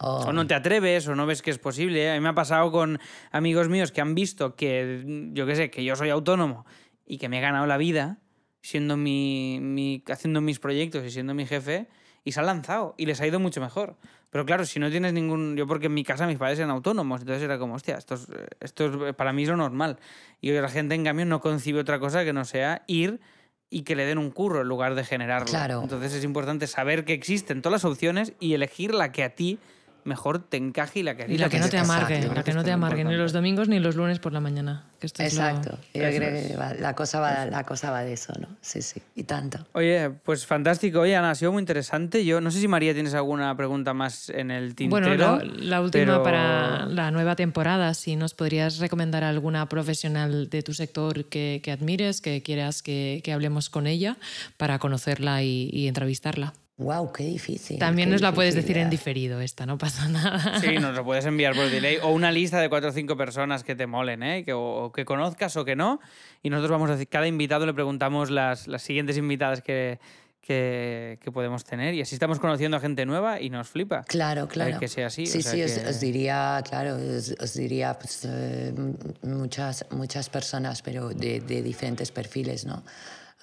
O, 0.00 0.26
O 0.26 0.32
no 0.32 0.46
te 0.46 0.54
atreves 0.54 1.08
o 1.08 1.16
no 1.16 1.26
ves 1.26 1.42
que 1.42 1.50
es 1.50 1.58
posible. 1.58 2.10
A 2.10 2.14
mí 2.14 2.20
me 2.20 2.28
ha 2.28 2.34
pasado 2.34 2.70
con 2.70 3.00
amigos 3.32 3.68
míos 3.68 3.90
que 3.90 4.00
han 4.00 4.14
visto 4.14 4.54
que, 4.54 5.02
yo 5.32 5.46
qué 5.46 5.56
sé, 5.56 5.70
que 5.70 5.82
yo 5.82 5.96
soy 5.96 6.10
autónomo 6.10 6.64
y 7.04 7.18
que 7.18 7.28
me 7.28 7.38
he 7.38 7.40
ganado 7.40 7.66
la 7.66 7.76
vida 7.76 8.18
siendo 8.60 8.96
mi, 8.96 9.58
mi- 9.60 10.04
haciendo 10.08 10.40
mis 10.40 10.60
proyectos 10.60 11.04
y 11.04 11.10
siendo 11.10 11.34
mi 11.34 11.44
jefe 11.46 11.88
y 12.22 12.30
se 12.30 12.38
han 12.38 12.46
lanzado 12.46 12.94
y 12.96 13.06
les 13.06 13.20
ha 13.20 13.26
ido 13.26 13.40
mucho 13.40 13.60
mejor. 13.60 13.96
Pero 14.32 14.46
claro, 14.46 14.64
si 14.64 14.80
no 14.80 14.90
tienes 14.90 15.12
ningún... 15.12 15.56
Yo 15.58 15.66
porque 15.66 15.86
en 15.86 15.94
mi 15.94 16.04
casa 16.04 16.26
mis 16.26 16.38
padres 16.38 16.58
eran 16.58 16.70
autónomos, 16.70 17.20
entonces 17.20 17.42
era 17.42 17.58
como, 17.58 17.74
hostia, 17.74 17.98
esto 17.98 18.14
es, 18.14 18.26
esto 18.60 19.06
es- 19.08 19.14
para 19.14 19.34
mí 19.34 19.42
es 19.42 19.50
lo 19.50 19.58
normal. 19.58 19.98
Y 20.40 20.50
la 20.52 20.68
gente, 20.70 20.94
en 20.94 21.04
cambio, 21.04 21.26
no 21.26 21.42
concibe 21.42 21.78
otra 21.80 21.98
cosa 22.00 22.24
que 22.24 22.32
no 22.32 22.46
sea 22.46 22.82
ir 22.86 23.20
y 23.68 23.82
que 23.82 23.94
le 23.94 24.06
den 24.06 24.16
un 24.16 24.30
curro 24.30 24.62
en 24.62 24.68
lugar 24.68 24.94
de 24.94 25.04
generarlo. 25.04 25.48
Claro. 25.48 25.82
Entonces 25.82 26.14
es 26.14 26.24
importante 26.24 26.66
saber 26.66 27.04
que 27.04 27.12
existen 27.12 27.60
todas 27.60 27.82
las 27.82 27.90
opciones 27.92 28.32
y 28.40 28.54
elegir 28.54 28.94
la 28.94 29.12
que 29.12 29.22
a 29.22 29.34
ti 29.34 29.58
mejor 30.04 30.38
te 30.40 30.56
encaje 30.56 31.00
y 31.00 31.02
la 31.02 31.16
que 31.16 31.32
Y 31.32 31.38
la 31.38 31.48
que 31.48 31.58
no 31.58 31.68
te 31.68 31.78
amargue, 31.78 32.16
Exacto. 32.16 32.34
la 32.36 32.42
que 32.44 32.52
no 32.52 32.64
te 32.64 32.72
amargue 32.72 33.04
ni 33.04 33.14
los 33.14 33.32
domingos 33.32 33.68
ni 33.68 33.78
los 33.78 33.94
lunes 33.96 34.18
por 34.18 34.32
la 34.32 34.40
mañana. 34.40 34.84
Que 35.00 35.06
esto 35.06 35.22
es 35.22 35.34
lo- 35.34 35.42
Exacto. 35.46 35.78
Yo 35.94 36.02
Eso 36.04 36.16
creo 36.18 36.30
es. 36.36 36.46
que 36.48 36.56
va- 36.56 36.74
la, 36.74 36.94
cosa 36.94 37.20
va, 37.20 37.46
la 37.46 37.64
cosa 37.64 37.90
va 37.90 38.02
de 38.02 38.12
eso, 38.12 38.32
¿no? 38.40 38.48
Sí, 38.60 38.82
sí. 38.82 39.02
Y 39.16 39.24
tanto. 39.24 39.58
Oye, 39.72 40.10
pues 40.10 40.46
fantástico. 40.46 41.00
Oye, 41.00 41.16
Ana, 41.16 41.30
ha 41.30 41.34
sido 41.34 41.52
muy 41.52 41.60
interesante. 41.60 42.24
Yo 42.24 42.40
no 42.40 42.50
sé 42.50 42.60
si 42.60 42.68
María 42.68 42.94
tienes 42.94 43.14
alguna 43.14 43.56
pregunta 43.56 43.94
más 43.94 44.28
en 44.30 44.50
el 44.50 44.74
tintero. 44.74 45.06
Bueno, 45.16 45.38
la, 45.38 45.44
la 45.44 45.80
última 45.80 46.04
pero- 46.04 46.22
para 46.22 46.86
la 46.86 47.10
nueva 47.10 47.34
temporada, 47.36 47.94
si 47.94 48.16
nos 48.16 48.34
podrías 48.34 48.78
recomendar 48.78 49.24
a 49.24 49.28
alguna 49.28 49.68
profesional 49.68 50.48
de 50.50 50.62
tu 50.62 50.72
sector 50.74 51.24
que, 51.24 51.60
que 51.62 51.72
admires, 51.72 52.20
que 52.20 52.42
quieras 52.42 52.82
que, 52.82 53.20
que 53.24 53.32
hablemos 53.32 53.70
con 53.70 53.86
ella 53.86 54.16
para 54.56 54.78
conocerla 54.78 55.42
y, 55.42 55.68
y 55.72 55.88
entrevistarla. 55.88 56.54
Wow, 56.82 57.12
qué 57.12 57.24
difícil. 57.24 57.78
También 57.78 58.08
qué 58.08 58.12
nos 58.12 58.20
la 58.20 58.32
puedes 58.32 58.54
decir 58.54 58.76
en 58.78 58.90
diferido 58.90 59.40
esta, 59.40 59.64
no 59.66 59.78
pasa 59.78 60.08
nada. 60.10 60.60
Sí, 60.60 60.78
nos 60.78 60.94
lo 60.94 61.04
puedes 61.04 61.24
enviar 61.26 61.54
por 61.54 61.70
delay. 61.70 61.98
O 62.02 62.08
una 62.10 62.30
lista 62.32 62.60
de 62.60 62.68
cuatro 62.68 62.90
o 62.90 62.92
cinco 62.92 63.16
personas 63.16 63.64
que 63.64 63.74
te 63.74 63.86
molen, 63.86 64.22
¿eh? 64.22 64.44
Que, 64.44 64.52
o, 64.52 64.84
o 64.84 64.92
que 64.92 65.04
conozcas 65.04 65.56
o 65.56 65.64
que 65.64 65.76
no. 65.76 66.00
Y 66.42 66.50
nosotros 66.50 66.70
vamos 66.72 66.90
a 66.90 66.92
decir, 66.94 67.08
cada 67.08 67.26
invitado 67.26 67.66
le 67.66 67.74
preguntamos 67.74 68.30
las, 68.30 68.66
las 68.68 68.82
siguientes 68.82 69.16
invitadas 69.16 69.62
que, 69.62 70.00
que, 70.40 71.18
que 71.22 71.30
podemos 71.30 71.64
tener. 71.64 71.94
Y 71.94 72.00
así 72.02 72.14
estamos 72.16 72.38
conociendo 72.40 72.76
a 72.76 72.80
gente 72.80 73.06
nueva 73.06 73.40
y 73.40 73.48
nos 73.48 73.68
flipa. 73.68 74.02
Claro, 74.04 74.48
claro. 74.48 74.78
que 74.80 74.88
sea 74.88 75.06
así, 75.06 75.22
o 75.22 75.26
Sí, 75.26 75.42
sea 75.42 75.52
sí, 75.52 75.62
os, 75.62 75.72
que- 75.72 75.88
os 75.88 76.00
diría, 76.00 76.62
claro, 76.68 76.96
os, 76.96 77.34
os 77.40 77.54
diría 77.54 77.96
pues, 77.98 78.24
eh, 78.28 78.74
muchas, 79.22 79.86
muchas 79.90 80.28
personas, 80.28 80.82
pero 80.82 81.10
de, 81.10 81.40
de 81.40 81.62
diferentes 81.62 82.10
perfiles, 82.10 82.64
¿no? 82.66 82.82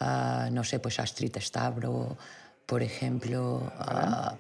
Ah, 0.02 0.50
no 0.52 0.64
sé, 0.64 0.80
pues 0.80 1.00
Astrid 1.00 1.36
Stavro, 1.40 2.18
por 2.70 2.84
ejemplo. 2.84 3.72
ah, 3.80 4.36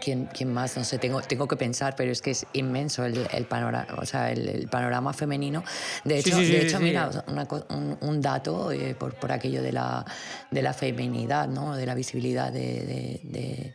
¿quién, 0.00 0.26
quién 0.26 0.52
más? 0.52 0.76
No 0.76 0.84
sé, 0.84 0.98
tengo, 0.98 1.20
tengo 1.22 1.46
que 1.46 1.56
pensar, 1.56 1.94
pero 1.96 2.10
es 2.10 2.20
que 2.20 2.32
es 2.32 2.46
inmenso 2.54 3.04
el, 3.04 3.26
el 3.32 3.44
panorama, 3.46 3.86
o 3.98 4.04
sea, 4.06 4.30
el, 4.32 4.48
el 4.48 4.68
panorama 4.68 5.12
femenino. 5.12 5.62
De 6.04 6.18
hecho, 6.18 6.36
sí, 6.38 6.44
sí, 6.46 6.52
de 6.52 6.60
sí, 6.62 6.66
hecho 6.68 6.80
mira, 6.80 7.10
una 7.28 7.46
un, 7.70 7.96
un 8.00 8.20
dato 8.20 8.72
eh, 8.72 8.94
por, 8.94 9.14
por 9.14 9.30
aquello 9.32 9.62
de 9.62 9.72
la, 9.72 10.04
de 10.50 10.62
la 10.62 10.72
feminidad, 10.74 11.48
¿no? 11.48 11.76
de 11.76 11.86
la 11.86 11.94
visibilidad 11.94 12.52
de, 12.52 12.60
de- 12.60 13.20
de- 13.24 13.74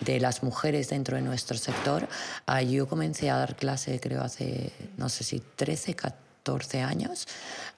de 0.00 0.18
las 0.18 0.42
mujeres 0.42 0.88
dentro 0.88 1.16
de 1.16 1.22
nuestro 1.22 1.58
sector. 1.58 2.08
Ah, 2.46 2.62
yo 2.62 2.88
comencé 2.88 3.28
a 3.28 3.36
dar 3.36 3.54
clase, 3.54 4.00
creo, 4.00 4.22
hace, 4.22 4.72
no 4.96 5.10
sé 5.10 5.24
si 5.24 5.40
13, 5.40 5.94
14 5.94 6.29
años. 6.82 7.26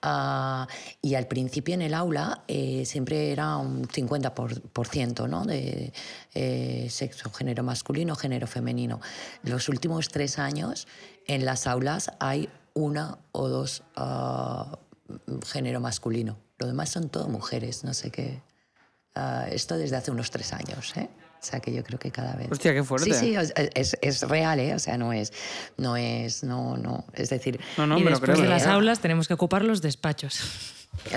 Ah, 0.02 0.66
y 1.00 1.14
al 1.14 1.26
principio 1.26 1.74
en 1.74 1.82
el 1.82 1.94
aula 1.94 2.42
eh, 2.48 2.84
siempre 2.84 3.32
era 3.32 3.56
un 3.56 3.86
50%, 3.86 4.34
por, 4.34 4.60
por 4.60 4.88
ciento, 4.88 5.28
¿no? 5.28 5.44
de 5.44 5.92
eh, 6.34 6.88
sexo, 6.90 7.30
género 7.30 7.62
masculino, 7.62 8.16
género 8.16 8.46
femenino. 8.46 9.00
Los 9.42 9.68
últimos 9.68 10.08
tres 10.08 10.38
años 10.38 10.86
en 11.26 11.44
las 11.44 11.66
aulas 11.66 12.10
hay 12.18 12.48
una 12.74 13.18
o 13.32 13.48
dos 13.48 13.82
ah, 13.96 14.78
género 15.46 15.80
masculino. 15.80 16.36
Lo 16.58 16.66
demás 16.66 16.90
son 16.90 17.08
todo 17.08 17.28
mujeres, 17.28 17.84
no 17.84 17.94
sé 17.94 18.10
qué. 18.10 18.42
Ah, 19.14 19.46
esto 19.50 19.76
desde 19.76 19.96
hace 19.96 20.10
unos 20.10 20.30
tres 20.30 20.52
años, 20.52 20.96
¿eh? 20.96 21.08
O 21.42 21.44
sea 21.44 21.58
que 21.58 21.72
yo 21.72 21.82
creo 21.82 21.98
que 21.98 22.12
cada 22.12 22.36
vez. 22.36 22.46
Hostia, 22.52 22.72
qué 22.72 22.84
fuerte. 22.84 23.12
Sí, 23.12 23.18
sí, 23.18 23.34
es, 23.34 23.52
es- 23.74 23.98
es 24.00 24.22
real, 24.28 24.60
¿eh? 24.60 24.74
O 24.74 24.78
sea, 24.78 24.96
no 24.96 25.12
es, 25.12 25.32
no 25.76 25.96
es, 25.96 26.44
no, 26.44 26.76
no. 26.76 27.04
Es 27.14 27.30
decir, 27.30 27.58
No, 27.76 27.84
no, 27.86 27.98
y 27.98 28.04
después 28.04 28.30
creo. 28.30 28.42
de 28.42 28.48
las 28.48 28.62
¿verdad? 28.62 28.76
aulas 28.76 29.00
tenemos 29.00 29.26
que 29.26 29.34
ocupar 29.34 29.64
los 29.64 29.82
despachos. 29.82 30.40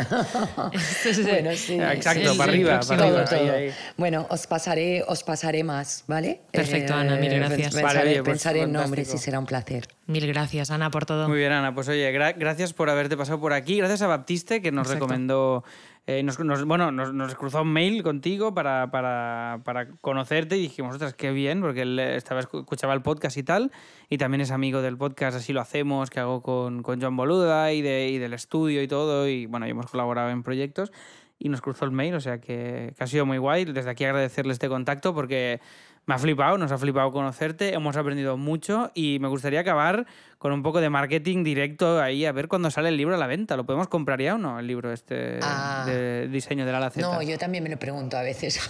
Bueno, 1.24 1.52
sí. 1.56 1.76
Exacto, 1.80 2.32
sí, 2.32 2.38
para 2.38 2.52
sí, 2.52 2.58
arriba, 2.58 2.80
para 2.80 2.98
todo, 2.98 3.18
arriba. 3.18 3.20
ahí, 3.30 3.46
todo. 3.46 3.52
ahí. 3.56 3.72
Bueno, 3.98 4.26
os 4.30 4.48
pasaré, 4.48 5.04
os 5.08 5.24
pasaré 5.24 5.64
más, 5.64 6.04
¿vale? 6.08 6.42
Perfecto, 6.52 6.94
Ana, 6.94 7.18
mil 7.18 7.34
gracias. 7.34 7.74
Pensaré, 7.76 8.00
Vale, 8.00 8.24
pues 8.24 8.30
pensaré 8.30 8.62
en 8.62 8.72
nombres 8.72 9.14
y 9.14 9.18
será 9.18 9.38
un 9.40 9.46
placer. 9.46 9.88
Mil 10.08 10.26
gracias, 10.28 10.72
Ana, 10.72 10.90
por 10.92 11.06
todo. 11.06 11.28
Muy 11.28 11.38
bien, 11.38 11.52
Ana. 11.52 11.76
Pues 11.76 11.88
oye, 11.90 12.12
gra- 12.18 12.36
gracias 12.38 12.74
por 12.74 12.90
haberte 12.90 13.18
pasado 13.18 13.40
por 13.40 13.54
aquí. 13.54 13.78
Gracias 13.78 14.02
a 14.02 14.08
Baptiste, 14.08 14.62
que 14.62 14.72
nos 14.72 14.88
Exacto. 14.88 15.06
recomendó. 15.06 15.64
Eh, 16.08 16.22
nos, 16.24 16.40
nos- 16.40 16.66
bueno, 16.66 16.92
nos, 16.92 17.14
nos 17.14 17.34
cruzó 17.36 17.62
un 17.64 17.74
mail 17.74 18.04
contigo 18.04 18.54
para, 18.54 18.92
para, 18.92 19.62
para 19.64 19.88
conocerte 20.02 20.58
y 20.58 20.62
dijimos, 20.62 20.94
ostras, 20.94 21.14
qué 21.14 21.32
bien, 21.32 21.62
porque 21.62 21.82
él 21.82 21.98
eh, 21.98 22.16
estaba, 22.16 22.42
escuchaba 22.42 22.94
el 22.94 23.02
podcast 23.02 23.38
y 23.38 23.44
tal. 23.44 23.72
Y 24.10 24.18
también 24.18 24.42
es 24.42 24.52
amigo 24.52 24.82
del 24.82 24.98
podcast 24.98 25.38
Así 25.38 25.52
lo 25.54 25.62
hacemos, 25.62 26.10
que 26.10 26.20
hago 26.20 26.42
con, 26.44 26.84
con 26.84 27.02
John 27.02 27.16
Boluda 27.18 27.74
y, 27.74 27.82
de, 27.82 28.10
y 28.10 28.18
del 28.20 28.34
estudio 28.34 28.84
y 28.84 28.88
todo. 28.88 29.28
Y 29.28 29.48
bueno, 29.48 29.66
y 29.68 29.72
hemos 29.72 29.88
colaborado 29.88 30.30
en 30.30 30.44
proyectos. 30.44 30.92
Y 31.38 31.50
nos 31.50 31.60
cruzó 31.62 31.84
el 31.86 31.92
mail, 31.92 32.14
o 32.16 32.22
sea 32.22 32.40
que, 32.40 32.94
que 32.98 33.04
ha 33.04 33.08
sido 33.08 33.26
muy 33.26 33.38
guay. 33.40 33.66
Desde 33.66 33.90
aquí 33.90 34.06
agradecerle 34.06 34.54
este 34.54 34.70
contacto 34.70 35.14
porque 35.14 35.60
me 36.06 36.14
ha 36.14 36.18
flipado, 36.20 36.58
nos 36.60 36.72
ha 36.72 36.78
flipado 36.78 37.12
conocerte, 37.12 37.74
hemos 37.74 37.98
aprendido 37.98 38.38
mucho 38.38 38.92
y 38.94 39.18
me 39.20 39.28
gustaría 39.28 39.60
acabar 39.62 40.06
con 40.46 40.52
un 40.54 40.62
poco 40.62 40.80
de 40.80 40.92
marketing 40.92 41.44
directo 41.44 42.00
ahí, 42.00 42.24
a 42.24 42.32
ver 42.32 42.48
cuándo 42.48 42.70
sale 42.70 42.90
el 42.90 42.98
libro 42.98 43.16
a 43.16 43.18
la 43.18 43.26
venta. 43.26 43.58
¿Lo 43.58 43.66
podemos 43.66 43.88
comprar 43.88 44.22
ya 44.22 44.36
o 44.36 44.38
no, 44.38 44.60
el 44.60 44.68
libro 44.68 44.94
este 44.94 45.40
Ah. 45.42 45.86
de 45.88 46.28
diseño 46.28 46.68
de 46.68 46.72
la 46.72 46.88
Z? 46.92 47.02
No, 47.02 47.20
yo 47.24 47.36
también 47.40 47.64
me 47.64 47.70
lo 47.72 47.78
pregunto 47.80 48.16
a 48.16 48.22
veces. 48.22 48.60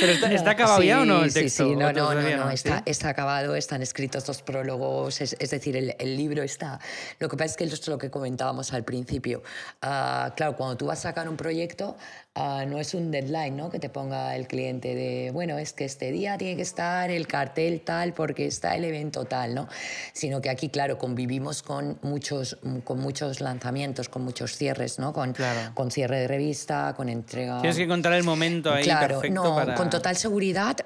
Pero 0.00 0.12
está- 0.12 0.32
¿está 0.32 0.50
acabado 0.50 0.82
ya 0.82 1.00
o 1.02 1.04
no 1.04 1.22
el 1.22 1.30
Sí, 1.30 1.42
texto? 1.42 1.62
Sí, 1.64 1.70
sí, 1.70 1.76
no, 1.76 1.86
¿O 1.86 1.92
no, 1.92 2.12
no, 2.14 2.36
no, 2.36 2.50
está, 2.50 2.78
¿Sí? 2.78 2.82
está 2.86 3.10
acabado, 3.10 3.54
están 3.54 3.82
escritos 3.82 4.26
los 4.26 4.42
prólogos, 4.42 5.20
es, 5.20 5.36
es 5.38 5.50
decir, 5.50 5.76
el, 5.76 5.94
el 6.00 6.16
libro 6.16 6.42
está. 6.42 6.80
Lo 7.20 7.28
que 7.28 7.36
pasa 7.36 7.52
es 7.52 7.56
que 7.56 7.62
esto 7.64 7.76
es 7.76 7.86
lo 7.88 7.98
que 7.98 8.10
comentábamos 8.10 8.72
al 8.72 8.82
principio. 8.82 9.44
Ah, 9.80 10.32
claro, 10.36 10.56
cuando 10.56 10.76
tú 10.76 10.86
vas 10.86 10.98
a 10.98 11.02
sacar 11.02 11.28
un 11.28 11.36
proyecto, 11.36 11.96
ah, 12.34 12.64
no 12.66 12.80
es 12.80 12.94
un 12.94 13.12
deadline 13.12 13.56
¿no? 13.56 13.70
que 13.70 13.78
te 13.78 13.90
ponga 13.90 14.34
el 14.34 14.48
cliente 14.48 14.94
de, 14.96 15.30
bueno, 15.32 15.56
es 15.58 15.72
que 15.72 15.84
este 15.84 16.10
día 16.10 16.36
tiene 16.36 16.56
que 16.56 16.62
estar 16.62 17.10
el 17.12 17.28
cartel 17.28 17.80
tal 17.82 18.12
porque 18.12 18.46
está 18.46 18.74
el 18.74 18.84
evento 18.84 19.24
tal, 19.24 19.35
¿no? 19.54 19.68
Sino 20.12 20.40
que 20.40 20.48
aquí, 20.50 20.68
claro, 20.70 20.98
convivimos 20.98 21.62
con 21.62 21.98
muchos, 22.02 22.58
con 22.84 23.00
muchos 23.00 23.40
lanzamientos, 23.40 24.08
con 24.08 24.22
muchos 24.22 24.56
cierres, 24.56 24.98
¿no? 24.98 25.12
Con, 25.12 25.32
Claro. 25.32 25.72
con 25.74 25.90
cierre 25.90 26.20
de 26.20 26.28
revista, 26.28 26.94
con 26.96 27.08
entrega... 27.08 27.60
Tienes 27.60 27.76
que 27.76 27.82
encontrar 27.84 28.14
el 28.14 28.24
momento 28.24 28.72
ahí 28.72 28.84
Claro, 28.84 29.20
perfecto 29.20 29.44
no, 29.44 29.54
para... 29.54 29.74
con 29.74 29.90
total 29.90 30.16
seguridad, 30.16 30.76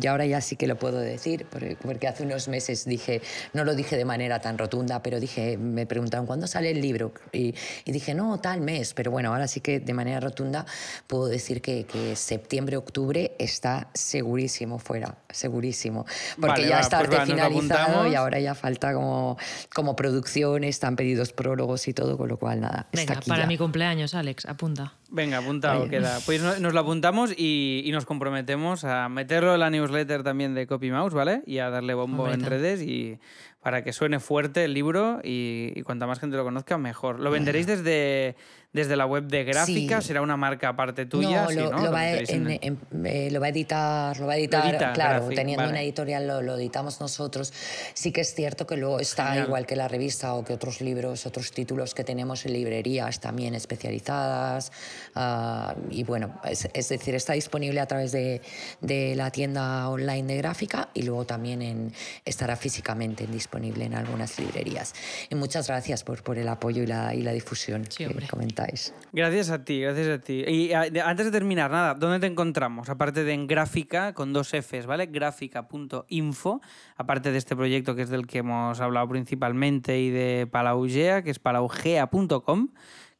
y 0.00 0.06
ahora 0.06 0.26
ya 0.26 0.40
sí 0.40 0.56
que 0.56 0.66
lo 0.66 0.76
puedo 0.76 0.98
decir, 0.98 1.46
porque, 1.80 2.08
hace 2.08 2.24
unos 2.24 2.48
meses 2.48 2.84
dije, 2.84 3.22
no 3.52 3.64
lo 3.64 3.74
dije 3.74 3.96
de 3.96 4.04
manera 4.04 4.40
tan 4.40 4.58
rotunda, 4.58 5.02
pero 5.02 5.20
dije, 5.20 5.56
me 5.56 5.86
preguntaron, 5.86 6.26
¿cuándo 6.26 6.46
sale 6.46 6.70
el 6.70 6.80
libro? 6.80 7.12
Y, 7.32 7.54
y 7.84 7.92
dije, 7.92 8.14
no, 8.14 8.40
tal 8.40 8.60
mes, 8.60 8.94
pero 8.94 9.10
bueno, 9.10 9.32
ahora 9.32 9.48
sí 9.48 9.60
que 9.60 9.80
de 9.80 9.94
manera 9.94 10.20
rotunda 10.20 10.66
puedo 11.06 11.26
decir 11.26 11.62
que, 11.62 11.84
que 11.84 12.16
septiembre, 12.16 12.76
octubre 12.76 13.32
está 13.38 13.88
segurísimo 13.94 14.78
fuera, 14.78 15.16
segurísimo, 15.30 16.04
porque 16.40 16.62
Vale, 16.62 16.68
ya 16.68 16.76
va, 16.76 16.80
está 16.80 16.98
pues 16.98 17.18
arte 17.18 17.32
finalizado 17.32 18.06
y 18.06 18.14
ahora 18.14 18.40
ya 18.40 18.54
falta 18.54 18.92
como, 18.92 19.38
como 19.74 19.96
producción, 19.96 20.64
están 20.64 20.96
pedidos 20.96 21.32
prólogos 21.32 21.88
y 21.88 21.94
todo, 21.94 22.16
con 22.16 22.28
lo 22.28 22.38
cual 22.38 22.60
nada, 22.60 22.86
está 22.92 23.00
Venga, 23.00 23.18
aquí 23.18 23.28
para 23.28 23.42
ya. 23.42 23.48
mi 23.48 23.58
cumpleaños, 23.58 24.14
Alex, 24.14 24.46
apunta. 24.46 24.94
Venga, 25.14 25.38
apuntado 25.38 25.82
Oye. 25.82 25.90
queda. 25.90 26.18
Pues 26.26 26.42
no- 26.42 26.58
nos 26.58 26.74
lo 26.74 26.80
apuntamos 26.80 27.32
y, 27.36 27.82
y 27.84 27.92
nos 27.92 28.04
comprometemos 28.04 28.82
a 28.84 29.08
meterlo 29.08 29.54
en 29.54 29.60
la 29.60 29.70
newsletter 29.70 30.24
también 30.24 30.54
de 30.54 30.66
Copy 30.66 30.90
Mouse, 30.90 31.14
¿vale? 31.14 31.42
Y 31.46 31.58
a 31.58 31.70
darle 31.70 31.94
bombo 31.94 32.24
Hombre, 32.24 32.34
en 32.34 32.44
redes 32.50 32.82
y 32.82 33.18
para 33.64 33.82
que 33.82 33.92
suene 33.94 34.20
fuerte 34.20 34.64
el 34.64 34.74
libro 34.74 35.20
y, 35.24 35.72
y 35.74 35.82
cuanta 35.82 36.06
más 36.06 36.20
gente 36.20 36.36
lo 36.36 36.44
conozca, 36.44 36.78
mejor. 36.78 37.18
¿Lo 37.18 37.30
venderéis 37.30 37.66
desde, 37.66 38.36
desde 38.74 38.94
la 38.94 39.06
web 39.06 39.24
de 39.24 39.42
gráfica? 39.44 40.02
Sí. 40.02 40.08
¿Será 40.08 40.20
una 40.20 40.36
marca 40.36 40.68
aparte 40.68 41.06
tuya? 41.06 41.44
No, 41.44 41.48
Sí, 41.48 41.56
lo, 41.56 41.70
¿no? 41.70 41.84
lo 41.84 41.90
va, 41.90 42.00
meteréis 42.00 42.28
en 42.30 42.46
en- 42.46 42.50
el- 42.50 42.58
en- 42.92 43.06
eh, 43.06 43.30
lo 43.32 43.40
va 43.40 43.46
a 43.46 43.48
editar, 43.48 44.20
lo 44.20 44.26
va 44.26 44.34
a 44.34 44.36
editar, 44.36 44.68
edita 44.68 44.92
claro, 44.92 45.20
Graphic, 45.20 45.36
teniendo 45.36 45.62
vale. 45.62 45.72
una 45.72 45.80
editorial 45.82 46.26
lo, 46.28 46.56
editamos 46.56 47.00
nosotros. 47.00 47.54
Sí 47.94 48.12
que 48.12 48.20
es 48.20 48.34
cierto 48.34 48.66
que 48.66 48.76
luego 48.76 49.00
está 49.00 49.28
Genial. 49.28 49.46
igual 49.46 49.64
que 49.66 49.76
la 49.76 49.88
revista 49.88 50.34
o 50.34 50.44
que 50.44 50.52
otros 50.52 50.82
libros, 50.82 51.24
otros 51.24 51.50
títulos 51.50 51.94
que 51.94 52.04
tenemos 52.04 52.44
en 52.44 52.52
librerías 52.52 53.18
también 53.18 53.54
especializadas. 53.54 54.72
ah, 55.14 55.74
y 55.90 56.04
bueno, 56.04 56.38
es, 56.44 56.68
es 56.74 56.88
decir, 56.90 57.14
está 57.14 57.32
disponible 57.32 57.80
a 57.80 57.86
través 57.86 58.12
de, 58.12 58.42
de 58.82 59.14
la 59.16 59.30
tienda 59.30 59.88
online 59.88 60.24
de 60.34 60.36
gráfica 60.36 60.90
y 60.92 61.02
luego 61.02 61.24
también 61.24 61.62
en, 61.62 61.92
estará 62.26 62.56
físicamente 62.56 63.26
disponible 63.26 63.53
en 63.62 63.94
algunas 63.94 64.38
librerías. 64.38 64.94
Y 65.30 65.34
muchas 65.34 65.68
gracias 65.68 66.02
por, 66.02 66.22
por 66.22 66.38
el 66.38 66.48
apoyo 66.48 66.82
y 66.82 66.86
la, 66.86 67.14
y 67.14 67.22
la 67.22 67.32
difusión 67.32 67.84
Sí, 67.88 67.98
que 67.98 68.06
hombre. 68.08 68.26
comentáis. 68.28 68.94
Gracias 69.12 69.50
a 69.50 69.64
ti, 69.64 69.80
gracias 69.80 70.08
a 70.08 70.18
ti. 70.20 70.44
Y 70.46 70.72
a- 70.72 70.90
de- 70.90 71.00
antes 71.00 71.26
de 71.26 71.32
terminar, 71.32 71.70
nada, 71.70 71.94
¿dónde 71.94 72.18
te 72.20 72.26
encontramos? 72.26 72.88
Aparte 72.88 73.22
de 73.24 73.32
en 73.32 73.46
gráfica, 73.46 74.12
con 74.14 74.32
dos 74.32 74.48
Fs, 74.52 74.86
¿vale? 74.86 75.06
Gráfica.info, 75.06 76.60
aparte 76.96 77.30
de 77.32 77.38
este 77.38 77.54
proyecto 77.56 77.94
que 77.94 78.02
es 78.02 78.08
del 78.10 78.26
que 78.26 78.38
hemos 78.38 78.80
hablado 78.80 79.08
principalmente 79.08 80.00
y 80.00 80.10
de 80.10 80.48
Palaugea, 80.50 81.22
que 81.22 81.30
es 81.30 81.38
palaugea.com, 81.38 82.68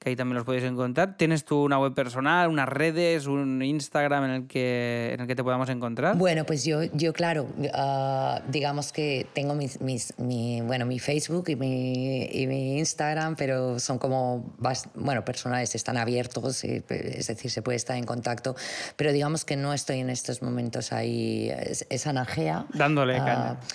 que 0.04 0.10
ahí 0.10 0.16
también 0.16 0.36
los 0.36 0.44
podéis 0.44 0.64
encontrar. 0.64 1.16
¿Tienes 1.16 1.46
tú 1.46 1.64
una 1.64 1.78
web 1.78 1.94
personal, 1.94 2.50
unas 2.50 2.68
redes, 2.68 3.26
un 3.26 3.62
Instagram 3.62 4.24
en 4.24 4.30
el 4.30 4.46
que, 4.46 5.12
en 5.14 5.20
el 5.22 5.26
que 5.26 5.34
te 5.34 5.42
podamos 5.42 5.70
encontrar? 5.70 6.18
Bueno, 6.18 6.44
pues 6.44 6.62
yo, 6.62 6.82
yo 6.92 7.14
claro, 7.14 7.48
uh, 7.56 8.40
digamos 8.50 8.92
que 8.92 9.26
tengo 9.32 9.54
mis, 9.54 9.80
mis, 9.80 10.12
mi, 10.18 10.60
bueno, 10.60 10.84
mi 10.84 10.98
Facebook 10.98 11.48
y 11.48 11.56
mi, 11.56 12.24
y 12.24 12.46
mi 12.46 12.78
Instagram, 12.78 13.34
pero 13.34 13.78
son 13.78 13.98
como, 13.98 14.54
bueno, 14.94 15.24
personales, 15.24 15.74
están 15.74 15.96
abiertos, 15.96 16.62
es 16.64 17.26
decir, 17.26 17.50
se 17.50 17.62
puede 17.62 17.76
estar 17.76 17.96
en 17.96 18.04
contacto, 18.04 18.54
pero 18.96 19.10
digamos 19.10 19.46
que 19.46 19.56
no 19.56 19.72
estoy 19.72 20.00
en 20.00 20.10
estos 20.10 20.42
momentos 20.42 20.92
ahí, 20.92 21.48
es, 21.48 21.86
es 21.88 22.06
Anagea. 22.06 22.66
Dándole 22.74 23.18
uh, 23.18 23.24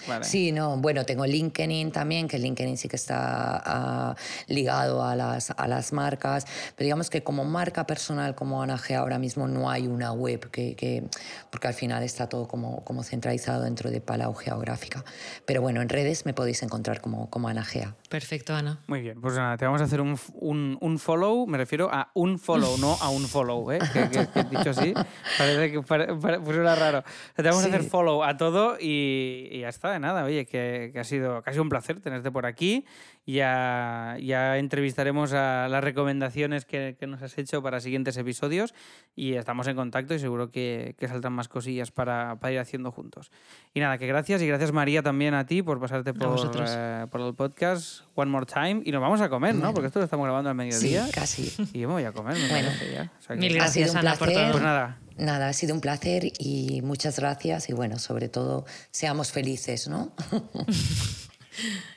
Vale. 0.08 0.24
Sí, 0.24 0.52
no, 0.52 0.78
bueno, 0.78 1.06
tengo 1.06 1.26
LinkedIn 1.26 1.92
también, 1.92 2.28
que 2.28 2.38
LinkedIn 2.38 2.78
sí 2.78 2.88
que 2.88 2.98
está 2.98 4.16
uh, 4.16 4.54
ligado 4.54 5.04
a 5.04 5.16
las, 5.16 5.50
a 5.50 5.68
las 5.68 5.92
marcas, 5.92 6.19
pero 6.20 6.86
digamos 6.86 7.10
que 7.10 7.24
como 7.24 7.46
marca 7.46 7.86
personal, 7.86 8.36
como 8.36 8.62
Anagea, 8.62 9.00
ahora 9.00 9.20
mismo 9.20 9.48
no 9.48 9.70
hay 9.70 9.88
una 9.88 10.12
web 10.12 10.50
que, 10.52 10.76
que 10.76 11.04
porque 11.50 11.68
al 11.68 11.74
final 11.74 12.04
está 12.04 12.28
todo 12.28 12.48
como, 12.48 12.84
como 12.84 13.04
centralizado 13.04 13.64
dentro 13.64 13.92
de 13.92 14.02
Palau 14.02 14.34
Geográfica. 14.34 15.04
Pero 15.46 15.62
bueno, 15.62 15.82
en 15.82 15.90
redes 15.90 16.26
me 16.26 16.34
podéis 16.34 16.64
encontrar 16.64 17.02
como, 17.02 17.30
como 17.30 17.48
Ana 17.48 17.64
Gea. 17.64 17.96
Perfecto, 18.10 18.56
Ana. 18.56 18.80
Muy 18.88 19.02
bien, 19.02 19.22
pues 19.22 19.36
nada, 19.36 19.58
te 19.58 19.66
vamos 19.66 19.82
a 19.82 19.86
hacer 19.86 20.02
un, 20.02 20.18
un, 20.34 20.78
un 20.82 21.00
follow, 21.00 21.48
me 21.48 21.58
refiero 21.58 21.90
a 21.92 22.12
un 22.14 22.40
follow, 22.40 22.78
no 22.78 22.98
a 23.02 23.10
un 23.10 23.28
follow, 23.28 23.72
¿eh? 23.72 23.80
que, 23.94 24.10
que, 24.10 24.44
dicho 24.50 24.72
así, 24.72 24.94
parece 25.38 25.72
que 25.72 25.82
pare, 25.82 26.16
pare, 26.16 26.40
pues 26.40 26.58
era 26.58 26.76
raro. 26.76 27.04
Te 27.36 27.44
vamos 27.44 27.62
sí. 27.62 27.70
a 27.70 27.76
hacer 27.76 27.90
follow 27.90 28.24
a 28.24 28.38
todo 28.38 28.78
y, 28.80 29.48
y, 29.52 29.60
ya 29.62 29.70
está, 29.70 29.92
de 29.92 30.00
nada, 30.00 30.24
oye, 30.24 30.46
que, 30.46 30.90
que, 30.94 31.00
ha 31.00 31.04
sido, 31.04 31.42
que 31.42 31.50
ha 31.50 31.54
sido 31.54 31.64
un 31.64 31.70
placer 31.70 32.00
tenerte 32.00 32.32
por 32.32 32.46
aquí. 32.46 32.86
Ya, 33.32 34.18
ya 34.20 34.58
entrevistaremos 34.58 35.34
a 35.34 35.68
las 35.70 35.84
recomendaciones 35.84 36.66
que, 36.66 36.96
que, 37.00 37.06
nos 37.06 37.22
has 37.22 37.38
hecho 37.38 37.62
para 37.62 37.80
siguientes 37.80 38.18
episodios 38.18 38.74
y 39.16 39.34
estamos 39.34 39.68
en 39.68 39.76
contacto 39.76 40.16
y 40.16 40.20
seguro 40.20 40.50
que, 40.50 40.96
que 40.98 41.08
saldrán 41.08 41.34
más 41.34 41.48
cosillas 41.48 41.92
para, 41.92 42.38
para, 42.40 42.54
ir 42.54 42.60
haciendo 42.60 42.92
juntos. 42.92 43.30
Y 43.76 43.82
nada, 43.82 44.00
que 44.00 44.08
gracias 44.08 44.42
y 44.42 44.48
gracias 44.48 44.72
María 44.72 45.04
también 45.04 45.36
a 45.36 45.46
ti 45.46 45.62
por 45.62 45.80
pasarte 45.80 46.12
por, 46.12 46.40
eh, 46.68 47.06
por 47.12 47.22
el 47.22 47.36
podcast 47.36 48.02
One 48.16 48.32
More 48.32 48.48
Time 48.48 48.82
y 48.84 48.92
nos 48.92 49.00
vamos 49.00 49.22
a 49.22 49.30
comer, 49.30 49.54
¿no? 49.54 49.60
Bueno. 49.60 49.74
Porque 49.76 49.88
esto 49.88 50.00
lo 50.00 50.06
estamos 50.06 50.26
grabando 50.26 50.50
al 50.50 50.56
mediodía. 50.56 51.06
Sí, 51.06 51.12
casi. 51.12 51.54
Y 51.74 51.82
yo 51.82 51.88
me 51.88 51.94
voy 51.94 52.06
a 52.06 52.12
comer. 52.12 52.36
Me 52.36 52.50
bueno, 52.50 52.70
ya. 52.92 53.12
O 53.16 53.22
sea. 53.22 53.36
Mil 53.36 53.54
gracias, 53.54 53.94
Ana, 53.94 54.16
por 54.16 54.32
todo. 54.32 54.52
Pues 54.54 54.64
nada. 54.64 54.98
Nada, 55.18 55.50
ha 55.50 55.54
sido 55.54 55.76
un 55.76 55.82
placer 55.82 56.32
y 56.40 56.82
muchas 56.82 57.20
gracias 57.20 57.70
y 57.70 57.74
bueno, 57.74 58.00
sobre 58.00 58.28
todo, 58.28 58.66
seamos 58.90 59.32
felices, 59.32 59.88
¿no? 59.88 60.16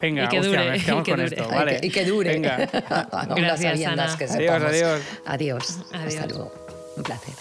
Venga, 0.00 0.24
y 0.24 0.28
que 0.28 0.40
hostia, 0.40 0.60
dure, 0.60 0.70
nos 0.72 0.84
quedamos 0.84 1.02
y 1.02 1.04
que 1.04 1.10
con 1.12 1.20
dure. 1.20 1.36
esto, 1.36 1.48
vale. 1.48 1.76
Y 1.76 1.80
que, 1.80 1.86
y 1.86 1.90
que 1.90 2.04
dure. 2.04 2.32
Venga. 2.32 2.56
Gracias, 3.36 3.86
Ana. 3.86 4.16
que 4.16 4.24
Adiós, 4.24 4.62
adiós. 4.62 5.02
Adiós. 5.24 5.78
Adiós. 5.92 6.14
Hasta 6.14 6.26
luego. 6.26 6.52
Un 6.96 7.02
placer. 7.02 7.34